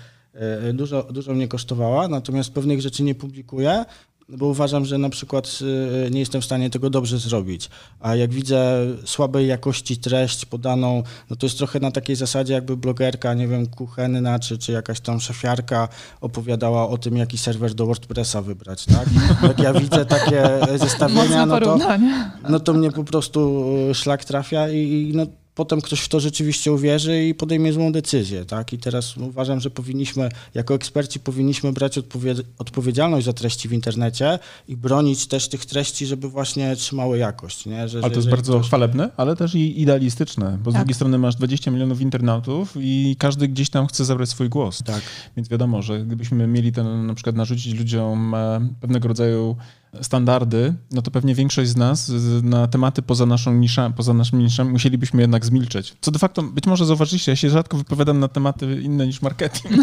dużo, 0.75 1.03
dużo 1.03 1.35
mnie 1.35 1.49
kosztowała, 1.49 2.09
natomiast 2.09 2.53
pewnych 2.53 2.81
rzeczy 2.81 3.03
nie 3.03 3.15
publikuję, 3.15 3.85
bo 4.29 4.47
uważam, 4.47 4.85
że 4.85 4.99
na 4.99 5.11
przykład 5.11 5.59
e, 6.07 6.11
nie 6.11 6.21
jestem 6.21 6.41
w 6.41 6.45
stanie 6.45 6.71
tego 6.71 6.91
dobrze 6.91 7.19
zrobić. 7.19 7.71
A 8.01 8.15
jak 8.15 8.31
widzę 8.33 8.87
słabej 9.05 9.47
jakości 9.47 9.97
treść 9.97 10.45
podaną, 10.45 11.03
no 11.31 11.37
to 11.37 11.47
jest 11.47 11.59
trochę 11.59 11.81
na 11.81 11.91
takiej 11.91 12.17
zasadzie, 12.17 12.55
jakby 12.55 12.77
blogerka, 12.77 13.35
nie 13.35 13.49
wiem, 13.49 13.67
kuchenna 13.67 14.39
czy, 14.39 14.59
czy 14.59 14.73
jakaś 14.73 15.01
tam 15.01 15.21
szefiarka 15.21 15.89
opowiadała 16.21 16.89
o 16.89 16.99
tym, 16.99 17.17
jaki 17.17 17.39
serwer 17.39 17.75
do 17.75 17.87
WordPressa 17.87 18.43
wybrać, 18.43 18.87
tak? 18.87 19.09
Jak 19.43 19.59
ja 19.59 19.73
widzę 19.73 20.07
takie 20.07 20.43
zestawienia, 20.85 21.47
no 21.47 21.61
to 21.61 21.79
no 22.49 22.61
to 22.61 22.73
mnie 22.73 22.93
po 22.93 23.05
prostu 23.05 23.65
e, 23.91 23.95
szlak 23.95 24.25
trafia 24.25 24.69
i, 24.69 25.11
i 25.11 25.17
no, 25.17 25.27
potem 25.59 25.81
ktoś 25.81 26.01
w 26.01 26.09
to 26.09 26.21
rzeczywiście 26.21 26.73
uwierzy 26.73 27.25
i 27.25 27.35
podejmie 27.35 27.73
złą 27.73 27.93
decyzję, 27.93 28.45
tak? 28.45 28.73
I 28.73 28.79
teraz 28.79 29.17
uważam, 29.17 29.61
że 29.61 29.71
powinniśmy, 29.71 30.29
jako 30.55 30.75
eksperci 30.75 31.21
powinniśmy 31.21 31.73
brać 31.73 31.99
odpowie- 31.99 32.43
odpowiedzialność 32.59 33.27
za 33.27 33.33
treści 33.33 33.69
w 33.69 33.73
internecie 33.73 34.39
i 34.69 34.77
bronić 34.77 35.27
też 35.27 35.49
tych 35.49 35.67
treści, 35.67 36.07
żeby 36.07 36.29
właśnie 36.29 36.77
trzymały 36.77 37.19
jakość, 37.19 37.67
nie? 37.67 37.89
Że, 37.89 37.99
Ale 37.99 38.11
to 38.11 38.17
jest 38.17 38.31
bardzo 38.31 38.53
ktoś- 38.55 38.67
chwalebne, 38.67 39.11
ale 39.17 39.37
też 39.37 39.55
i 39.55 39.81
idealistyczne, 39.83 40.59
bo 40.65 40.71
z 40.71 40.75
Tak. 40.75 40.83
drugiej 40.83 40.95
strony 40.95 41.19
masz 41.19 41.37
20 41.37 41.71
milionów 41.71 42.01
internautów 42.01 42.75
i 42.81 43.17
każdy 43.19 43.49
gdzieś 43.49 43.71
tam 43.71 43.87
chce 43.87 44.05
zabrać 44.05 44.29
swój 44.29 44.49
głos. 44.49 44.83
Tak. 44.83 45.03
Więc 45.37 45.49
wiadomo, 45.49 45.83
że 45.83 46.05
gdybyśmy 46.05 46.47
mieli 46.47 46.73
ten, 46.73 47.07
na 47.07 47.15
przykład 47.15 47.37
narzucić 47.37 47.75
ludziom 47.79 48.35
e, 48.35 48.69
pewnego 48.81 49.09
rodzaju 49.09 49.57
standardy, 50.03 50.75
no 50.91 51.03
to 51.03 51.11
pewnie 51.11 51.35
większość 51.35 51.71
z 51.71 51.77
nas 51.77 52.13
na 52.43 52.67
tematy 52.67 53.03
poza 53.03 53.27
naszą 53.27 53.55
niszą, 53.55 53.93
poza 53.93 54.15
naszym 54.15 54.39
niszem 54.39 54.71
musielibyśmy 54.71 55.21
jednak 55.21 55.47
zmilczeć. 55.47 55.97
Co 56.01 56.11
de 56.11 56.19
facto, 56.19 56.43
być 56.43 56.67
może 56.67 56.87
zauważyliście, 56.87 57.33
ja 57.33 57.37
się 57.37 57.51
rzadko 57.51 57.77
wypowiadam 57.77 58.21
na 58.21 58.29
tematy 58.29 58.81
inne 58.83 59.07
niż 59.07 59.23
marketing. 59.23 59.75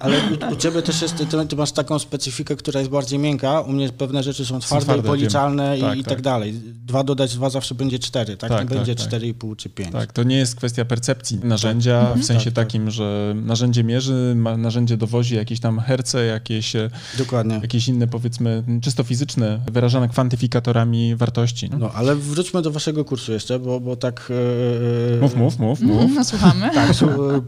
Ale 0.00 0.16
u, 0.50 0.52
u 0.52 0.56
ciebie 0.56 0.82
też 0.82 1.02
jest, 1.02 1.16
ty, 1.16 1.46
ty 1.48 1.56
masz 1.56 1.72
taką 1.72 1.98
specyfikę, 1.98 2.56
która 2.56 2.80
jest 2.80 2.92
bardziej 2.92 3.18
miękka, 3.18 3.60
u 3.60 3.72
mnie 3.72 3.88
pewne 3.88 4.22
rzeczy 4.22 4.44
są 4.46 4.60
twarde, 4.60 4.84
twarde, 4.84 5.02
i 5.02 5.06
policzalne 5.06 5.76
wiem. 5.76 5.78
i, 5.78 5.80
Tak, 5.82 5.98
i 5.98 6.04
tak, 6.04 6.12
tak. 6.12 6.22
dalej. 6.22 6.54
Dwa 6.86 7.04
dodać 7.04 7.34
dwa 7.34 7.50
zawsze 7.50 7.74
będzie 7.74 7.98
cztery, 7.98 8.36
tak? 8.36 8.50
Tak, 8.50 8.60
Nie 8.62 8.68
tak, 8.68 8.76
będzie 8.78 8.94
tak. 8.94 9.06
cztery 9.06 9.28
i 9.28 9.34
pół 9.34 9.54
czy 9.56 9.68
pięć. 9.70 9.92
Tak, 9.92 10.12
to 10.12 10.22
nie 10.22 10.36
jest 10.36 10.56
kwestia 10.56 10.84
percepcji 10.84 11.38
narzędzia, 11.44 12.14
w 12.14 12.24
sensie 12.24 12.44
Tak, 12.44 12.54
tak. 12.54 12.64
takim, 12.64 12.90
że 12.90 13.34
narzędzie 13.36 13.84
mierzy, 13.84 14.34
narzędzie 14.58 14.96
dowozi 14.96 15.34
jakieś 15.34 15.60
tam 15.60 15.80
herce, 15.80 16.24
jakieś, 16.24 16.76
e, 16.76 16.90
Dokładnie. 17.18 17.58
jakieś 17.62 17.88
inne 17.88 18.06
powiedzmy 18.06 18.64
czysto 18.82 19.04
fizyczne, 19.16 19.60
wyrażane 19.72 20.08
kwantyfikatorami 20.08 21.16
wartości. 21.16 21.70
No, 21.78 21.90
ale 21.94 22.16
wróćmy 22.16 22.62
do 22.62 22.70
waszego 22.70 23.04
kursu 23.04 23.32
jeszcze, 23.32 23.58
bo, 23.58 23.80
bo 23.80 23.96
tak... 23.96 24.28
e, 24.30 25.14
e, 25.14 25.20
Mów, 25.20 25.36
mów, 25.36 25.58
mów, 25.58 25.80
mów. 25.80 26.10
No, 26.14 26.24
słuchamy. 26.24 26.70
Tak, 26.74 26.92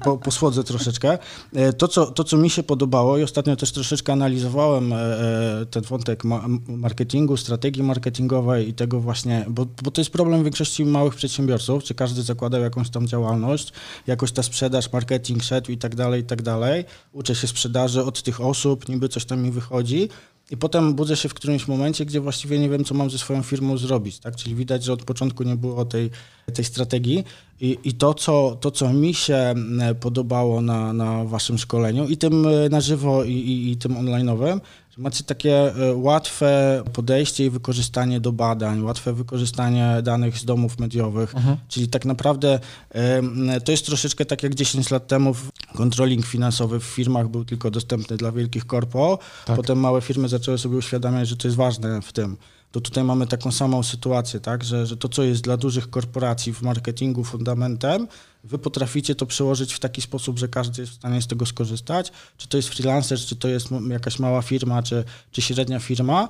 po, 0.04 0.18
posłodzę 0.18 0.64
troszeczkę. 0.64 1.18
E, 1.54 1.72
To 1.72 1.88
co, 1.88 2.06
to, 2.06 2.24
co 2.24 2.36
mi 2.36 2.50
się 2.50 2.62
podobało 2.62 3.18
i 3.18 3.22
ostatnio 3.22 3.56
też 3.56 3.72
troszeczkę 3.72 4.12
analizowałem 4.12 4.94
ten 5.70 5.82
wątek 5.82 6.24
ma- 6.24 6.44
marketingu, 6.68 7.36
strategii 7.36 7.82
marketingowej 7.82 8.68
i 8.68 8.74
tego 8.74 9.00
właśnie, 9.00 9.44
bo, 9.48 9.66
bo 9.82 9.90
to 9.90 10.00
jest 10.00 10.10
problem 10.10 10.44
większości 10.44 10.84
małych 10.84 11.14
przedsiębiorców, 11.14 11.84
czy 11.84 11.94
każdy 11.94 12.22
zakładał 12.22 12.60
jakąś 12.60 12.90
tam 12.90 13.06
działalność, 13.06 13.72
jakoś 14.06 14.32
ta 14.32 14.42
sprzedaż, 14.42 14.92
marketing 14.92 15.42
szedł 15.42 15.72
i 15.72 15.78
tak 15.78 15.94
dalej, 15.94 16.20
i 16.20 16.24
tak 16.24 16.42
dalej. 16.42 16.84
Uczę 17.12 17.34
się 17.34 17.46
sprzedaży 17.46 18.04
od 18.04 18.22
tych 18.22 18.40
osób, 18.40 18.88
niby 18.88 19.08
coś 19.08 19.24
tam 19.24 19.42
mi 19.42 19.50
wychodzi. 19.50 20.08
I 20.50 20.56
potem 20.56 20.94
budzę 20.94 21.16
się 21.16 21.28
w 21.28 21.34
którymś 21.34 21.68
momencie, 21.68 22.04
gdzie 22.04 22.20
właściwie 22.20 22.58
nie 22.58 22.68
wiem, 22.68 22.84
co 22.84 22.94
mam 22.94 23.10
ze 23.10 23.18
swoją 23.18 23.42
firmą 23.42 23.76
zrobić. 23.76 24.18
Tak? 24.18 24.36
Czyli 24.36 24.54
widać, 24.54 24.84
że 24.84 24.92
od 24.92 25.04
początku 25.04 25.42
nie 25.42 25.56
było 25.56 25.84
tej, 25.84 26.10
tej 26.54 26.64
strategii. 26.64 27.24
I, 27.60 27.78
i 27.84 27.92
to, 27.92 28.14
co, 28.14 28.56
to, 28.60 28.70
co 28.70 28.92
mi 28.92 29.14
się 29.14 29.54
e, 29.80 29.94
podobało 29.94 30.60
na, 30.60 30.92
na 30.92 31.24
waszym 31.24 31.58
szkoleniu, 31.58 32.08
i 32.08 32.16
tym 32.16 32.46
e, 32.46 32.68
na 32.68 32.80
żywo, 32.80 33.24
i, 33.24 33.32
i, 33.32 33.70
i 33.70 33.76
tym 33.76 33.94
online'owym, 33.94 34.60
macie 34.98 35.24
takie 35.24 35.74
e, 35.76 35.94
łatwe 35.94 36.82
podejście 36.92 37.46
i 37.46 37.50
wykorzystanie 37.50 38.20
do 38.20 38.32
badań, 38.32 38.82
łatwe 38.82 39.12
wykorzystanie 39.12 39.96
danych 40.02 40.38
z 40.38 40.44
domów 40.44 40.78
mediowych. 40.78 41.34
Czyli 41.68 41.88
tak 41.88 42.04
naprawdę 42.04 42.60
to 43.64 43.72
jest 43.72 43.86
troszeczkę 43.86 44.24
tak 44.24 44.42
jak 44.42 44.54
10 44.54 44.90
lat 44.90 45.06
temu 45.06 45.34
controlling 45.74 46.26
finansowy 46.26 46.80
w 46.80 46.84
firmach 46.84 47.28
był 47.28 47.44
tylko 47.44 47.70
dostępny 47.70 48.16
dla 48.16 48.32
wielkich 48.32 48.66
korpo. 48.66 49.18
Tak. 49.44 49.56
Potem 49.56 49.78
małe 49.78 50.00
firmy 50.00 50.28
zaczęły 50.28 50.58
sobie 50.58 50.76
uświadamiać, 50.76 51.28
że 51.28 51.36
to 51.36 51.48
jest 51.48 51.56
ważne 51.56 52.02
w 52.02 52.12
tym. 52.12 52.36
to 52.72 52.80
tutaj 52.80 53.04
mamy 53.04 53.26
taką 53.26 53.52
samą 53.52 53.82
sytuację, 53.82 54.40
tak, 54.40 54.64
że, 54.64 54.86
że 54.86 54.96
to, 54.96 55.08
co 55.08 55.22
jest 55.22 55.42
dla 55.42 55.56
dużych 55.56 55.90
korporacji 55.90 56.54
w 56.54 56.62
marketingu 56.62 57.24
fundamentem, 57.24 58.06
wy 58.44 58.58
potraficie 58.58 59.14
to 59.14 59.26
przełożyć 59.26 59.74
w 59.74 59.78
taki 59.78 60.00
sposób, 60.00 60.38
że 60.38 60.48
każdy 60.48 60.82
jest 60.82 60.92
w 60.92 60.96
stanie 60.96 61.22
z 61.22 61.26
tego 61.26 61.46
skorzystać, 61.46 62.12
czy 62.36 62.48
to 62.48 62.56
jest 62.56 62.68
freelancer, 62.68 63.18
czy 63.18 63.36
to 63.36 63.48
jest 63.48 63.68
jakaś 63.90 64.18
mała 64.18 64.42
firma, 64.42 64.82
czy, 64.82 65.04
czy 65.30 65.42
średnia 65.42 65.78
firma? 65.78 66.28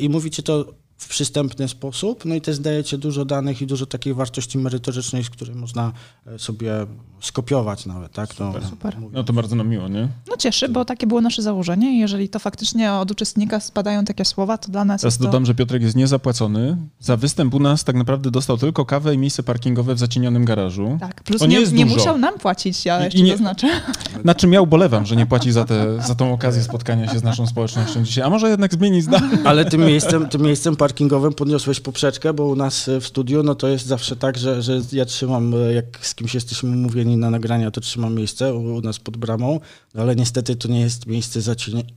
I 0.00 0.08
mówicie 0.08 0.42
to 0.42 0.74
w 0.98 1.08
przystępny 1.08 1.68
sposób, 1.68 2.24
no 2.24 2.34
i 2.34 2.40
też 2.40 2.58
dajecie 2.58 2.98
dużo 2.98 3.24
danych 3.24 3.62
i 3.62 3.66
dużo 3.66 3.86
takiej 3.86 4.14
wartości 4.14 4.58
merytorycznej, 4.58 5.24
z 5.24 5.30
której 5.30 5.54
można 5.54 5.92
e, 6.26 6.38
sobie 6.38 6.86
skopiować 7.20 7.86
nawet, 7.86 8.12
tak? 8.12 8.34
To, 8.34 8.52
super. 8.52 8.70
super. 8.70 8.96
No 9.12 9.24
to 9.24 9.32
bardzo 9.32 9.56
nam 9.56 9.68
miło, 9.68 9.88
nie? 9.88 10.08
No 10.30 10.36
cieszy, 10.36 10.68
bo 10.68 10.84
takie 10.84 11.06
było 11.06 11.20
nasze 11.20 11.42
założenie 11.42 11.92
i 11.92 11.98
jeżeli 11.98 12.28
to 12.28 12.38
faktycznie 12.38 12.92
od 12.92 13.10
uczestnika 13.10 13.60
spadają 13.60 14.04
takie 14.04 14.24
słowa, 14.24 14.58
to 14.58 14.72
dla 14.72 14.84
nas 14.84 15.00
Teraz 15.00 15.14
jest 15.14 15.22
dodam, 15.22 15.42
to... 15.42 15.46
że 15.46 15.54
Piotrek 15.54 15.82
jest 15.82 15.96
niezapłacony. 15.96 16.76
Za 17.00 17.16
występ 17.16 17.54
u 17.54 17.60
nas 17.60 17.84
tak 17.84 17.96
naprawdę 17.96 18.30
dostał 18.30 18.56
tylko 18.56 18.84
kawę 18.84 19.14
i 19.14 19.18
miejsce 19.18 19.42
parkingowe 19.42 19.94
w 19.94 19.98
zacienionym 19.98 20.44
garażu. 20.44 20.96
Tak, 21.00 21.22
plus 21.22 21.42
nie, 21.42 21.48
nie, 21.48 21.66
nie 21.72 21.86
musiał 21.86 22.18
nam 22.18 22.38
płacić, 22.38 22.84
ja 22.84 23.04
jeszcze 23.04 23.18
I 23.18 23.22
nie, 23.22 23.32
zaznaczę. 23.32 23.68
Na 24.24 24.34
czym 24.34 24.52
ja 24.52 24.60
ubolewam, 24.60 25.06
że 25.06 25.16
nie 25.16 25.26
płaci 25.26 25.52
za, 25.52 25.64
te, 25.64 26.02
za 26.02 26.14
tą 26.14 26.32
okazję 26.32 26.62
spotkania 26.62 27.12
się 27.12 27.18
z 27.18 27.22
naszą 27.22 27.46
społecznością 27.46 28.04
dzisiaj. 28.04 28.24
A 28.24 28.30
może 28.30 28.48
jednak 28.48 28.74
zmieni 28.74 29.02
zdanie? 29.02 29.38
Ale 29.44 29.64
tym 29.64 29.80
miejscem, 29.80 30.28
tym 30.28 30.42
miejscem 30.42 30.76
parkingowym 30.76 30.87
podniosłeś 31.36 31.80
poprzeczkę, 31.80 32.32
bo 32.32 32.46
u 32.46 32.56
nas 32.56 32.90
w 33.00 33.06
studiu 33.06 33.42
no 33.42 33.54
to 33.54 33.68
jest 33.68 33.86
zawsze 33.86 34.16
tak, 34.16 34.38
że, 34.38 34.62
że 34.62 34.80
ja 34.92 35.04
trzymam, 35.04 35.54
jak 35.74 36.06
z 36.06 36.14
kimś 36.14 36.34
jesteśmy 36.34 36.76
mówieni 36.76 37.16
na 37.16 37.30
nagrania, 37.30 37.70
to 37.70 37.80
trzymam 37.80 38.14
miejsce 38.14 38.54
u, 38.54 38.74
u 38.74 38.80
nas 38.80 38.98
pod 38.98 39.16
bramą, 39.16 39.60
no 39.94 40.02
ale 40.02 40.16
niestety 40.16 40.56
to 40.56 40.68
nie 40.68 40.80
jest 40.80 41.06
miejsce 41.06 41.40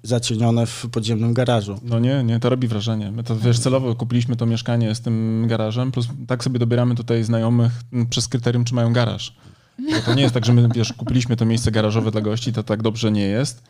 zacienione 0.03 0.65
w 0.65 0.85
podziemnym 0.91 1.33
garażu. 1.33 1.79
No 1.83 1.99
nie, 1.99 2.23
nie, 2.23 2.39
to 2.39 2.49
robi 2.49 2.67
wrażenie. 2.67 3.11
My 3.11 3.23
to, 3.23 3.35
wiesz, 3.35 3.59
celowo 3.59 3.95
kupiliśmy 3.95 4.35
to 4.35 4.45
mieszkanie 4.45 4.95
z 4.95 5.01
tym 5.01 5.45
garażem, 5.47 5.91
plus 5.91 6.07
tak 6.27 6.43
sobie 6.43 6.59
dobieramy 6.59 6.95
tutaj 6.95 7.23
znajomych 7.23 7.71
przez 8.09 8.27
kryterium, 8.27 8.65
czy 8.65 8.75
mają 8.75 8.93
garaż. 8.93 9.35
Bo 9.79 10.01
to 10.05 10.13
nie 10.13 10.21
jest 10.21 10.33
tak, 10.33 10.45
że 10.45 10.53
my, 10.53 10.69
wiesz, 10.75 10.93
kupiliśmy 10.93 11.37
to 11.37 11.45
miejsce 11.45 11.71
garażowe 11.71 12.11
dla 12.11 12.21
gości, 12.21 12.53
to 12.53 12.63
tak 12.63 12.81
dobrze 12.81 13.11
nie 13.11 13.25
jest 13.25 13.63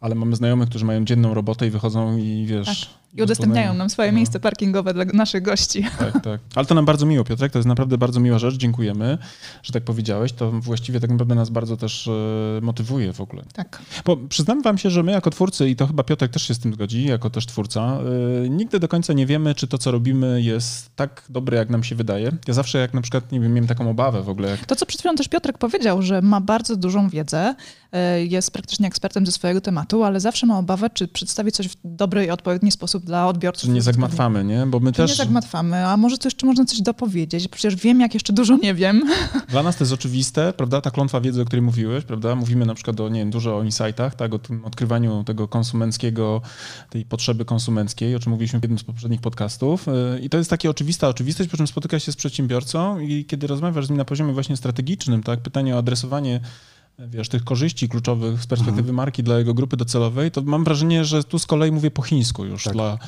ale 0.00 0.14
mamy 0.14 0.36
znajomych, 0.36 0.68
którzy 0.68 0.84
mają 0.84 1.04
dzienną 1.04 1.34
robotę 1.34 1.66
i 1.66 1.70
wychodzą 1.70 2.16
i 2.16 2.46
wiesz... 2.48 2.66
Tak. 2.66 3.06
I 3.16 3.22
udostępniają 3.22 3.74
nam 3.74 3.90
swoje 3.90 4.12
no. 4.12 4.16
miejsce 4.16 4.40
parkingowe 4.40 4.94
dla 4.94 5.04
naszych 5.04 5.42
gości. 5.42 5.84
Tak, 5.98 6.12
tak. 6.12 6.40
Ale 6.54 6.66
to 6.66 6.74
nam 6.74 6.84
bardzo 6.84 7.06
miło, 7.06 7.24
Piotrek, 7.24 7.52
to 7.52 7.58
jest 7.58 7.68
naprawdę 7.68 7.98
bardzo 7.98 8.20
miła 8.20 8.38
rzecz, 8.38 8.54
dziękujemy, 8.54 9.18
że 9.62 9.72
tak 9.72 9.84
powiedziałeś. 9.84 10.32
To 10.32 10.50
właściwie 10.50 11.00
tak 11.00 11.10
naprawdę 11.10 11.34
nas 11.34 11.50
bardzo 11.50 11.76
też 11.76 12.08
e, 12.08 12.60
motywuje 12.62 13.12
w 13.12 13.20
ogóle. 13.20 13.42
Tak. 13.52 13.82
Bo 14.04 14.16
przyznam 14.16 14.62
wam 14.62 14.78
się, 14.78 14.90
że 14.90 15.02
my 15.02 15.12
jako 15.12 15.30
twórcy, 15.30 15.68
i 15.68 15.76
to 15.76 15.86
chyba 15.86 16.02
Piotrek 16.02 16.30
też 16.32 16.42
się 16.42 16.54
z 16.54 16.58
tym 16.58 16.74
zgodzi, 16.74 17.04
jako 17.04 17.30
też 17.30 17.46
twórca, 17.46 17.98
yy, 18.42 18.50
nigdy 18.50 18.80
do 18.80 18.88
końca 18.88 19.12
nie 19.12 19.26
wiemy, 19.26 19.54
czy 19.54 19.66
to, 19.66 19.78
co 19.78 19.90
robimy 19.90 20.42
jest 20.42 20.90
tak 20.96 21.24
dobre, 21.28 21.58
jak 21.58 21.70
nam 21.70 21.84
się 21.84 21.94
wydaje. 21.94 22.32
Ja 22.48 22.54
zawsze 22.54 22.78
jak 22.78 22.94
na 22.94 23.00
przykład, 23.00 23.32
nie 23.32 23.40
wiem, 23.40 23.54
miałem 23.54 23.68
taką 23.68 23.90
obawę 23.90 24.22
w 24.22 24.28
ogóle. 24.28 24.50
Jak... 24.50 24.66
To, 24.66 24.76
co 24.76 24.86
przed 24.86 25.00
chwilą 25.00 25.14
też 25.14 25.28
Piotrek 25.28 25.58
powiedział, 25.58 26.02
że 26.02 26.22
ma 26.22 26.40
bardzo 26.40 26.76
dużą 26.76 27.08
wiedzę, 27.08 27.54
yy, 27.92 28.26
jest 28.26 28.50
praktycznie 28.50 28.86
ekspertem 28.86 29.26
ze 29.26 29.32
swojego 29.32 29.60
tematu, 29.60 29.85
ale 30.04 30.20
zawsze 30.20 30.46
ma 30.46 30.58
obawę, 30.58 30.90
czy 30.90 31.08
przedstawi 31.08 31.52
coś 31.52 31.68
w 31.68 31.76
dobry 31.84 32.24
i 32.24 32.30
odpowiedni 32.30 32.70
sposób 32.70 33.04
dla 33.04 33.28
odbiorców. 33.28 33.68
Czy 33.68 33.74
nie 33.74 33.82
zagmatwamy, 33.82 34.44
nie? 34.44 34.66
Bo 34.66 34.80
my 34.80 34.92
czy 34.92 34.96
też... 34.96 35.10
nie 35.10 35.16
zagmatwamy, 35.16 35.86
a 35.86 35.96
może 35.96 36.18
to 36.18 36.28
jeszcze 36.28 36.46
można 36.46 36.64
coś 36.64 36.80
dopowiedzieć. 36.80 37.48
Przecież 37.48 37.76
wiem, 37.76 38.00
jak 38.00 38.14
jeszcze 38.14 38.32
dużo 38.32 38.56
nie 38.56 38.74
wiem. 38.74 39.02
Dla 39.48 39.62
nas 39.62 39.76
to 39.76 39.84
jest 39.84 39.92
oczywiste, 39.92 40.52
prawda? 40.52 40.80
Ta 40.80 40.90
klątwa 40.90 41.20
wiedzy, 41.20 41.42
o 41.42 41.44
której 41.44 41.62
mówiłeś, 41.62 42.04
prawda? 42.04 42.34
Mówimy 42.34 42.66
na 42.66 42.74
przykład 42.74 43.00
o, 43.00 43.08
nie 43.08 43.20
wiem, 43.20 43.30
dużo 43.30 43.56
o 43.56 43.62
insightach, 43.62 44.14
tak? 44.14 44.34
O 44.34 44.38
tym 44.38 44.64
odkrywaniu 44.64 45.24
tego 45.24 45.48
konsumenckiego, 45.48 46.40
tej 46.90 47.04
potrzeby 47.04 47.44
konsumenckiej, 47.44 48.14
o 48.14 48.18
czym 48.18 48.32
mówiliśmy 48.32 48.60
w 48.60 48.62
jednym 48.62 48.78
z 48.78 48.84
poprzednich 48.84 49.20
podcastów. 49.20 49.88
Y, 49.88 50.20
I 50.20 50.30
to 50.30 50.38
jest 50.38 50.50
taka 50.50 50.68
oczywista 50.68 51.08
oczywistość, 51.08 51.50
po 51.50 51.56
czym 51.56 51.66
spotyka 51.66 51.98
się 51.98 52.12
z 52.12 52.16
przedsiębiorcą 52.16 53.00
i 53.00 53.24
kiedy 53.24 53.46
rozmawiasz 53.46 53.86
z 53.86 53.90
nim 53.90 53.98
na 53.98 54.04
poziomie 54.04 54.32
właśnie 54.32 54.56
strategicznym, 54.56 55.22
tak? 55.22 55.40
Pytanie 55.40 55.74
o 55.74 55.78
adresowanie 55.78 56.40
wiesz, 56.98 57.28
tych 57.28 57.44
korzyści 57.44 57.88
kluczowych 57.88 58.42
z 58.42 58.46
perspektywy 58.46 58.80
mhm. 58.80 58.96
marki 58.96 59.22
dla 59.22 59.38
jego 59.38 59.54
grupy 59.54 59.76
docelowej, 59.76 60.30
to 60.30 60.42
mam 60.42 60.64
wrażenie, 60.64 61.04
że 61.04 61.24
tu 61.24 61.38
z 61.38 61.46
kolei 61.46 61.72
mówię 61.72 61.90
po 61.90 62.02
chińsku 62.02 62.44
już 62.44 62.64
tak. 62.64 62.72
dla, 62.72 62.98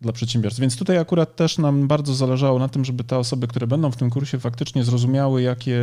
dla 0.00 0.12
przedsiębiorstw. 0.12 0.60
Więc 0.60 0.76
tutaj 0.76 0.98
akurat 0.98 1.36
też 1.36 1.58
nam 1.58 1.88
bardzo 1.88 2.14
zależało 2.14 2.58
na 2.58 2.68
tym, 2.68 2.84
żeby 2.84 3.04
te 3.04 3.18
osoby, 3.18 3.46
które 3.46 3.66
będą 3.66 3.90
w 3.90 3.96
tym 3.96 4.10
kursie 4.10 4.38
faktycznie 4.38 4.84
zrozumiały, 4.84 5.42
jakie, 5.42 5.80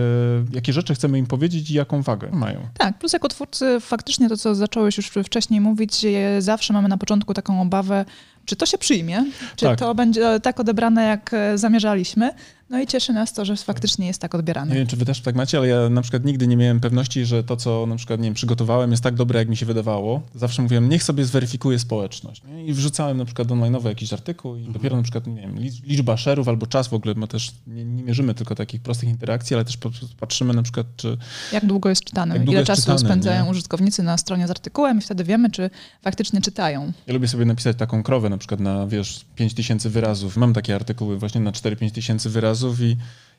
jakie 0.51 0.74
rzeczy 0.74 0.95
chcemy 0.95 1.18
im 1.18 1.26
powiedzieć 1.26 1.72
i 1.72 1.74
jaką 1.74 2.01
wagę 2.01 2.30
mają. 2.32 2.68
Tak, 2.78 2.99
plus 2.99 3.14
jako 3.14 3.28
twórcy 3.28 3.80
faktycznie 3.80 4.30
to, 4.30 4.38
co 4.38 4.55
zacząłeś 4.55 4.97
już 4.97 5.07
wcześniej 5.07 5.61
mówić, 5.61 6.05
zawsze 6.39 6.74
mamy 6.74 6.88
na 6.88 6.97
początku 6.97 7.34
taką 7.34 7.61
obawę, 7.61 8.05
czy 8.46 8.56
to 8.56 8.66
się 8.66 8.78
przyjmie, 8.78 9.26
czy 9.56 9.66
tak. 9.66 9.80
to 9.80 9.96
będzie 9.96 10.39
tak 10.39 10.60
odebrane, 10.60 11.04
jak 11.04 11.32
zamierzaliśmy. 11.56 12.34
No 12.70 12.80
i 12.80 12.88
cieszy 12.88 13.14
nas 13.14 13.34
to, 13.34 13.46
że 13.46 13.56
faktycznie 13.56 14.08
jest 14.08 14.22
tak 14.22 14.36
odbierane. 14.36 14.72
Nie 14.72 14.78
wiem, 14.78 14.88
czy 14.88 14.98
wy 14.98 15.06
też 15.06 15.22
tak 15.22 15.36
macie, 15.36 15.58
ale 15.58 15.68
ja 15.68 15.89
na 15.89 16.02
przykład 16.02 16.26
nigdy 16.26 16.48
nie 16.48 16.58
miałem 16.58 16.80
pewności, 16.80 17.26
że 17.26 17.44
to, 17.44 17.58
co 17.58 17.86
na 17.86 17.96
przykład, 17.96 18.20
nie 18.20 18.28
wiem, 18.28 18.34
przygotowałem 18.34 18.91
jest 18.91 19.04
tak 19.04 19.16
dobre, 19.16 19.39
jak 19.39 19.50
mi 19.50 19.58
się 19.58 19.66
wydawało. 19.66 20.22
Zawsze 20.36 20.62
mówiłem, 20.62 20.89
niech 20.89 21.04
sobie 21.04 21.26
zweryfikuje 21.26 21.80
społeczność. 21.80 22.44
Nie? 22.44 22.66
I 22.66 22.74
wrzucałem 22.74 23.18
na 23.18 23.26
przykład 23.26 23.48
online'owy 23.48 23.88
jakiś 23.88 24.14
artykuł 24.14 24.56
i 24.56 24.58
mhm. 24.58 24.74
dopiero 24.74 24.98
na 24.98 25.04
przykład, 25.04 25.28
nie 25.28 25.41
wiem, 25.41 25.60
liczba 25.84 26.18
szerów 26.18 26.48
albo 26.48 26.68
czas 26.68 26.88
w 26.88 26.94
ogóle, 26.94 27.16
bo 27.16 27.28
też 27.28 27.52
nie, 27.68 27.86
nie, 27.86 28.04
mierzymy 28.04 28.34
tylko 28.34 28.56
takich 28.56 28.82
prostych 28.82 29.10
interakcji, 29.10 29.56
ale 29.56 29.66
też 29.66 29.78
patrzymy 30.20 30.54
na 30.54 30.64
przykład, 30.64 30.88
czy... 30.96 31.18
Jak 31.52 31.66
długo 31.66 31.89
jest 31.89 32.04
czytany, 32.04 32.36
długo 32.36 32.52
ile 32.52 32.60
jest 32.60 32.68
czasu 32.68 32.82
czytany, 32.82 33.00
spędzają 33.00 33.46
nie? 33.46 33.52
użytkownicy 33.52 34.04
na 34.04 34.18
stronie 34.18 34.48
z 34.48 34.52
artykułem 34.52 34.98
i 34.98 35.02
wtedy 35.02 35.24
wiemy, 35.24 35.52
czy 35.52 35.70
faktycznie 36.02 36.41
czytają. 36.41 36.91
Ja 37.08 37.14
lubię 37.14 37.28
sobie 37.28 37.46
napisać 37.46 37.78
taką 37.78 38.04
krowę 38.04 38.30
na 38.34 38.38
przykład 38.38 38.60
na, 38.60 38.88
wiesz, 38.88 39.26
5000 39.36 39.90
wyrazów. 39.90 40.38
Mam 40.38 40.54
takie 40.54 40.76
artykuły 40.76 41.20
właśnie 41.20 41.42
na 41.42 41.52
4-5 41.52 41.92
tysięcy 41.92 42.30
wyrazów 42.30 42.82
i 42.82 42.98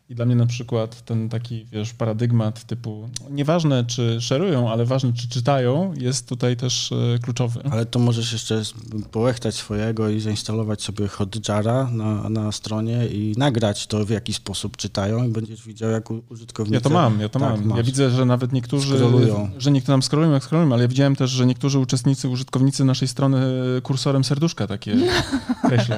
i 0.08 0.14
dla 0.14 0.26
mnie 0.26 0.36
na 0.36 0.46
przykład 0.46 1.04
ten 1.04 1.28
taki, 1.28 1.64
wiesz, 1.64 1.92
paradygmat 1.92 2.64
typu, 2.64 3.08
nieważne 3.30 3.84
czy 3.84 4.20
szerują, 4.20 4.70
ale 4.72 4.84
ważne 4.84 5.12
czy 5.12 5.28
czytają, 5.28 5.94
jest 5.96 6.28
tutaj 6.28 6.56
też 6.56 6.92
e, 6.92 7.18
kluczowy. 7.18 7.60
Ale 7.70 7.86
to 7.86 7.98
możesz 7.98 8.32
jeszcze 8.32 8.62
połechtać 9.10 9.54
swojego 9.54 10.08
i 10.08 10.20
zainstalować 10.20 10.82
sobie 10.82 11.08
Hotjara 11.08 11.90
na, 11.92 12.28
na 12.28 12.52
stronie 12.52 13.06
i 13.06 13.34
nagrać 13.36 13.86
to, 13.86 14.04
w 14.04 14.10
jaki 14.10 14.34
sposób 14.34 14.76
czytają 14.76 15.24
i 15.24 15.28
będziesz 15.28 15.66
widział, 15.66 15.90
jak 15.90 16.10
użytkownicy... 16.10 16.74
Ja 16.74 16.80
to 16.80 16.90
mam, 16.90 17.20
ja 17.20 17.28
to 17.28 17.40
tak, 17.40 17.50
mam. 17.50 17.66
Masz. 17.66 17.76
Ja 17.76 17.82
widzę, 17.82 18.10
że 18.10 18.24
nawet 18.24 18.52
niektórzy... 18.52 18.96
Scrollują. 18.96 19.50
Że 19.58 19.70
niektórzy 19.70 19.92
nam 19.92 20.02
scrollują, 20.02 20.32
jak 20.32 20.44
scrollują, 20.44 20.72
ale 20.72 20.82
ja 20.82 20.88
widziałem 20.88 21.16
też, 21.16 21.30
że 21.30 21.46
niektórzy 21.46 21.78
uczestnicy, 21.78 22.28
użytkownicy 22.28 22.84
naszej 22.84 23.08
strony 23.08 23.40
kursorem 23.82 24.24
serduszka 24.24 24.66
takie 24.66 24.96
kreślą. 25.68 25.96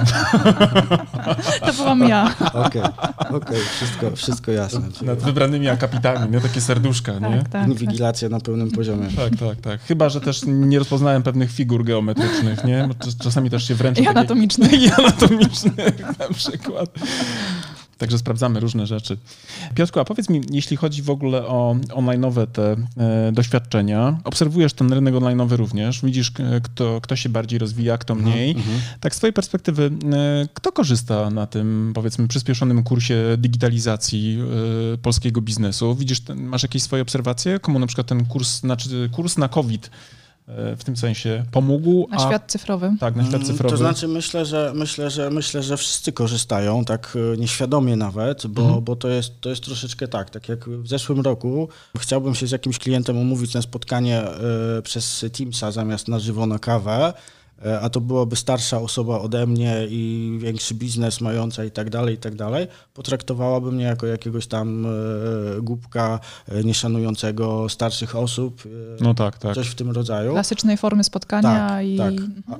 To 1.67 1.73
byłam 1.73 2.01
ja. 2.01 2.35
Okej, 2.53 2.83
okej, 3.21 3.37
okay, 3.37 3.61
wszystko, 3.97 4.17
wszystko 4.17 4.53
jasne. 4.53 4.89
Nad 5.03 5.19
wybranymi 5.19 5.69
akapitami, 5.69 6.33
nie? 6.33 6.41
Takie 6.41 6.61
serduszka, 6.61 7.13
tak, 7.13 7.31
nie? 7.31 7.45
Tak, 7.51 7.69
Inwigilacja 7.69 8.29
tak. 8.29 8.33
na 8.33 8.41
pełnym 8.41 8.71
poziomie. 8.71 9.09
Tak, 9.17 9.37
tak, 9.41 9.61
tak. 9.61 9.81
Chyba, 9.81 10.09
że 10.09 10.21
też 10.21 10.43
nie 10.47 10.79
rozpoznałem 10.79 11.23
pewnych 11.23 11.53
figur 11.53 11.85
geometrycznych, 11.85 12.65
nie? 12.65 12.89
Czasami 13.23 13.51
też 13.51 13.69
się 13.69 13.75
wręcz... 13.75 13.99
I 13.99 14.07
anatomicznych. 14.07 14.73
I 14.83 14.91
anatomicznych 14.91 16.19
na 16.19 16.35
przykład. 16.35 16.91
Także 17.99 18.19
sprawdzamy 18.19 18.61
różne 18.61 18.87
rzeczy. 18.87 19.17
Piotrku, 19.75 20.01
a 20.01 20.05
powiedz 20.05 20.29
mi, 20.29 20.41
jeśli 20.51 20.77
chodzi 20.77 21.03
w 21.03 21.11
ogóle 21.11 21.47
o 21.47 21.77
online'owe 21.89 22.47
te 22.47 22.77
e, 22.97 23.33
doświadczenia, 23.33 24.19
obserwujesz 24.25 24.73
ten 24.73 24.93
rynek 24.93 25.15
online'owy 25.15 25.57
również, 25.57 26.01
widzisz, 26.05 26.33
kto, 26.63 27.01
kto 27.01 27.17
się 27.17 27.29
bardziej 27.29 27.59
rozwija, 27.59 27.99
kto 27.99 28.15
mhm, 28.15 28.33
mniej. 28.33 28.51
Mhm. 28.51 28.79
Tak 29.01 29.15
z 29.15 29.19
twojej 29.19 29.33
perspektywy, 29.33 29.91
e, 30.13 30.49
kto 30.55 30.73
korzysta 30.73 31.31
na 31.31 31.47
tym, 31.47 31.93
powiedzmy, 31.95 32.29
przyspieszonym 32.29 32.83
kursie 32.83 33.37
digitalizacji 33.39 34.39
e, 34.95 34.99
polskiego 34.99 35.41
biznesu? 35.41 35.95
Widzisz, 35.95 36.21
ten, 36.21 36.43
masz 36.43 36.63
jakieś 36.63 36.83
swoje 36.83 37.03
obserwacje? 37.03 37.59
Komu 37.61 37.79
na 37.79 37.87
przykład 37.87 38.07
ten 38.07 38.25
kurs, 38.25 38.61
znaczy 38.61 39.09
kurs 39.13 39.37
na 39.37 39.49
COVID 39.49 39.91
w 40.49 40.85
tym 40.85 40.97
sensie 40.97 41.45
pomógł. 41.53 42.09
Na 42.11 42.17
a, 42.17 42.29
świat 42.29 42.43
cyfrowy. 42.47 42.97
Tak, 43.01 43.17
na 43.17 43.23
świat 43.23 43.35
mm, 43.35 43.47
cyfrowy. 43.47 43.71
To 43.71 43.77
znaczy 43.77 44.09
myślę, 44.09 44.45
że 44.45 44.73
myślę, 44.75 45.11
że 45.11 45.31
myślę, 45.31 45.63
że 45.63 45.77
wszyscy 45.77 46.13
korzystają, 46.13 46.85
tak 46.85 47.19
e, 47.35 47.37
nieświadomie 47.37 47.97
nawet, 47.97 48.47
bo, 48.47 48.63
mhm. 48.63 48.85
bo 48.85 48.97
to, 48.97 49.09
jest, 49.09 49.41
to 49.41 49.51
jest 49.51 49.63
troszeczkę 49.63 50.09
tak, 50.09 50.31
tak 50.31 50.49
jak 50.49 50.69
w 50.69 50.89
zeszłym 50.89 51.21
roku 51.21 51.69
chciałbym 51.99 52.35
się 52.35 52.47
z 52.47 52.51
jakimś 52.51 52.79
klientem 52.79 53.19
umówić 53.19 53.55
na 53.55 53.63
spotkanie 53.63 54.23
y, 54.79 54.83
przez 54.83 55.25
Teamsa 55.39 55.73
zamiast 55.73 56.09
na 56.09 56.19
żywo 56.19 56.47
na 56.47 56.59
kawę. 56.59 57.13
E, 57.65 57.81
a 57.81 57.91
to 57.91 58.01
byłaby 58.01 58.37
starsza 58.37 58.81
osoba 58.81 59.21
ode 59.21 59.47
mnie 59.47 59.87
i 59.91 60.33
większy 60.41 60.75
biznes 60.75 61.21
mająca 61.21 61.65
i 61.65 61.71
tak 61.71 61.91
dalej, 61.91 62.15
i 62.15 62.19
tak 62.19 62.35
dalej, 62.35 62.67
potraktowałaby 62.95 63.73
mnie 63.73 63.85
jako 63.85 64.07
jakiegoś 64.07 64.47
tam 64.47 64.87
e, 64.87 64.91
głupka 65.63 66.21
e, 66.49 66.65
nieszanującego 66.65 67.69
starszych 67.69 68.17
osób. 68.17 68.63
No 69.01 69.15
tak, 69.15 69.39
tak. 69.39 69.55
Coś 69.55 69.69
w 69.69 69.75
tym 69.75 69.91
rodzaju. 69.91 70.33
Klasycznej 70.33 70.77
formy 70.77 71.05
spotkania 71.05 71.69
tak, 71.69 71.87
i... 71.87 71.99
Tak. 71.99 72.15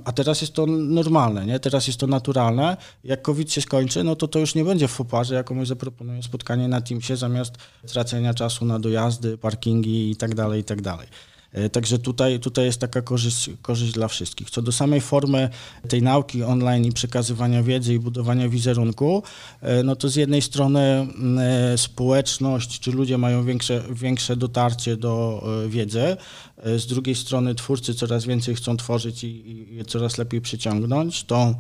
A, 0.05 0.13
teraz 0.13 0.41
jest 0.41 0.53
to 0.53 0.67
normalne, 0.67 1.47
nie? 1.47 1.61
Teraz 1.61 1.87
jest 1.87 2.01
to 2.01 2.07
naturalne. 2.07 2.77
Jak 3.05 3.23
COVID 3.23 3.53
się 3.53 3.61
skończy, 3.61 4.05
no 4.05 4.17
to 4.17 4.29
to 4.29 4.39
już 4.39 4.55
nie 4.55 4.65
będzie 4.65 4.89
w 4.89 4.91
foparze, 4.91 5.35
jak 5.35 5.47
komuś 5.47 5.69
zaproponuję 5.69 6.23
spotkanie 6.23 6.69
na 6.69 6.81
Teamsie 6.81 7.17
zamiast 7.17 7.55
tracenia 7.87 8.35
czasu 8.35 8.65
na 8.65 8.79
dojazdy, 8.79 9.39
parkingi 9.39 10.11
i 10.11 10.17
tak 10.17 10.35
dalej, 10.35 10.61
i 10.61 10.65
tak 10.65 10.83
dalej. 10.83 11.09
E, 11.57 11.71
Także 11.71 11.99
tutaj, 11.99 12.41
tutaj 12.41 12.65
jest 12.65 12.81
taka 12.81 13.03
korzyść, 13.03 13.51
korzyść 13.63 13.93
dla 13.93 14.09
wszystkich. 14.09 14.51
Co 14.51 14.63
do 14.63 14.73
samej 14.73 15.01
formy 15.01 15.49
tej 15.89 16.03
nauki 16.03 16.43
online 16.43 16.85
i 16.85 16.93
przekazywania 16.93 17.63
wiedzy 17.63 17.95
i 17.95 17.99
budowania 17.99 18.49
wizerunku, 18.49 19.23
e, 19.61 19.83
no 19.83 19.97
to 19.97 20.09
z 20.09 20.17
jednej 20.17 20.43
strony 20.43 20.81
mm, 20.81 21.39
e, 21.39 21.79
społeczność 21.79 22.81
czy 22.81 22.93
ludzie 22.93 23.19
mają 23.19 23.45
większe, 23.45 23.83
większe 23.91 24.37
dotarcie 24.37 24.97
do 24.97 25.45
wiedzy, 25.69 26.17
z 26.65 26.87
drugiej 26.87 27.15
strony 27.15 27.55
twórcy 27.55 27.95
coraz 27.95 28.25
więcej 28.25 28.55
chcą 28.55 28.77
tworzyć 28.77 29.25
i, 29.25 29.67
i 29.79 29.85
coraz 29.85 30.19
lepiej 30.19 30.41
przyciągnąć 30.41 31.25
tą 31.25 31.55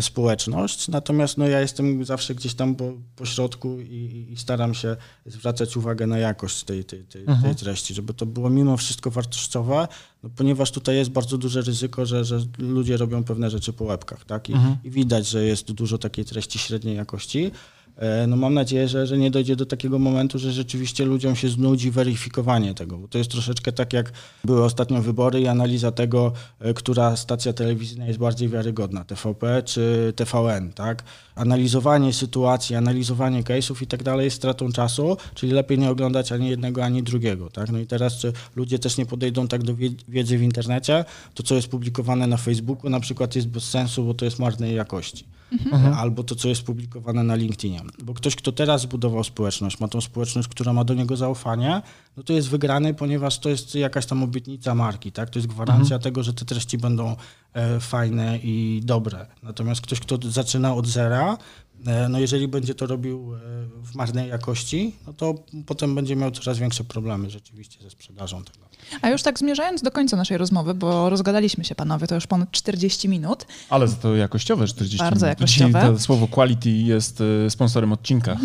społeczność. 0.00 0.88
Natomiast 0.88 1.38
no, 1.38 1.46
ja 1.46 1.60
jestem 1.60 2.04
zawsze 2.04 2.34
gdzieś 2.34 2.54
tam 2.54 2.74
po, 2.74 2.92
po 3.16 3.26
środku 3.26 3.80
i, 3.80 4.26
i 4.30 4.36
staram 4.36 4.74
się 4.74 4.96
zwracać 5.26 5.76
uwagę 5.76 6.06
na 6.06 6.18
jakość 6.18 6.64
tej, 6.64 6.84
tej, 6.84 7.04
tej, 7.04 7.24
tej 7.42 7.54
treści, 7.54 7.94
żeby 7.94 8.14
to 8.14 8.26
było 8.26 8.50
mimo 8.50 8.76
wszystko 8.76 9.10
wartościowe, 9.10 9.88
no, 10.22 10.30
ponieważ 10.36 10.70
tutaj 10.70 10.96
jest 10.96 11.10
bardzo 11.10 11.38
duże 11.38 11.62
ryzyko, 11.62 12.06
że, 12.06 12.24
że 12.24 12.40
ludzie 12.58 12.96
robią 12.96 13.24
pewne 13.24 13.50
rzeczy 13.50 13.72
po 13.72 13.84
łebkach, 13.84 14.24
tak? 14.24 14.50
I, 14.50 14.54
i 14.84 14.90
widać, 14.90 15.28
że 15.28 15.44
jest 15.44 15.72
dużo 15.72 15.98
takiej 15.98 16.24
treści 16.24 16.58
średniej 16.58 16.96
jakości. 16.96 17.50
E, 17.96 18.26
No 18.26 18.36
mam 18.36 18.54
nadzieję, 18.54 18.88
że, 18.88 19.06
że 19.06 19.18
nie 19.18 19.30
dojdzie 19.30 19.56
do 19.56 19.66
takiego 19.66 19.98
momentu, 19.98 20.38
że 20.38 20.52
rzeczywiście 20.52 21.04
ludziom 21.04 21.36
się 21.36 21.48
znudzi 21.48 21.90
weryfikowanie 21.90 22.74
tego, 22.74 22.98
bo 22.98 23.08
to 23.08 23.18
jest 23.18 23.30
troszeczkę 23.30 23.72
tak, 23.72 23.92
jak 23.92 24.12
były 24.44 24.64
ostatnio 24.64 25.02
wybory 25.02 25.40
i 25.40 25.46
analiza 25.46 25.92
tego, 25.92 26.32
e, 26.60 26.74
która 26.74 27.16
stacja 27.16 27.52
telewizyjna 27.52 28.06
jest 28.06 28.18
bardziej 28.18 28.48
wiarygodna, 28.48 29.04
TVP 29.04 29.62
czy 29.62 30.12
TVN, 30.16 30.72
tak? 30.72 31.02
Analizowanie 31.34 32.12
sytuacji, 32.12 32.76
analizowanie 32.76 33.42
case'ów 33.42 33.82
i 33.82 33.86
tak 33.86 34.02
dalej 34.02 34.24
jest 34.24 34.36
stratą 34.36 34.72
czasu, 34.72 35.16
czyli 35.34 35.52
lepiej 35.52 35.78
nie 35.78 35.90
oglądać 35.90 36.32
ani 36.32 36.48
jednego, 36.48 36.84
ani 36.84 37.02
drugiego, 37.02 37.50
tak? 37.50 37.70
No 37.72 37.78
i 37.78 37.86
teraz, 37.86 38.18
czy 38.18 38.32
ludzie 38.56 38.78
też 38.78 38.96
nie 38.96 39.06
podejdą 39.06 39.48
tak 39.48 39.62
do 39.62 39.76
wie- 39.76 39.90
wiedzy 40.08 40.38
w 40.38 40.42
internecie, 40.42 41.04
to 41.34 41.42
co 41.42 41.54
jest 41.54 41.68
publikowane 41.68 42.26
na 42.26 42.36
Facebooku 42.36 42.90
na 42.90 43.00
przykład 43.00 43.36
jest 43.36 43.48
bez 43.48 43.64
sensu, 43.64 44.04
bo 44.04 44.14
to 44.14 44.24
jest 44.24 44.38
marnej 44.38 44.74
jakości 44.76 45.24
albo 45.96 46.22
to, 46.22 46.34
co 46.34 46.48
jest 46.48 46.62
publikowane 46.62 47.22
na 47.22 47.34
LinkedInie. 47.34 47.80
Bo 48.02 48.14
ktoś, 48.14 48.36
kto 48.36 48.52
teraz 48.52 48.82
zbudował 48.82 49.24
społeczność, 49.24 49.80
ma 49.80 49.88
tą 49.88 50.00
społeczność, 50.00 50.48
która 50.48 50.72
ma 50.72 50.84
do 50.84 50.94
niego 50.94 51.16
zaufanie, 51.16 51.82
no 52.16 52.22
to 52.22 52.32
jest 52.32 52.48
wygrany, 52.48 52.94
ponieważ 52.94 53.38
to 53.38 53.48
jest 53.48 53.74
jakaś 53.74 54.06
tam 54.06 54.22
obietnica 54.22 54.74
marki, 54.74 55.12
tak? 55.12 55.30
To 55.30 55.38
jest 55.38 55.48
gwarancja 55.48 55.98
tego, 55.98 56.22
że 56.22 56.34
te 56.34 56.44
treści 56.44 56.78
będą 56.78 57.16
e, 57.52 57.80
fajne 57.80 58.38
i 58.38 58.80
dobre. 58.84 59.26
Natomiast 59.42 59.80
ktoś, 59.80 60.00
kto 60.00 60.18
zaczyna 60.30 60.74
od 60.74 60.86
zera, 60.86 61.32
e, 61.32 61.36
no 62.08 62.18
jeżeli 62.18 62.48
będzie 62.48 62.74
to 62.74 62.86
robił 62.86 63.34
e, 63.34 63.38
w 63.84 63.94
marnej 63.94 64.28
jakości, 64.28 64.94
no 65.06 65.12
to 65.12 65.34
potem 65.66 65.94
będzie 65.94 66.16
miał 66.16 66.30
coraz 66.30 66.58
większe 66.58 66.84
problemy 66.84 67.30
rzeczywiście 67.30 67.82
ze 67.82 67.90
sprzedażą 67.90 68.44
tego. 68.44 68.58
A 69.02 69.10
już 69.10 69.22
tak 69.22 69.38
zmierzając 69.38 69.82
do 69.82 69.90
końca 69.90 70.16
naszej 70.16 70.38
rozmowy, 70.38 70.74
bo 70.74 71.10
rozgadaliśmy 71.10 71.64
się 71.64 71.74
panowie, 71.74 72.06
to 72.06 72.14
już 72.14 72.26
ponad 72.26 72.50
40 72.50 73.08
minut. 73.08 73.46
Ale 73.68 73.88
za 73.88 73.96
to 73.96 74.16
jakościowe 74.16 74.66
40 74.66 74.98
Bardzo 74.98 75.26
minut. 75.26 75.40
jakościowe. 75.40 75.72
Dzisiaj 75.72 75.92
to 75.92 75.98
słowo 75.98 76.28
quality 76.28 76.70
jest 76.70 77.20
y, 77.20 77.50
sponsorem 77.50 77.92
odcinka. 77.92 78.36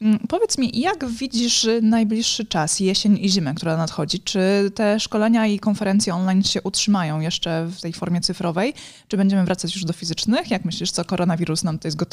Mm, 0.00 0.18
Powiedz 0.28 0.58
mi, 0.58 0.80
jak 0.80 1.08
widzisz 1.08 1.66
najbliższy 1.82 2.44
czas, 2.44 2.80
jesień 2.80 3.18
i 3.20 3.30
zimę, 3.30 3.54
która 3.54 3.76
nadchodzi? 3.76 4.20
Czy 4.20 4.70
te 4.74 5.00
szkolenia 5.00 5.46
i 5.46 5.58
konferencje 5.58 6.14
online 6.14 6.42
się 6.42 6.62
utrzymają 6.62 7.20
jeszcze 7.20 7.66
w 7.76 7.80
tej 7.80 7.92
formie 7.92 8.20
cyfrowej? 8.20 8.74
Czy 9.08 9.16
będziemy 9.16 9.44
wracać 9.44 9.74
już 9.74 9.84
do 9.84 9.92
fizycznych? 9.92 10.50
Jak 10.50 10.64
myślisz, 10.64 10.90
co 10.90 11.04
koronawirus 11.04 11.64
nam 11.64 11.78
tutaj 11.78 11.90
zgotuje? 11.90 12.03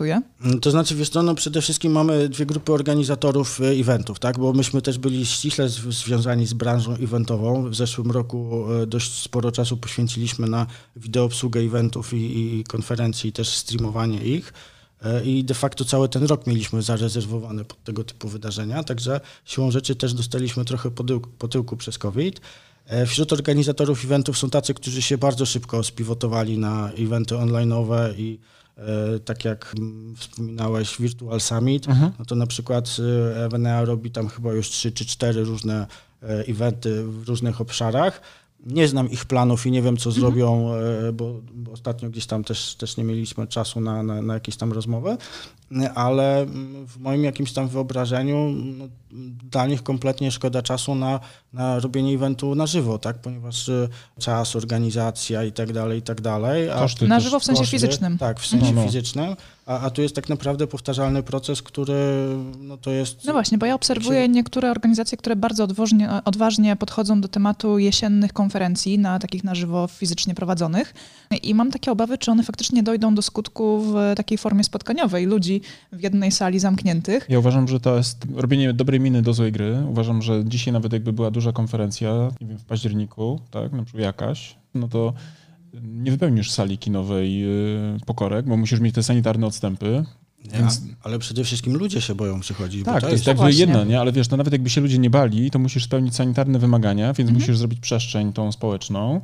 Mm, 0.45 0.59
To 0.59 0.71
znaczy, 0.71 0.95
wiesz 0.95 1.09
co, 1.09 1.23
no 1.23 1.35
przede 1.35 1.61
wszystkim 1.61 1.91
mamy 1.91 2.29
dwie 2.29 2.45
grupy 2.45 2.73
organizatorów 2.73 3.61
e, 3.61 3.65
eventów, 3.69 4.19
tak, 4.19 4.39
bo 4.39 4.53
myśmy 4.53 4.81
też 4.81 4.97
byli 4.97 5.25
ściśle 5.25 5.69
związani 5.69 6.45
z 6.45 6.53
branżą 6.53 6.93
eventową. 6.93 7.69
W 7.69 7.75
zeszłym 7.75 8.11
roku 8.11 8.65
e, 8.71 8.87
dość 8.87 9.13
sporo 9.13 9.51
czasu 9.51 9.77
poświęciliśmy 9.77 10.47
na 10.47 10.67
wideoobsługę 10.95 11.59
eventów 11.59 12.13
i, 12.13 12.55
i 12.59 12.63
konferencji, 12.63 13.29
i 13.29 13.33
też 13.33 13.49
streamowanie 13.49 14.23
ich. 14.23 14.53
E, 15.03 15.25
I 15.25 15.43
de 15.43 15.53
facto 15.53 15.85
cały 15.85 16.09
ten 16.09 16.23
rok 16.23 16.47
mieliśmy 16.47 16.81
zarezerwowany 16.81 17.65
pod 17.65 17.83
tego 17.83 18.03
typu 18.03 18.27
wydarzenia, 18.27 18.83
także 18.83 19.19
siłą 19.45 19.71
rzeczy 19.71 19.95
też 19.95 20.13
dostaliśmy 20.13 20.65
trochę 20.65 20.91
po 21.37 21.47
tyłku, 21.47 21.77
przez 21.77 21.97
COVID. 21.97 22.41
Wśród 23.07 23.33
organizatorów 23.33 24.05
eventów 24.05 24.37
są 24.37 24.49
tacy, 24.49 24.73
którzy 24.73 25.01
się 25.01 25.17
bardzo 25.17 25.45
szybko 25.45 25.83
spiwotowali 25.83 26.57
na 26.57 26.91
eventy 26.91 27.35
online'owe 27.35 28.13
i 28.17 28.39
tak 29.25 29.45
jak 29.45 29.75
wspominałeś 30.17 30.97
Virtual 30.99 31.41
Summit, 31.41 31.87
no 32.19 32.25
to 32.25 32.35
na 32.35 32.47
przykład 32.47 32.97
e, 33.35 33.45
Evenea 33.45 33.85
robi 33.85 34.11
tam 34.11 34.27
chyba 34.27 34.53
już 34.53 34.69
trzy 34.69 34.91
czy 34.91 35.05
cztery 35.05 35.43
różne 35.43 35.87
e, 36.23 36.27
eventy 36.27 37.03
w 37.03 37.27
różnych 37.27 37.61
obszarach. 37.61 38.21
Nie 38.65 38.87
znam 38.87 39.11
ich 39.11 39.25
planów 39.25 39.65
i 39.65 39.71
nie 39.71 39.81
wiem, 39.81 39.97
co 39.97 40.11
zrobią, 40.11 40.73
e, 40.73 41.11
bo, 41.11 41.41
bo 41.53 41.71
ostatnio 41.71 42.09
gdzieś 42.09 42.25
tam 42.25 42.43
też, 42.43 42.75
też 42.75 42.97
nie 42.97 43.03
mieliśmy 43.03 43.47
czasu 43.47 43.81
na, 43.81 44.03
na, 44.03 44.21
na 44.21 44.33
jakieś 44.33 44.57
tam 44.57 44.73
rozmowy, 44.73 45.17
ale 45.95 46.45
w 46.87 46.99
moim 46.99 47.23
jakimś 47.23 47.53
tam 47.53 47.67
wyobrażeniu 47.67 48.49
no, 48.77 48.85
dla 49.51 49.67
nich 49.67 49.83
kompletnie 49.83 50.31
szkoda 50.31 50.61
czasu 50.61 50.95
na, 50.95 51.19
na 51.53 51.79
robienie 51.79 52.13
eventu 52.15 52.55
na 52.55 52.67
żywo, 52.67 52.97
tak? 52.97 53.17
ponieważ 53.17 53.69
e, 53.69 53.87
czas, 54.19 54.55
organizacja 54.55 55.43
i 55.43 55.51
tak 55.51 55.73
dalej, 55.73 55.99
i 55.99 56.01
tak 56.01 56.21
dalej. 56.21 56.69
a- 56.69 56.75
Koszty 56.75 57.07
Na 57.07 57.19
żywo 57.19 57.39
w 57.39 57.43
sensie 57.43 57.61
koszty, 57.61 57.71
fizycznym. 57.71 58.17
Tak, 58.17 58.39
w 58.39 58.47
sensie 58.47 58.65
No, 58.65 58.71
no. 58.81 58.83
fizycznym, 58.83 59.35
a, 59.65 59.79
a 59.79 59.89
tu 59.89 60.01
jest 60.01 60.15
tak 60.15 60.29
naprawdę 60.29 60.67
powtarzalny 60.67 61.23
proces, 61.23 61.61
który 61.61 62.27
no 62.59 62.77
to 62.77 62.91
jest... 62.91 63.25
No 63.25 63.33
właśnie, 63.33 63.57
bo 63.57 63.65
ja 63.65 63.75
obserwuję 63.75 64.27
niektóre 64.27 64.71
organizacje, 64.71 65.17
które 65.17 65.35
bardzo 65.35 65.63
odważnie, 65.63 66.09
odważnie 66.25 66.75
podchodzą 66.75 67.21
do 67.21 67.27
tematu 67.27 67.77
jesiennych 67.79 68.33
konferencji, 68.33 68.99
na 68.99 69.19
takich 69.19 69.43
na 69.43 69.55
żywo 69.55 69.87
fizycznie 69.87 70.35
prowadzonych 70.35 70.93
i 71.43 71.55
mam 71.55 71.71
takie 71.71 71.91
obawy, 71.91 72.17
czy 72.17 72.31
one 72.31 72.43
faktycznie 72.43 72.83
dojdą 72.83 73.15
do 73.15 73.21
skutku 73.21 73.81
w 73.81 73.95
takiej 74.15 74.37
formie 74.37 74.63
spotkaniowej 74.63 75.25
ludzi 75.25 75.60
w 75.91 76.01
jednej 76.03 76.31
sali 76.31 76.59
zamkniętych. 76.59 77.25
Ja 77.29 77.39
uważam, 77.39 77.67
że 77.67 77.79
to 77.79 77.97
jest 77.97 78.25
robienie 78.35 78.73
dobrej 78.73 78.99
miny 78.99 79.21
do 79.21 79.33
złej 79.33 79.51
gry. 79.51 79.77
Uważam, 79.89 80.21
że 80.21 80.45
dzisiaj 80.45 80.73
nawet 80.73 80.93
jakby 80.93 81.13
była 81.13 81.31
duża 81.31 81.51
konferencja, 81.51 82.29
nie 82.41 82.47
wiem, 82.47 82.57
w 82.57 82.65
październiku, 82.65 83.39
tak, 83.51 83.71
na 83.71 83.83
przykład 83.83 84.03
jakaś, 84.03 84.55
no 84.73 84.87
to 84.87 85.13
nie 85.83 86.11
wypełnisz 86.11 86.51
sali 86.51 86.77
kinowej 86.77 87.43
y, 87.95 87.99
pokorek, 88.05 88.45
bo 88.45 88.57
musisz 88.57 88.79
mieć 88.79 88.95
te 88.95 89.03
sanitarne 89.03 89.47
odstępy. 89.47 90.03
Nie, 90.53 90.59
Więc- 90.59 90.81
Ale 91.03 91.19
przede 91.19 91.43
wszystkim 91.43 91.73
ludzie 91.77 92.01
się 92.01 92.15
boją 92.15 92.39
przychodzić, 92.39 92.85
Tak, 92.85 93.01
to 93.01 93.07
to 93.07 93.13
jest 93.13 93.27
jakby 93.27 93.41
właśnie. 93.41 93.59
jedno, 93.59 93.83
nie? 93.83 93.99
Ale 93.99 94.11
wiesz, 94.11 94.27
to 94.27 94.37
nawet 94.37 94.53
jakby 94.53 94.69
się 94.69 94.81
ludzie 94.81 94.97
nie 94.97 95.09
bali, 95.09 95.51
to 95.51 95.59
musisz 95.59 95.83
spełnić 95.83 96.15
sanitarne 96.15 96.59
wymagania, 96.59 97.05
więc 97.07 97.29
Mhm. 97.29 97.33
musisz 97.33 97.57
zrobić 97.57 97.79
przestrzeń 97.79 98.33
tą 98.33 98.51
społeczną. 98.51 99.21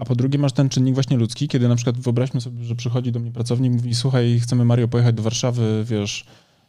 A 0.00 0.04
po 0.04 0.14
drugie 0.16 0.38
masz 0.38 0.52
ten 0.52 0.68
czynnik 0.68 0.94
właśnie 0.94 1.16
ludzki, 1.16 1.48
kiedy 1.48 1.68
na 1.68 1.76
przykład 1.76 1.96
wyobraźmy 1.98 2.40
sobie, 2.40 2.64
że 2.64 2.74
przychodzi 2.76 3.12
do 3.12 3.20
mnie 3.20 3.30
pracownik 3.32 3.72
i 3.72 3.76
mówi, 3.76 3.94
słuchaj, 3.94 4.40
chcemy 4.42 4.64
Mario 4.64 4.88
pojechać 4.88 5.14
do 5.14 5.22
Warszawy, 5.22 5.84
wiesz, 5.88 6.24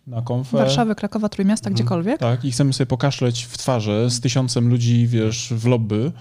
na 0.08 0.22
konfę. 0.22 0.58
Warszawy, 0.58 0.96
Krakowa, 0.96 1.30
Trójmiasta, 1.30 1.70
Mhm. 1.70 1.76
gdziekolwiek. 1.76 2.20
Tak, 2.20 2.46
i 2.46 2.52
chcemy 2.52 2.74
sobie 2.74 2.86
pokaszleć 2.88 3.44
w 3.44 3.58
twarze 3.58 4.10
z 4.10 4.20
tysiącem 4.20 4.70
ludzi, 4.70 5.08
wiesz, 5.08 5.54
w 5.58 5.66
lobby 5.66 6.12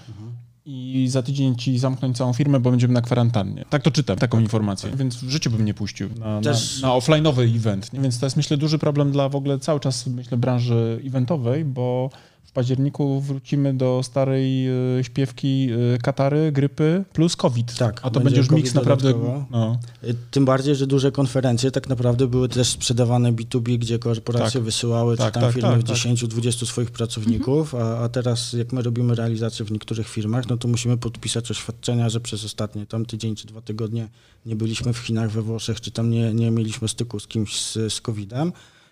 i 0.65 1.07
za 1.09 1.21
tydzień 1.23 1.55
ci 1.55 1.79
zamknąć 1.79 2.17
całą 2.17 2.33
firmę, 2.33 2.59
bo 2.59 2.71
będziemy 2.71 2.93
na 2.93 3.01
kwarantannie. 3.01 3.65
Tak 3.69 3.81
to 3.83 3.91
czytam, 3.91 4.17
taką 4.17 4.39
informację, 4.39 4.91
więc 4.95 5.15
w 5.15 5.29
życiu 5.29 5.51
bym 5.51 5.65
nie 5.65 5.73
puścił 5.73 6.09
na, 6.19 6.41
Też- 6.41 6.81
na, 6.81 6.87
na 6.87 6.93
offline'owy 6.93 7.55
event. 7.55 7.93
Nie? 7.93 7.99
Więc 7.99 8.19
to 8.19 8.25
jest, 8.25 8.37
myślę, 8.37 8.57
duży 8.57 8.77
problem 8.79 9.11
dla 9.11 9.29
w 9.29 9.35
ogóle 9.35 9.59
cały 9.59 9.79
czas, 9.79 10.07
myślę, 10.07 10.37
branży 10.37 11.01
eventowej, 11.07 11.65
bo 11.65 12.09
w 12.51 12.53
październiku 12.53 13.21
wrócimy 13.21 13.73
do 13.73 14.01
starej 14.03 14.67
e, 14.67 15.03
śpiewki 15.03 15.69
e, 15.93 15.97
Katary, 15.97 16.51
grypy 16.51 17.03
plus 17.13 17.35
COVID. 17.35 17.77
Tak, 17.77 17.99
A 18.03 18.09
to 18.09 18.19
będzie 18.19 18.23
będzie 18.23 18.39
już 18.39 18.49
miks 18.49 18.73
naprawdę... 18.73 19.13
No. 19.51 19.79
Y, 20.03 20.15
Tym 20.31 20.45
bardziej, 20.45 20.75
że 20.75 20.87
duże 20.87 21.11
konferencje 21.11 21.71
tak 21.71 21.89
naprawdę 21.89 22.27
były 22.27 22.49
też 22.49 22.67
sprzedawane 22.67 23.33
B2B, 23.33 23.77
gdzie 23.77 23.99
korporacje 23.99 24.59
Tak. 24.59 24.63
wysyłały 24.63 25.17
Tak, 25.17 25.27
czy 25.27 25.33
tam 25.33 25.43
tak, 25.43 25.53
firmy 25.53 25.69
tak, 25.69 25.79
w 25.79 25.83
tak. 25.83 25.97
10-20 25.97 26.65
swoich 26.65 26.91
pracowników, 26.91 27.75
a, 27.75 27.99
a 27.99 28.09
teraz 28.09 28.53
jak 28.53 28.73
my 28.73 28.81
robimy 28.81 29.15
realizację 29.15 29.65
w 29.65 29.71
niektórych 29.71 30.07
firmach, 30.07 30.49
no 30.49 30.57
to 30.57 30.67
musimy 30.67 30.97
podpisać 30.97 31.51
oświadczenia, 31.51 32.09
że 32.09 32.19
przez 32.19 32.45
ostatnie 32.45 32.85
tam 32.85 33.05
tydzień 33.05 33.35
czy 33.35 33.47
dwa 33.47 33.61
tygodnie 33.61 34.07
nie 34.45 34.55
byliśmy 34.55 34.93
w 34.93 34.97
Chinach, 34.97 35.31
we 35.31 35.41
Włoszech, 35.41 35.81
czy 35.81 35.91
tam 35.91 36.09
nie, 36.09 36.33
nie 36.33 36.51
mieliśmy 36.51 36.87
styku 36.87 37.19
z 37.19 37.27
kimś 37.27 37.61
z, 37.61 37.93
z 37.93 38.01
COVID-em. 38.01 38.51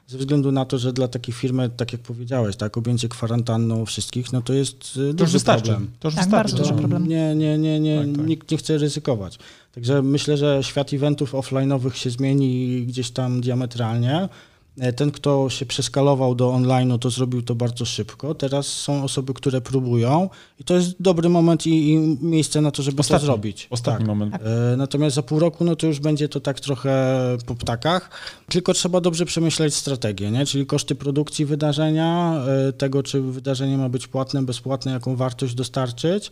Ze 0.10 0.18
względu 0.18 0.52
na 0.52 0.66
to, 0.66 0.78
że 0.78 0.94
dla 0.94 1.08
takiej 1.08 1.34
firmy, 1.34 1.70
tak 1.78 1.94
jak 1.94 2.02
powiedziałeś, 2.02 2.56
tak, 2.56 2.78
objęcie 2.78 3.10
kwarantanną 3.10 3.86
wszystkich, 3.86 4.34
no 4.34 4.42
to 4.42 4.54
jest 4.54 4.94
To 4.94 5.02
już 5.02 5.16
duży 5.16 5.34
wystarczy. 5.34 5.66
problem. 5.70 5.90
To 6.00 6.08
już 6.08 6.16
Tak, 6.16 6.24
wystarczy. 6.24 6.52
bardzo 6.54 6.58
duży 6.58 6.80
problem. 6.80 7.08
Nie, 7.08 7.36
nie, 7.36 7.58
nie, 7.58 7.80
nie, 7.80 8.06
Tak, 8.06 8.16
tak. 8.18 8.28
nikt 8.28 8.52
nie 8.52 8.58
chce 8.58 8.78
ryzykować. 8.78 9.40
Także 9.76 10.02
myślę, 10.02 10.38
że 10.38 10.60
świat 10.64 10.94
eventów 10.94 11.34
offline'owych 11.34 11.92
się 11.94 12.10
zmieni 12.10 12.82
gdzieś 12.88 13.12
tam 13.12 13.42
diametralnie. 13.42 14.30
E, 14.78 14.94
ten, 14.94 15.12
kto 15.12 15.50
się 15.50 15.66
przeskalował 15.66 16.36
do 16.36 16.50
online'u, 16.50 17.00
to 17.00 17.10
zrobił 17.10 17.42
to 17.42 17.56
bardzo 17.56 17.86
szybko. 17.86 18.36
Teraz 18.36 18.68
są 18.68 19.04
osoby, 19.04 19.34
które 19.34 19.62
próbują 19.62 20.30
i 20.60 20.64
to 20.64 20.74
jest 20.76 21.02
dobry 21.02 21.30
moment 21.30 21.68
i, 21.68 21.90
i 21.94 21.98
miejsce 22.22 22.62
na 22.62 22.72
to, 22.72 22.84
żeby 22.84 23.00
Ostatni, 23.00 23.20
to 23.20 23.26
zrobić. 23.26 23.68
Ostatni 23.70 24.00
Tak. 24.00 24.08
moment. 24.08 24.36
E, 24.36 24.78
Natomiast 24.78 25.16
za 25.16 25.24
pół 25.24 25.40
roku, 25.40 25.64
no 25.64 25.76
to 25.76 25.88
już 25.88 26.00
będzie 26.00 26.30
to 26.30 26.40
tak 26.40 26.60
trochę 26.60 27.20
po 27.46 27.56
ptakach, 27.56 28.10
tylko 28.50 28.74
trzeba 28.74 29.02
dobrze 29.02 29.26
przemyśleć 29.26 29.76
strategię, 29.76 30.32
nie? 30.32 30.46
czyli 30.46 30.66
koszty 30.66 30.96
produkcji 30.96 31.46
wydarzenia, 31.46 32.42
e, 32.68 32.74
tego, 32.74 33.04
czy 33.04 33.22
wydarzenie 33.22 33.78
ma 33.78 33.90
być 33.90 34.08
płatne, 34.08 34.42
bezpłatne, 34.42 34.92
jaką 34.92 35.16
wartość 35.16 35.54
dostarczyć. 35.54 36.32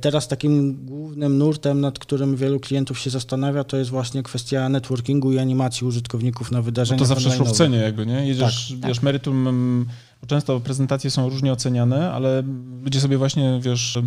Teraz 0.00 0.28
takim 0.28 0.86
głównym 0.86 1.38
nurtem, 1.38 1.80
nad 1.80 1.98
którym 1.98 2.36
wielu 2.36 2.60
klientów 2.60 2.98
się 2.98 3.10
zastanawia, 3.10 3.64
to 3.64 3.76
jest 3.76 3.90
właśnie 3.90 4.22
kwestia 4.22 4.68
networkingu 4.68 5.32
i 5.32 5.38
animacji 5.38 5.86
użytkowników 5.86 6.50
na 6.50 6.58
No 6.58 6.62
wydarzeniach 6.62 6.98
to 6.98 7.06
zawsze 7.06 7.30
szło 7.30 7.46
cenie 7.70 7.84
jakby, 7.84 8.06
nie? 8.06 8.26
Jedziesz, 8.26 8.74
Tak. 8.80 8.88
wiesz, 8.88 9.02
meritum, 9.02 9.48
mm, 9.48 9.86
bo 10.20 10.26
często 10.26 10.60
prezentacje 10.60 11.10
są 11.10 11.28
różnie 11.28 11.52
oceniane, 11.52 12.12
ale 12.12 12.42
ludzie 12.84 13.00
sobie 13.00 13.18
właśnie, 13.18 13.60
wiesz, 13.62 13.98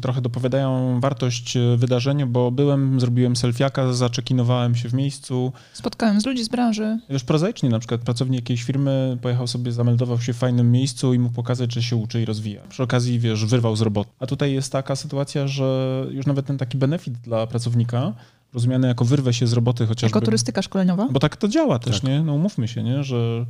trochę 0.00 0.20
dopowiadają 0.20 1.00
wartość 1.00 1.56
e, 1.56 1.76
wydarzenia, 1.76 2.26
bo 2.26 2.50
byłem, 2.50 3.00
zrobiłem 3.00 3.36
selfiaka, 3.36 3.92
zaczekinowałem 3.92 4.74
się 4.74 4.88
w 4.88 4.94
miejscu. 4.94 5.52
Spotkałem 5.72 6.20
z 6.20 6.26
ludzi 6.26 6.44
z 6.44 6.48
branży. 6.48 6.98
Już 7.08 7.24
prozaicznie 7.24 7.68
na 7.68 7.78
przykład 7.78 8.00
pracownik 8.00 8.40
jakiejś 8.40 8.62
firmy 8.62 9.18
pojechał 9.22 9.46
sobie, 9.46 9.72
zameldował 9.72 10.20
się 10.20 10.32
w 10.32 10.36
fajnym 10.36 10.72
miejscu 10.72 11.14
i 11.14 11.18
mógł 11.18 11.34
pokazać, 11.34 11.74
że 11.74 11.82
się 11.82 11.96
uczy 11.96 12.22
i 12.22 12.24
rozwija. 12.24 12.60
Przy 12.68 12.82
okazji, 12.82 13.18
wiesz, 13.18 13.46
wyrwał 13.46 13.76
z 13.76 13.80
roboty. 13.80 14.10
A 14.20 14.26
tutaj 14.26 14.52
jest 14.52 14.72
taka 14.72 14.96
sytuacja, 14.96 15.48
że 15.48 16.06
już 16.10 16.26
nawet 16.26 16.46
ten 16.46 16.58
taki 16.58 16.78
benefit 16.78 17.14
dla 17.18 17.46
pracownika, 17.46 18.12
rozumiany 18.54 18.88
jako 18.88 19.04
wyrwę 19.04 19.32
się 19.34 19.46
z 19.46 19.52
roboty 19.52 19.86
chociażby. 19.86 20.16
Jako 20.16 20.24
turystyka 20.24 20.62
szkoleniowa. 20.62 21.08
Bo 21.10 21.20
tak 21.20 21.36
to 21.36 21.48
działa 21.48 21.78
też, 21.78 22.00
Tak. 22.00 22.10
nie? 22.10 22.22
No 22.22 22.32
umówmy 22.34 22.68
się, 22.68 22.82
nie? 22.82 23.04
Że, 23.04 23.46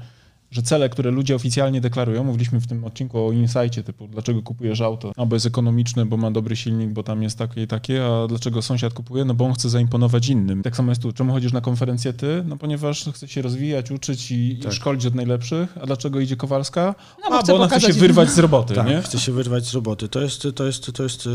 że 0.52 0.62
cele, 0.62 0.88
które 0.88 1.10
ludzie 1.10 1.34
oficjalnie 1.34 1.80
deklarują, 1.80 2.24
mówiliśmy 2.24 2.60
w 2.60 2.66
tym 2.66 2.84
odcinku 2.84 3.26
o 3.26 3.32
insightie, 3.32 3.82
typu 3.82 4.08
dlaczego 4.08 4.42
kupujesz 4.42 4.80
auto? 4.80 5.12
A 5.16 5.26
bo 5.26 5.36
jest 5.36 5.46
ekonomiczne, 5.46 6.06
bo 6.06 6.16
ma 6.16 6.30
dobry 6.30 6.56
silnik, 6.56 6.90
bo 6.90 7.02
tam 7.02 7.22
jest 7.22 7.38
takie 7.38 7.62
i 7.62 7.66
takie, 7.66 8.06
a 8.06 8.26
dlaczego 8.28 8.62
sąsiad 8.62 8.92
kupuje? 8.94 9.24
No 9.24 9.34
bo 9.34 9.44
on 9.44 9.52
chce 9.52 9.70
zaimponować 9.70 10.28
innym. 10.28 10.62
Tak 10.62 10.76
samo 10.76 10.92
jest 10.92 11.02
tu. 11.02 11.12
Czemu 11.12 11.32
chodzisz 11.32 11.52
na 11.52 11.60
konferencję 11.60 12.12
ty? 12.12 12.44
No 12.46 12.56
ponieważ 12.56 13.04
chce 13.12 13.28
się 13.28 13.42
rozwijać, 13.42 13.90
uczyć 13.90 14.30
i, 14.30 14.58
Tak. 14.62 14.72
i 14.72 14.76
szkolić 14.76 15.06
od 15.06 15.14
najlepszych. 15.14 15.78
A 15.82 15.86
dlaczego 15.86 16.20
idzie 16.20 16.36
Kowalska? 16.36 16.94
No, 17.24 17.30
bo 17.30 17.38
a, 17.38 17.42
chce 17.42 17.52
bo 17.52 17.58
ona 17.58 17.68
chce 17.68 17.80
się 17.80 17.92
wyrwać 17.92 18.30
z 18.30 18.38
roboty, 18.38 18.74
Tak, 18.74 18.86
nie? 18.86 19.02
chce 19.02 19.18
się 19.18 19.32
wyrwać 19.32 19.66
z 19.66 19.74
roboty. 19.74 20.08
To 20.08 20.20
jest, 20.20 20.46
to, 20.54 20.64
jest, 20.64 20.92
to 20.92 21.02
jest 21.02 21.28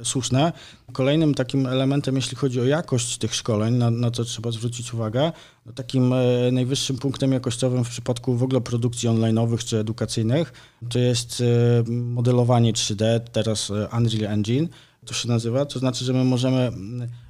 e, 0.00 0.04
słuszne. 0.04 0.52
Kolejnym 0.92 1.34
takim 1.34 1.66
elementem, 1.66 2.16
jeśli 2.16 2.36
chodzi 2.36 2.60
o 2.60 2.64
jakość 2.64 3.18
tych 3.18 3.34
szkoleń, 3.34 3.74
na, 3.74 3.90
na 3.90 4.10
co 4.10 4.24
trzeba 4.24 4.50
zwrócić 4.50 4.94
uwagę, 4.94 5.32
takim 5.74 6.12
e, 6.12 6.52
najwyższym 6.52 6.98
punktem 6.98 7.32
jakościowym 7.32 7.84
w 7.84 7.88
przypadku 7.88 8.34
w 8.36 8.42
ogóle 8.42 8.60
produkcji 8.60 9.08
online'owych 9.08 9.64
czy 9.64 9.78
edukacyjnych, 9.78 10.52
to 10.88 10.98
jest 10.98 11.40
e, 11.86 11.90
modelowanie 11.90 12.72
3D, 12.72 13.20
teraz 13.20 13.70
e, 13.70 13.88
Unreal 13.96 14.32
Engine, 14.32 14.68
to 15.04 15.14
się 15.14 15.28
nazywa. 15.28 15.66
To 15.66 15.78
znaczy, 15.78 16.04
że 16.04 16.12
my 16.12 16.24
możemy, 16.24 16.72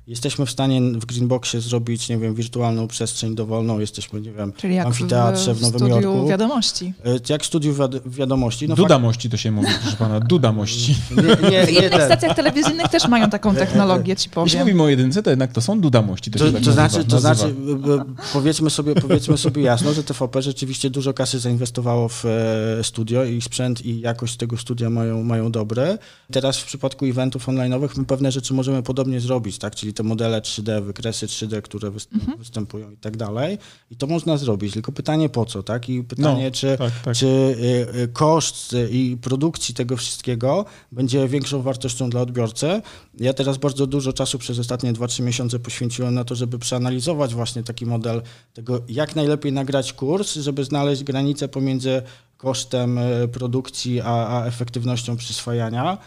jesteśmy 0.07 0.47
w 0.47 0.51
stanie 0.51 0.81
w 0.81 1.07
Greenboxie 1.07 1.61
zrobić, 1.61 2.09
nie 2.09 2.19
wiem, 2.19 2.35
wirtualną 2.35 2.89
przestrzeń 2.89 3.35
dowolną, 3.35 3.79
jesteśmy, 3.79 4.21
nie 4.21 4.33
wiem, 4.33 4.53
Czyli 4.57 4.75
jak 4.75 4.85
w 4.85 4.87
amfiteatrze 4.87 5.55
w, 5.55 5.59
w, 5.59 5.63
Nowym 5.63 5.79
studiu 5.79 6.01
Jorku. 6.01 6.29
wiadomości. 6.29 6.93
E, 7.05 7.11
Jak 7.29 7.43
wiad- 7.43 8.09
wiadomości. 8.09 8.69
No 8.69 8.75
Dudamości 8.75 9.31
to 9.31 9.37
się 9.37 9.53
mówi, 9.53 9.69
proszę 9.83 9.97
pana, 9.97 10.21
dudamości. 10.21 10.95
nie, 11.43 11.51
nie, 11.51 11.67
W 11.67 11.71
innych 11.71 12.03
stacjach 12.03 12.37
telewizyjnych 12.37 12.89
też 12.89 13.09
mają 13.09 13.31
taką 13.31 13.55
technologię, 13.55 14.17
ci 14.17 14.29
Jeśli 14.29 14.31
powiem. 14.31 14.59
mówimy 14.59 14.83
o 14.83 14.89
jedynce, 14.89 15.23
to 15.23 15.31
jednak 15.31 15.53
to 15.53 15.61
są 15.61 15.81
dudamości. 15.81 16.31
To, 16.31 16.39
To, 16.39 16.47
się 16.47 16.53
tak 16.53 16.63
to, 16.63 16.71
nazywa, 16.71 16.89
znaczy, 16.89 17.05
to 17.09 17.21
nazywa. 17.21 17.35
znaczy, 17.35 17.55
powiedzmy 18.33 18.71
sobie, 18.71 18.95
powiedzmy 18.95 19.39
sobie 19.39 19.63
jasno, 19.63 19.93
że 19.93 20.05
TVP 20.05 20.43
rzeczywiście 20.43 20.91
dużo 20.91 21.15
kasy 21.15 21.39
zainwestowało 21.39 22.09
w 22.09 22.25
e, 22.27 22.85
studio 22.85 23.25
i 23.25 23.41
sprzęt 23.43 23.87
i 23.87 24.01
jakość 24.01 24.37
tego 24.37 24.57
studia 24.57 24.91
mają, 24.91 25.23
mają 25.23 25.51
dobre. 25.53 25.99
Teraz 26.33 26.59
w 26.59 26.65
przypadku 26.67 27.07
eventów 27.07 27.49
online'owych 27.49 27.99
my 27.99 28.05
pewne 28.05 28.33
rzeczy 28.33 28.55
możemy 28.55 28.83
podobnie 28.83 29.21
zrobić, 29.21 29.59
tak? 29.59 29.75
czyli 29.75 29.92
te 29.95 30.03
modele 30.03 30.41
3D, 30.41 30.83
wykresy 30.83 31.27
3D, 31.27 31.63
które 31.63 31.91
występ, 31.91 32.39
występują 32.39 32.91
i 32.91 32.97
tak 32.97 33.17
dalej. 33.17 33.59
I 33.91 33.97
to 33.97 34.07
można 34.07 34.37
zrobić, 34.37 34.73
tylko 34.73 34.93
pytanie 34.93 35.29
po 35.29 35.47
co, 35.47 35.63
tak? 35.63 35.89
I 35.89 36.03
pytanie, 36.03 36.45
No, 36.45 36.51
czy, 36.51 36.77
tak, 36.79 36.93
tak. 37.05 37.17
czy 37.17 37.27
y, 37.27 37.99
y, 37.99 38.09
koszt 38.09 38.73
y, 38.73 38.89
i 38.91 39.17
produkcji 39.17 39.75
tego 39.75 39.97
wszystkiego 39.97 40.65
będzie 40.93 41.29
większą 41.29 41.63
wartością 41.63 42.11
dla 42.11 42.21
odbiorcy. 42.21 42.83
Ja 43.21 43.33
teraz 43.33 43.59
bardzo 43.59 43.87
dużo 43.87 44.13
czasu 44.13 44.39
przez 44.39 44.59
ostatnie 44.59 44.93
2-3 44.93 45.23
miesiące 45.23 45.59
poświęciłem 45.59 46.15
na 46.15 46.25
to, 46.25 46.35
żeby 46.35 46.59
przeanalizować 46.59 47.35
właśnie 47.35 47.63
taki 47.63 47.87
model 47.87 48.23
tego, 48.55 48.83
jak 48.89 49.17
najlepiej 49.17 49.53
nagrać 49.53 49.93
kurs, 49.93 50.35
żeby 50.35 50.65
znaleźć 50.65 51.05
granicę 51.05 51.49
pomiędzy 51.49 52.03
kosztem 52.37 52.99
produkcji 53.33 54.01
a, 54.01 54.27
a 54.29 54.47
efektywnością 54.47 55.17
przyswajania. 55.17 55.99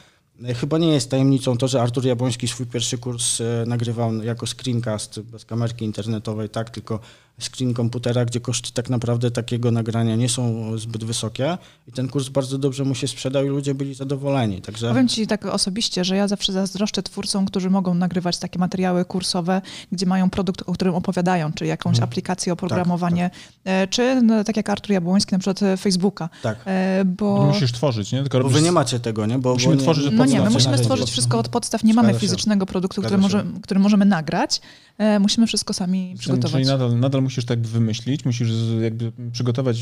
Y, 0.43 0.53
Chyba 0.53 0.77
nie 0.77 0.88
jest 0.88 1.09
tajemnicą 1.11 1.57
to, 1.57 1.67
że 1.67 1.81
Artur 1.81 2.05
Jabłoński 2.05 2.47
swój 2.47 2.65
pierwszy 2.65 2.97
kurs 2.97 3.39
y, 3.39 3.63
nagrywał 3.67 4.23
jako 4.23 4.45
screencast 4.47 5.19
bez 5.19 5.45
kamerki 5.45 5.86
internetowej, 5.86 6.49
tak, 6.49 6.69
tylko 6.69 6.99
screen 7.39 7.73
komputera, 7.73 8.25
gdzie 8.25 8.39
koszty 8.39 8.71
tak 8.73 8.89
naprawdę 8.89 9.31
takiego 9.31 9.71
nagrania 9.71 10.15
nie 10.15 10.29
są 10.29 10.71
zbyt 10.77 11.03
wysokie 11.03 11.57
i 11.88 11.91
ten 11.91 12.07
kurs 12.07 12.29
bardzo 12.29 12.57
dobrze 12.57 12.83
mu 12.83 12.95
się 12.95 13.07
sprzedał 13.07 13.45
i 13.45 13.47
ludzie 13.49 13.75
byli 13.75 13.93
zadowoleni. 13.93 14.61
Także 14.61 14.89
Powiem 14.89 15.07
ci 15.07 15.27
tak 15.27 15.45
osobiście, 15.45 16.05
że 16.05 16.15
ja 16.15 16.27
zawsze 16.27 16.53
zazdroszczę 16.53 17.03
twórcom, 17.03 17.45
którzy 17.45 17.69
mogą 17.69 17.93
nagrywać 17.93 18.38
takie 18.38 18.59
materiały 18.59 19.05
kursowe, 19.05 19.61
gdzie 19.91 20.05
mają 20.05 20.29
produkt, 20.29 20.61
o 20.65 20.73
którym 20.73 20.95
opowiadają, 20.95 21.53
czy 21.53 21.65
jakąś 21.65 21.99
aplikację, 21.99 22.53
oprogramowanie, 22.53 23.29
e, 23.63 23.88
czy 23.88 24.21
no, 24.21 24.43
tak 24.43 24.57
jak 24.57 24.69
Artur 24.69 24.91
Jabłoński, 24.91 25.36
na 25.36 25.39
przykład 25.39 25.63
e, 25.63 25.77
Facebooka. 25.77 26.29
tak. 26.41 26.57
E, 26.65 27.05
Bo... 27.05 27.45
musisz 27.45 27.71
tworzyć, 27.71 28.11
nie? 28.11 28.21
Tylko 28.21 28.38
Bo 28.38 28.43
robisz 28.43 28.57
wy 28.57 28.63
nie 28.63 28.71
macie 28.71 28.99
tego, 28.99 29.25
nie? 29.25 29.39
Bo, 29.39 29.53
Musimy 29.53 29.75
bo 29.75 29.79
nie, 29.79 29.83
tworzyć 29.83 30.05
od 30.05 30.13
No 30.13 30.25
nie, 30.25 30.31
my 30.31 30.38
podstaw, 30.38 30.53
musimy 30.53 30.77
stworzyć 30.77 31.11
wszystko 31.11 31.39
od 31.39 31.49
podstaw. 31.49 31.83
Nie 31.83 31.93
mamy 31.93 32.07
Zgadza 32.07 32.19
się. 32.19 32.27
fizycznego 32.27 32.65
produktu, 32.65 33.01
który, 33.01 33.17
może, 33.17 33.45
który 33.61 33.79
możemy 33.79 34.05
nagrać. 34.05 34.61
E, 34.98 35.20
musimy 35.20 35.48
wszystko 35.48 35.74
sami 35.74 36.08
Czyli 36.08 36.20
przygotować. 36.20 36.68
nadal, 36.68 37.00
nadal 37.00 37.22
musisz 37.24 37.46
tak 37.46 37.68
wymyślić, 37.68 38.26
musisz 38.26 38.50
jakby 38.82 39.12
przygotować 39.32 39.78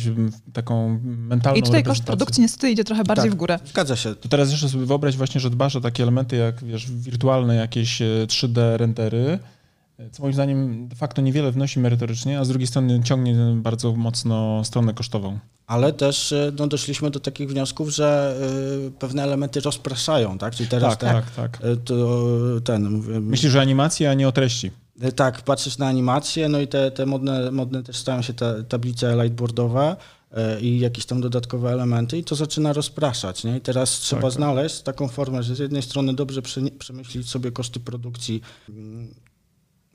taką 0.53 0.99
mentalną 1.03 1.59
I 1.59 1.63
tutaj 1.63 1.83
koszt 1.83 2.03
produkcji 2.03 2.41
niestety 2.41 2.71
idzie 2.71 2.83
trochę 2.83 3.03
bardziej 3.03 3.25
Tak. 3.29 3.33
w 3.33 3.35
górę. 3.35 3.59
Zgadza 3.65 3.95
się. 3.95 4.15
To 4.15 4.29
teraz 4.29 4.51
jeszcze 4.51 4.69
sobie 4.69 4.85
wyobraź 4.85 5.17
właśnie, 5.17 5.41
że 5.41 5.49
dbasz 5.49 5.75
o 5.75 5.81
takie 5.81 6.03
elementy 6.03 6.35
jak, 6.35 6.63
wiesz, 6.63 6.91
wirtualne 6.91 7.55
jakieś 7.55 8.01
e, 8.01 8.05
3D 8.27 8.77
rendery, 8.77 9.39
e, 9.99 10.09
co 10.09 10.21
moim 10.23 10.33
zdaniem 10.33 10.87
de 10.87 10.95
facto 10.95 11.21
niewiele 11.21 11.51
wnosi 11.51 11.79
merytorycznie, 11.79 12.39
a 12.39 12.45
z 12.45 12.47
drugiej 12.49 12.67
strony 12.67 13.01
ciągnie 13.03 13.35
bardzo 13.55 13.93
mocno 13.93 14.63
stronę 14.63 14.93
kosztową. 14.93 15.39
Ale 15.67 15.93
też 15.93 16.33
no, 16.59 16.67
doszliśmy 16.67 17.11
do 17.11 17.19
takich 17.19 17.49
wniosków, 17.49 17.89
że 17.89 18.37
y, 18.87 18.91
pewne 18.91 19.23
elementy 19.23 19.59
rozpraszają, 19.59 20.37
tak? 20.37 20.55
Czyli 20.55 20.69
teraz 20.69 20.97
Tak, 20.97 20.99
te, 20.99 21.31
tak, 21.35 21.51
tak. 21.59 21.65
y, 21.65 21.77
to 21.77 22.25
ten... 22.63 23.03
Myślisz, 23.21 23.51
że 23.51 23.61
animacja, 23.61 24.11
a 24.11 24.13
nie 24.13 24.27
o 24.27 24.31
treści. 24.31 24.71
Y, 25.03 25.11
Tak, 25.11 25.41
patrzysz 25.41 25.77
na 25.77 25.87
animacje, 25.87 26.49
no 26.49 26.59
i 26.59 26.67
te, 26.67 26.91
te 26.91 27.05
modne, 27.05 27.51
modne 27.51 27.83
też 27.83 27.97
stają 27.97 28.21
się 28.21 28.33
te 28.33 28.63
tablice 28.63 29.15
lightboardowe 29.23 29.95
y, 30.57 30.61
i 30.61 30.79
jakieś 30.79 31.05
tam 31.05 31.21
dodatkowe 31.21 31.71
elementy 31.71 32.17
i 32.17 32.23
to 32.23 32.35
zaczyna 32.35 32.73
rozpraszać, 32.73 33.43
nie? 33.43 33.57
I 33.57 33.61
teraz 33.61 33.89
trzeba 33.91 34.21
tak. 34.21 34.31
znaleźć 34.31 34.81
taką 34.81 35.07
formę, 35.07 35.43
że 35.43 35.55
z 35.55 35.59
jednej 35.59 35.81
strony 35.81 36.13
dobrze 36.13 36.41
prze- 36.41 36.71
przemyśleć 36.79 37.29
sobie 37.29 37.51
koszty 37.51 37.79
produkcji. 37.79 38.41
mm, 38.69 39.13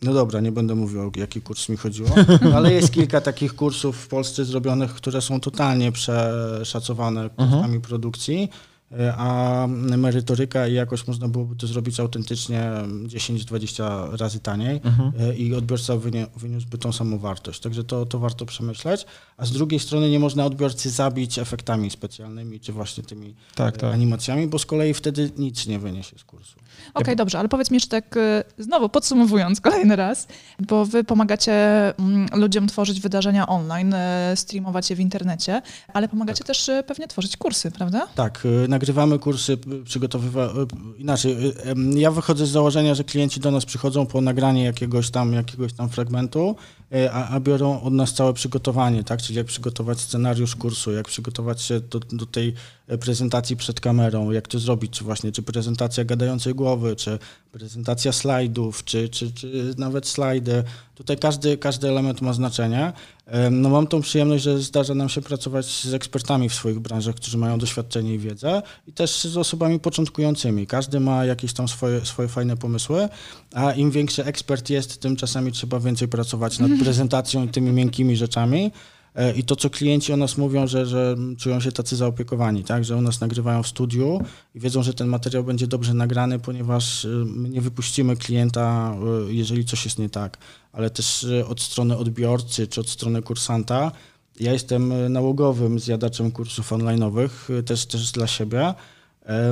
No 0.02 0.14
dobra, 0.14 0.40
nie 0.40 0.52
będę 0.52 0.74
mówił, 0.74 1.00
o 1.00 1.10
jaki 1.16 1.40
kurs 1.42 1.68
mi 1.68 1.76
chodziło, 1.76 2.08
ale 2.56 2.72
jest 2.72 2.92
kilka 2.92 3.20
takich 3.20 3.54
kursów 3.54 3.96
w 3.96 4.08
Polsce 4.08 4.44
zrobionych, 4.44 4.94
które 4.94 5.20
są 5.22 5.40
totalnie 5.40 5.92
przeszacowane 5.92 7.30
kosztami 7.30 7.80
produkcji, 7.80 8.48
a 9.16 9.66
merytoryka 9.98 10.66
i 10.66 10.74
jakoś 10.74 11.06
można 11.06 11.28
byłoby 11.28 11.56
to 11.56 11.66
zrobić 11.66 12.00
autentycznie 12.00 12.70
10-20 13.06 14.16
razy 14.16 14.40
taniej 14.40 14.80
y, 15.30 15.36
i 15.36 15.54
odbiorca 15.54 15.96
wyniósłby 16.36 16.78
tą 16.78 16.92
samą 16.92 17.18
wartość. 17.18 17.60
Także 17.60 17.84
to, 17.84 18.06
to 18.06 18.18
warto 18.18 18.46
przemyśleć. 18.46 19.06
A 19.36 19.46
z 19.46 19.52
drugiej 19.52 19.80
strony 19.80 20.10
nie 20.10 20.18
można 20.18 20.44
odbiorcy 20.44 20.90
zabić 20.90 21.38
efektami 21.38 21.90
specjalnymi, 21.90 22.60
czy 22.60 22.72
właśnie 22.72 23.04
tymi 23.04 23.34
Tak, 23.54 23.74
y, 23.74 23.78
tak. 23.78 23.94
animacjami, 23.94 24.46
bo 24.46 24.58
z 24.58 24.66
kolei 24.66 24.94
wtedy 24.94 25.30
nic 25.38 25.66
nie 25.66 25.78
wyniesie 25.78 26.18
z 26.18 26.24
kursu. 26.24 26.58
Okej, 26.94 27.16
dobrze, 27.16 27.38
ale 27.38 27.48
powiedz 27.48 27.70
mi 27.70 27.76
jeszcze 27.76 27.90
tak 27.90 28.16
e, 28.16 28.44
znowu 28.58 28.88
podsumowując 28.88 29.60
kolejny 29.60 29.96
raz, 29.96 30.28
bo 30.58 30.86
wy 30.86 31.04
pomagacie 31.04 31.52
mm, 31.98 32.26
ludziom 32.34 32.66
tworzyć 32.66 33.00
wydarzenia 33.00 33.46
online, 33.46 33.94
e, 33.94 34.32
streamować 34.36 34.90
je 34.90 34.96
w 34.96 35.00
internecie, 35.00 35.62
ale 35.92 36.08
pomagacie 36.08 36.44
też 36.44 36.68
e, 36.68 36.82
pewnie 36.82 37.08
tworzyć 37.08 37.36
kursy, 37.36 37.70
prawda? 37.70 38.06
Tak, 38.14 38.46
y, 38.64 38.68
nagrywamy 38.78 39.18
kursy, 39.18 39.58
przygotowywa... 39.84 40.46
y, 40.46 40.98
Inaczej, 40.98 41.36
em, 41.64 41.98
ja 41.98 42.10
wychodzę 42.10 42.46
z 42.46 42.50
założenia, 42.50 42.94
że 42.94 43.04
klienci 43.04 43.40
do 43.40 43.50
nas 43.50 43.64
przychodzą 43.64 44.06
po 44.06 44.20
nagranie 44.20 44.64
jakiegoś 44.64 45.10
tam, 45.10 45.32
jakiegoś 45.32 45.72
tam 45.72 45.88
fragmentu. 45.88 46.56
e, 46.77 46.77
a, 47.12 47.28
a 47.28 47.40
biorą 47.40 47.80
od 47.80 47.92
nas 47.92 48.14
całe 48.14 48.34
przygotowanie, 48.34 49.04
tak? 49.04 49.22
Czyli 49.22 49.36
jak 49.36 49.46
przygotować 49.46 50.00
scenariusz 50.00 50.56
kursu, 50.56 50.92
jak 50.92 51.08
przygotować 51.08 51.62
się 51.62 51.80
do, 51.80 51.98
do 52.00 52.26
tej 52.26 52.54
e, 52.86 52.98
prezentacji 52.98 53.56
przed 53.56 53.80
kamerą, 53.80 54.30
jak 54.30 54.48
to 54.48 54.58
zrobić, 54.58 54.92
czy 54.92 55.04
właśnie, 55.04 55.32
czy 55.32 55.42
prezentacja 55.42 56.04
gadającej 56.04 56.54
głowy, 56.54 56.96
czy 56.96 57.18
prezentacja 57.52 58.12
slajdów, 58.12 58.84
czy, 58.84 59.08
czy, 59.08 59.32
czy 59.32 59.74
nawet 59.78 60.06
slajdy. 60.06 60.64
Tutaj 60.94 61.16
każdy, 61.18 61.56
każdy 61.56 61.88
element 61.88 62.20
ma 62.20 62.32
znaczenie. 62.32 62.92
No 63.50 63.68
mam 63.68 63.86
tą 63.86 64.00
przyjemność, 64.00 64.44
że 64.44 64.58
zdarza 64.58 64.94
nam 64.94 65.08
się 65.08 65.22
pracować 65.22 65.66
z 65.66 65.94
ekspertami 65.94 66.48
w 66.48 66.54
swoich 66.54 66.78
branżach, 66.78 67.14
którzy 67.14 67.38
mają 67.38 67.58
doświadczenie 67.58 68.14
i 68.14 68.18
wiedzę 68.18 68.62
i 68.86 68.92
też 68.92 69.24
z 69.24 69.36
osobami 69.36 69.80
początkującymi. 69.80 70.66
Każdy 70.66 71.00
ma 71.00 71.24
jakieś 71.24 71.52
tam 71.52 71.68
swoje, 71.68 72.06
swoje 72.06 72.28
fajne 72.28 72.56
pomysły, 72.56 73.08
a 73.54 73.72
im 73.72 73.90
większy 73.90 74.24
ekspert 74.24 74.70
jest, 74.70 75.00
tym 75.00 75.16
czasami 75.16 75.52
trzeba 75.52 75.80
więcej 75.80 76.08
pracować 76.08 76.58
nad 76.58 76.70
prezentacją 76.80 77.48
tymi 77.48 77.72
miękkimi 77.72 78.16
rzeczami. 78.16 78.72
E, 79.14 79.32
I 79.32 79.44
to, 79.44 79.56
co 79.56 79.70
klienci 79.70 80.12
o 80.12 80.16
nas 80.16 80.38
mówią, 80.38 80.66
że, 80.66 80.86
że 80.86 81.16
czują 81.38 81.60
się 81.60 81.72
tacy 81.72 81.96
zaopiekowani, 81.96 82.64
tak? 82.64 82.84
że 82.84 82.96
u 82.96 83.00
nas 83.00 83.20
nagrywają 83.20 83.62
w 83.62 83.66
studiu 83.66 84.20
i 84.54 84.60
wiedzą, 84.60 84.82
że 84.82 84.94
ten 84.94 85.08
materiał 85.08 85.44
będzie 85.44 85.66
dobrze 85.66 85.94
nagrany, 85.94 86.38
ponieważ 86.38 87.04
e, 87.04 87.08
my 87.08 87.48
nie 87.48 87.60
wypuścimy 87.60 88.16
klienta, 88.16 88.96
e, 89.28 89.32
jeżeli 89.32 89.64
coś 89.64 89.84
jest 89.84 89.98
nie 89.98 90.08
tak, 90.08 90.38
ale 90.72 90.90
też 90.90 91.26
od 91.48 91.60
strony 91.60 91.96
odbiorcy 91.96 92.66
czy 92.66 92.80
od 92.80 92.88
strony 92.88 93.22
kursanta. 93.22 93.92
Ja 94.40 94.52
jestem 94.52 95.12
nałogowym 95.12 95.78
zjadaczem 95.78 96.30
kursów 96.30 96.72
online'owych, 96.72 97.62
też, 97.62 97.86
też 97.86 98.12
dla 98.12 98.26
siebie. 98.26 98.74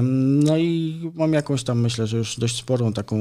No 0.03 0.57
i 0.57 1.01
mam 1.15 1.33
jakąś 1.33 1.65
tam, 1.65 1.81
myślę, 1.81 2.07
że 2.07 2.17
już 2.17 2.39
dość 2.39 2.57
sporą 2.57 2.93
taką 2.93 3.17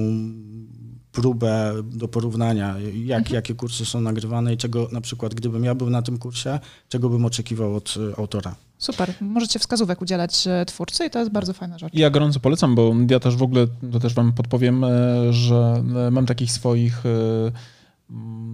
próbę 1.15 1.73
do 1.83 2.07
porównania, 2.07 2.75
jak, 3.05 3.19
mhm. 3.19 3.35
jakie 3.35 3.55
kursy 3.55 3.85
są 3.85 4.01
nagrywane 4.01 4.53
i 4.53 4.57
czego 4.57 4.89
na 4.91 5.01
przykład, 5.01 5.33
gdybym 5.33 5.63
ja 5.63 5.75
był 5.75 5.89
na 5.89 6.01
tym 6.01 6.17
kursie, 6.17 6.59
czego 6.89 7.09
bym 7.09 7.25
oczekiwał 7.25 7.75
od 7.75 7.95
e, 8.13 8.19
autora. 8.19 8.55
Super. 8.77 9.13
Możecie 9.21 9.59
wskazówek 9.59 10.01
udzielać 10.01 10.47
e, 10.47 10.65
twórcy 10.65 11.05
i 11.05 11.09
to 11.09 11.19
jest 11.19 11.31
bardzo 11.31 11.53
fajna 11.53 11.77
rzecz. 11.77 11.93
Ja 11.93 12.09
gorąco 12.09 12.39
polecam, 12.39 12.75
bo 12.75 12.95
ja 13.09 13.19
też 13.19 13.35
w 13.35 13.43
ogóle, 13.43 13.67
to 13.91 13.99
też 13.99 14.13
wam 14.13 14.33
podpowiem, 14.33 14.83
e, 14.83 14.89
że 15.33 15.83
mam 16.11 16.25
takich 16.25 16.51
swoich 16.51 17.03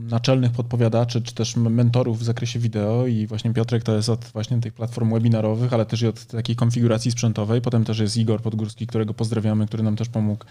naczelnych 0.10 0.52
podpowiadaczy, 0.52 1.22
czy 1.22 1.34
też 1.36 1.56
mentorów 1.56 2.20
w 2.20 2.24
zakresie 2.24 2.60
wideo 2.60 3.08
i 3.08 3.28
właśnie 3.28 3.54
Piotrek 3.54 3.84
to 3.84 3.96
jest 3.96 4.10
od 4.10 4.26
właśnie 4.26 4.62
tych 4.62 4.74
platform 4.74 5.14
webinarowych, 5.14 5.74
ale 5.74 5.86
też 5.86 6.02
i 6.02 6.08
od 6.08 6.26
takiej 6.26 6.56
konfiguracji 6.56 7.12
sprzętowej. 7.12 7.62
Potem 7.62 7.86
też 7.86 8.00
jest 8.00 8.18
Igor 8.18 8.42
Podgórski, 8.42 8.88
którego 8.88 9.14
pozdrawiamy, 9.14 9.68
który 9.68 9.84
nam 9.84 9.96
też 9.96 10.10
pomógł 10.10 10.46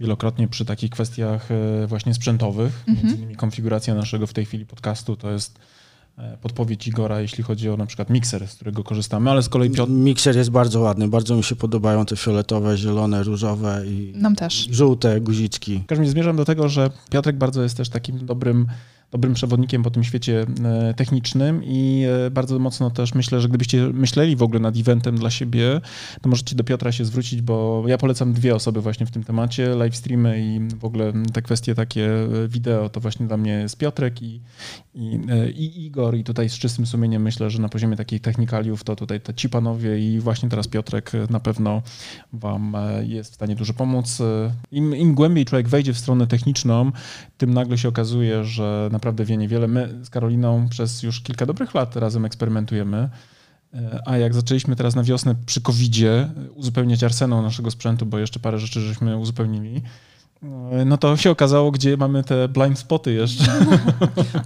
wielokrotnie 0.00 0.48
przy 0.48 0.64
takich 0.64 0.90
kwestiach 0.90 1.48
e, 1.50 1.86
właśnie 1.86 2.14
sprzętowych. 2.14 2.84
Mhm. 2.88 2.96
Między 3.06 3.16
innymi 3.16 3.36
konfiguracja 3.36 3.94
naszego 3.94 4.26
w 4.26 4.32
tej 4.32 4.44
chwili 4.44 4.66
podcastu 4.66 5.16
to 5.16 5.30
jest 5.30 5.58
e, 6.18 6.36
podpowiedź 6.42 6.88
Igora, 6.88 7.20
jeśli 7.20 7.44
chodzi 7.44 7.70
o 7.70 7.76
na 7.76 7.86
przykład 7.86 8.10
mikser, 8.10 8.48
z 8.48 8.54
którego 8.54 8.84
korzystamy, 8.84 9.30
ale 9.30 9.42
z 9.42 9.48
kolei 9.48 9.70
Piotr... 9.70 9.92
Mikser 9.92 10.36
jest 10.36 10.50
bardzo 10.50 10.80
ładny, 10.80 11.08
bardzo 11.08 11.36
mi 11.36 11.44
się 11.44 11.56
podobają 11.56 12.06
te 12.06 12.16
fioletowe, 12.16 12.76
zielone, 12.76 13.22
różowe 13.22 13.82
i 13.86 14.12
Nam 14.16 14.36
też. 14.36 14.68
żółte 14.70 15.20
guziczki. 15.20 15.78
W 15.78 15.86
każdym 15.86 16.02
razie 16.02 16.12
zmierzam 16.12 16.36
do 16.36 16.44
tego, 16.44 16.68
że 16.68 16.90
Piotrek 17.10 17.36
bardzo 17.36 17.62
jest 17.62 17.76
też 17.76 17.88
takim 17.88 18.26
dobrym 18.26 18.66
dobrym 19.10 19.34
przewodnikiem 19.34 19.82
po 19.82 19.90
tym 19.90 20.04
świecie 20.04 20.46
e, 20.64 20.94
technicznym 20.94 21.64
i 21.64 22.04
e, 22.26 22.30
bardzo 22.30 22.58
mocno 22.58 22.90
też 22.90 23.14
myślę, 23.14 23.40
że 23.40 23.48
gdybyście 23.48 23.90
myśleli 23.92 24.36
w 24.36 24.42
ogóle 24.42 24.60
nad 24.60 24.76
eventem 24.76 25.18
dla 25.18 25.30
siebie, 25.30 25.80
to 26.22 26.28
możecie 26.28 26.56
do 26.56 26.64
Piotra 26.64 26.92
się 26.92 27.04
zwrócić, 27.04 27.42
bo 27.42 27.84
ja 27.86 27.98
polecam 27.98 28.32
dwie 28.32 28.54
osoby 28.54 28.80
właśnie 28.80 29.06
w 29.06 29.10
tym 29.10 29.24
temacie, 29.24 29.68
live 29.68 29.96
streamy 29.96 30.42
i 30.42 30.76
w 30.76 30.84
ogóle 30.84 31.12
te 31.32 31.42
kwestie 31.42 31.74
takie 31.74 32.10
e, 32.10 32.48
wideo, 32.48 32.88
to 32.88 33.00
właśnie 33.00 33.26
dla 33.26 33.36
mnie 33.36 33.52
jest 33.52 33.78
Piotrek 33.78 34.22
i, 34.22 34.40
i, 34.94 35.20
i 35.56 35.86
Igor 35.86 36.16
i 36.16 36.24
tutaj 36.24 36.48
z 36.48 36.58
czystym 36.58 36.86
sumieniem 36.86 37.22
myślę, 37.22 37.50
że 37.50 37.62
na 37.62 37.68
poziomie 37.68 37.96
takich 37.96 38.20
technikaliów 38.20 38.84
to 38.84 38.96
tutaj 38.96 39.20
te 39.20 39.34
ci 39.34 39.48
panowie 39.48 39.98
i 39.98 40.20
właśnie 40.20 40.48
teraz 40.48 40.68
Piotrek 40.68 41.12
na 41.30 41.40
pewno 41.40 41.82
wam 42.32 42.76
jest 43.02 43.32
w 43.32 43.34
stanie 43.34 43.56
dużo 43.56 43.74
pomóc. 43.74 44.18
Im, 44.72 44.96
im 44.96 45.14
głębiej 45.14 45.44
człowiek 45.44 45.68
wejdzie 45.68 45.92
w 45.92 45.98
stronę 45.98 46.26
techniczną, 46.26 46.92
tym 47.38 47.54
nagle 47.54 47.78
się 47.78 47.88
okazuje, 47.88 48.44
że 48.44 48.88
naprawdę 48.96 49.24
wie 49.24 49.36
niewiele. 49.36 49.68
My 49.68 49.98
z 50.02 50.10
Karoliną 50.10 50.68
przez 50.68 51.02
już 51.02 51.20
kilka 51.20 51.46
dobrych 51.46 51.74
lat 51.74 51.96
razem 51.96 52.24
eksperymentujemy. 52.24 53.08
E, 53.74 54.02
a 54.06 54.18
jak 54.18 54.34
zaczęliśmy 54.34 54.76
teraz 54.76 54.94
na 54.94 55.02
wiosnę 55.02 55.34
przy 55.46 55.60
COVID-zie 55.60 56.28
uzupełniać 56.54 57.04
arsenał 57.04 57.42
naszego 57.42 57.70
sprzętu, 57.70 58.06
bo 58.06 58.18
jeszcze 58.18 58.40
parę 58.40 58.58
rzeczy 58.58 58.80
żeśmy 58.80 59.16
uzupełnili, 59.16 59.82
e, 60.72 60.84
no 60.84 60.98
to 60.98 61.16
się 61.16 61.30
okazało, 61.30 61.70
gdzie 61.70 61.96
mamy 61.96 62.24
te 62.24 62.48
blind 62.48 62.78
spoty 62.78 63.12
jeszcze. 63.12 63.44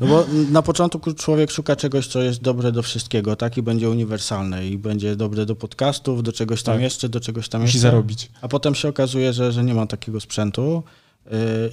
No 0.00 0.06
bo 0.06 0.26
na 0.50 0.62
początku 0.62 1.14
człowiek 1.14 1.50
szuka 1.50 1.76
czegoś, 1.76 2.06
co 2.06 2.22
jest 2.22 2.42
dobre 2.42 2.72
do 2.72 2.82
wszystkiego, 2.82 3.36
tak? 3.36 3.56
I 3.56 3.62
będzie 3.62 3.90
uniwersalne 3.90 4.66
i 4.66 4.78
będzie 4.78 5.16
dobre 5.16 5.46
do 5.46 5.56
podcastów, 5.56 6.22
do 6.22 6.32
czegoś 6.32 6.62
tam 6.62 6.74
tak. 6.74 6.82
jeszcze, 6.82 7.08
do 7.08 7.20
czegoś 7.20 7.48
tam 7.48 7.60
Musi 7.60 7.76
jeszcze. 7.76 7.90
zarobić. 7.90 8.30
A 8.40 8.48
potem 8.48 8.74
się 8.74 8.88
okazuje, 8.88 9.32
że, 9.32 9.52
że 9.52 9.64
nie 9.64 9.74
ma 9.74 9.86
takiego 9.86 10.20
sprzętu. 10.20 10.82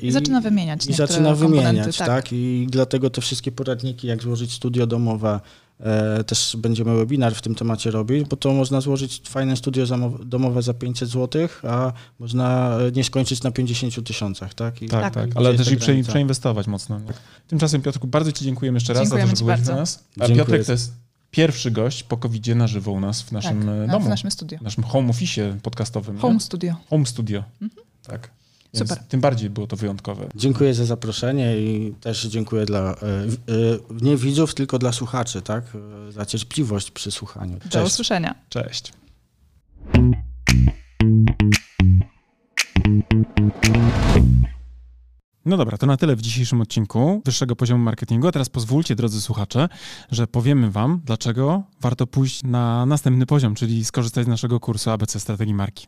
I, 0.01 0.07
I 0.07 0.11
zaczyna 0.11 0.41
wymieniać. 0.41 0.87
I 0.87 0.93
zaczyna 0.93 1.35
wymieniać, 1.35 1.97
tak. 1.97 2.07
tak. 2.07 2.33
I 2.33 2.67
dlatego 2.69 3.09
te 3.09 3.21
wszystkie 3.21 3.51
poradniki, 3.51 4.07
jak 4.07 4.23
złożyć 4.23 4.53
studio 4.53 4.87
domowe, 4.87 5.39
e, 5.79 6.23
też 6.23 6.57
będziemy 6.57 6.95
webinar 6.95 7.35
w 7.35 7.41
tym 7.41 7.55
temacie 7.55 7.91
robić, 7.91 8.27
bo 8.27 8.35
to 8.35 8.53
można 8.53 8.81
złożyć 8.81 9.21
fajne 9.29 9.57
studio 9.57 9.85
domowe 10.25 10.61
za 10.61 10.73
500 10.73 11.09
zł, 11.09 11.47
a 11.63 11.93
można 12.19 12.77
nie 12.95 13.03
skończyć 13.03 13.43
na 13.43 13.51
50 13.51 14.07
tysiącach, 14.07 14.53
tak? 14.53 14.81
I 14.81 14.89
tak, 14.89 15.13
tak, 15.13 15.13
tak. 15.13 15.37
ale 15.37 15.53
też 15.53 15.71
i 15.71 15.77
prze, 15.77 16.03
przeinwestować 16.03 16.67
mocno. 16.67 17.01
Tymczasem 17.47 17.81
Piotrku, 17.81 18.07
bardzo 18.07 18.31
Ci 18.31 18.45
dziękujemy 18.45 18.75
jeszcze 18.75 18.93
raz 18.93 19.03
dziękujemy 19.03 19.27
za 19.27 19.33
to, 19.33 19.37
że 19.37 19.43
byłeś 19.43 19.57
bardzo. 19.57 19.75
nas. 19.75 20.03
A 20.19 20.27
Dziękuję. 20.27 20.37
Piotrek 20.37 20.65
to 20.65 20.71
jest 20.71 20.93
pierwszy 21.31 21.71
gość 21.71 22.03
po 22.03 22.17
covid 22.17 22.47
na 22.47 22.67
żywo 22.67 22.91
u 22.91 22.99
nas 22.99 23.21
w 23.21 23.31
naszym 23.31 23.59
tak, 23.59 23.69
e, 23.69 23.87
domu. 23.87 24.05
w 24.05 24.09
naszym 24.09 24.31
studio. 24.31 24.59
W 24.59 24.61
naszym 24.61 24.83
home 24.83 25.09
office 25.09 25.57
podcastowym. 25.63 26.17
Home 26.17 26.33
nie? 26.33 26.39
studio. 26.39 26.75
Home 26.89 27.05
studio, 27.05 27.43
mhm. 27.61 27.85
tak. 28.07 28.36
Więc 28.73 28.89
Super. 28.89 29.03
Tym 29.03 29.21
bardziej 29.21 29.49
było 29.49 29.67
to 29.67 29.75
wyjątkowe. 29.75 30.29
Dziękuję 30.35 30.73
za 30.73 30.85
zaproszenie 30.85 31.57
i 31.57 31.93
też 32.01 32.23
dziękuję 32.23 32.65
dla 32.65 32.79
e, 32.79 32.93
e, 32.93 32.95
nie 34.01 34.17
widzów, 34.17 34.53
tylko 34.53 34.79
dla 34.79 34.91
słuchaczy, 34.91 35.41
tak? 35.41 35.63
E, 36.07 36.11
za 36.11 36.25
cierpliwość 36.25 36.91
przy 36.91 37.11
słuchaniu. 37.11 37.59
Cześć. 37.59 37.73
Do 37.73 37.83
usłyszenia. 37.83 38.35
Cześć. 38.49 38.93
No 45.45 45.57
dobra, 45.57 45.77
to 45.77 45.85
na 45.85 45.97
tyle 45.97 46.15
w 46.15 46.21
dzisiejszym 46.21 46.61
odcinku 46.61 47.21
wyższego 47.25 47.55
poziomu 47.55 47.83
marketingu. 47.83 48.27
A 48.27 48.31
teraz 48.31 48.49
pozwólcie, 48.49 48.95
drodzy 48.95 49.21
słuchacze, 49.21 49.69
że 50.11 50.27
powiemy 50.27 50.71
Wam, 50.71 51.01
dlaczego 51.05 51.63
warto 51.81 52.07
pójść 52.07 52.43
na 52.43 52.85
następny 52.85 53.25
poziom, 53.25 53.55
czyli 53.55 53.85
skorzystać 53.85 54.25
z 54.25 54.27
naszego 54.27 54.59
kursu 54.59 54.89
ABC 54.89 55.19
Strategii 55.19 55.53
Marki. 55.53 55.87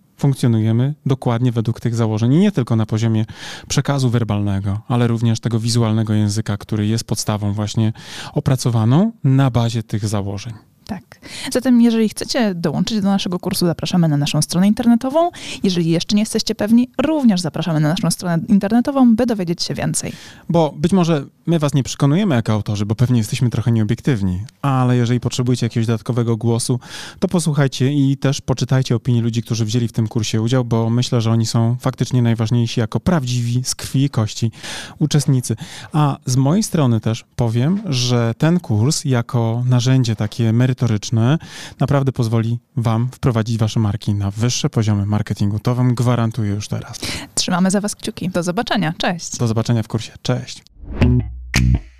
funkcjonujemy 0.21 0.93
dokładnie 1.05 1.51
według 1.51 1.79
tych 1.79 1.95
założeń 1.95 2.33
i 2.33 2.37
nie 2.37 2.51
tylko 2.51 2.75
na 2.75 2.85
poziomie 2.85 3.25
przekazu 3.67 4.09
werbalnego, 4.09 4.81
ale 4.87 5.07
również 5.07 5.39
tego 5.39 5.59
wizualnego 5.59 6.13
języka, 6.13 6.57
który 6.57 6.87
jest 6.87 7.03
podstawą 7.03 7.53
właśnie 7.53 7.93
opracowaną 8.33 9.11
na 9.23 9.51
bazie 9.51 9.83
tych 9.83 10.07
założeń. 10.07 10.53
Tak. 10.85 11.19
Zatem, 11.51 11.81
jeżeli 11.81 12.09
chcecie 12.09 12.55
dołączyć 12.55 13.01
do 13.01 13.07
naszego 13.07 13.39
kursu, 13.39 13.65
zapraszamy 13.65 14.07
na 14.07 14.17
naszą 14.17 14.41
stronę 14.41 14.67
internetową. 14.67 15.29
Jeżeli 15.63 15.89
jeszcze 15.89 16.15
nie 16.15 16.21
jesteście 16.21 16.55
pewni, 16.55 16.89
również 16.97 17.41
zapraszamy 17.41 17.79
na 17.79 17.89
naszą 17.89 18.11
stronę 18.11 18.43
internetową, 18.47 19.15
by 19.15 19.25
dowiedzieć 19.25 19.63
się 19.63 19.73
więcej. 19.73 20.13
Bo 20.49 20.73
być 20.77 20.91
może 20.91 21.25
my 21.51 21.59
was 21.59 21.73
nie 21.73 21.83
przekonujemy 21.83 22.35
jako 22.35 22.53
autorzy, 22.53 22.85
bo 22.85 22.95
pewnie 22.95 23.17
jesteśmy 23.17 23.49
trochę 23.49 23.71
nieobiektywni, 23.71 24.43
ale 24.61 24.97
jeżeli 24.97 25.19
potrzebujecie 25.19 25.65
jakiegoś 25.65 25.87
dodatkowego 25.87 26.37
głosu, 26.37 26.79
to 27.19 27.27
posłuchajcie 27.27 27.93
i 27.93 28.17
też 28.17 28.41
poczytajcie 28.41 28.95
opinii 28.95 29.21
ludzi, 29.21 29.43
którzy 29.43 29.65
wzięli 29.65 29.87
w 29.87 29.91
tym 29.91 30.07
kursie 30.07 30.41
udział, 30.41 30.65
bo 30.65 30.89
myślę, 30.89 31.21
że 31.21 31.31
oni 31.31 31.45
są 31.45 31.77
faktycznie 31.79 32.21
najważniejsi 32.21 32.79
jako 32.79 32.99
prawdziwi, 32.99 33.61
z 33.63 33.75
krwi 33.75 34.03
i 34.03 34.09
kości 34.09 34.51
uczestnicy. 34.99 35.55
A 35.93 36.17
z 36.25 36.35
mojej 36.35 36.63
strony 36.63 36.99
też 36.99 37.25
powiem, 37.35 37.81
że 37.85 38.33
ten 38.37 38.59
kurs 38.59 39.05
jako 39.05 39.63
narzędzie 39.65 40.15
takie 40.15 40.53
merytoryczne 40.53 41.37
naprawdę 41.79 42.11
pozwoli 42.11 42.59
wam 42.77 43.09
wprowadzić 43.11 43.57
wasze 43.57 43.79
marki 43.79 44.13
na 44.13 44.31
wyższe 44.31 44.69
poziomy 44.69 45.05
marketingu. 45.05 45.59
To 45.59 45.75
wam 45.75 45.95
gwarantuję 45.95 46.51
już 46.51 46.67
teraz. 46.67 46.99
Trzymamy 47.35 47.71
za 47.71 47.81
was 47.81 47.95
kciuki. 47.95 48.29
Do 48.29 48.43
zobaczenia. 48.43 48.93
Cześć. 48.97 49.37
Do 49.37 49.47
zobaczenia 49.47 49.83
w 49.83 49.87
kursie. 49.87 50.11
Cześć. 50.21 50.63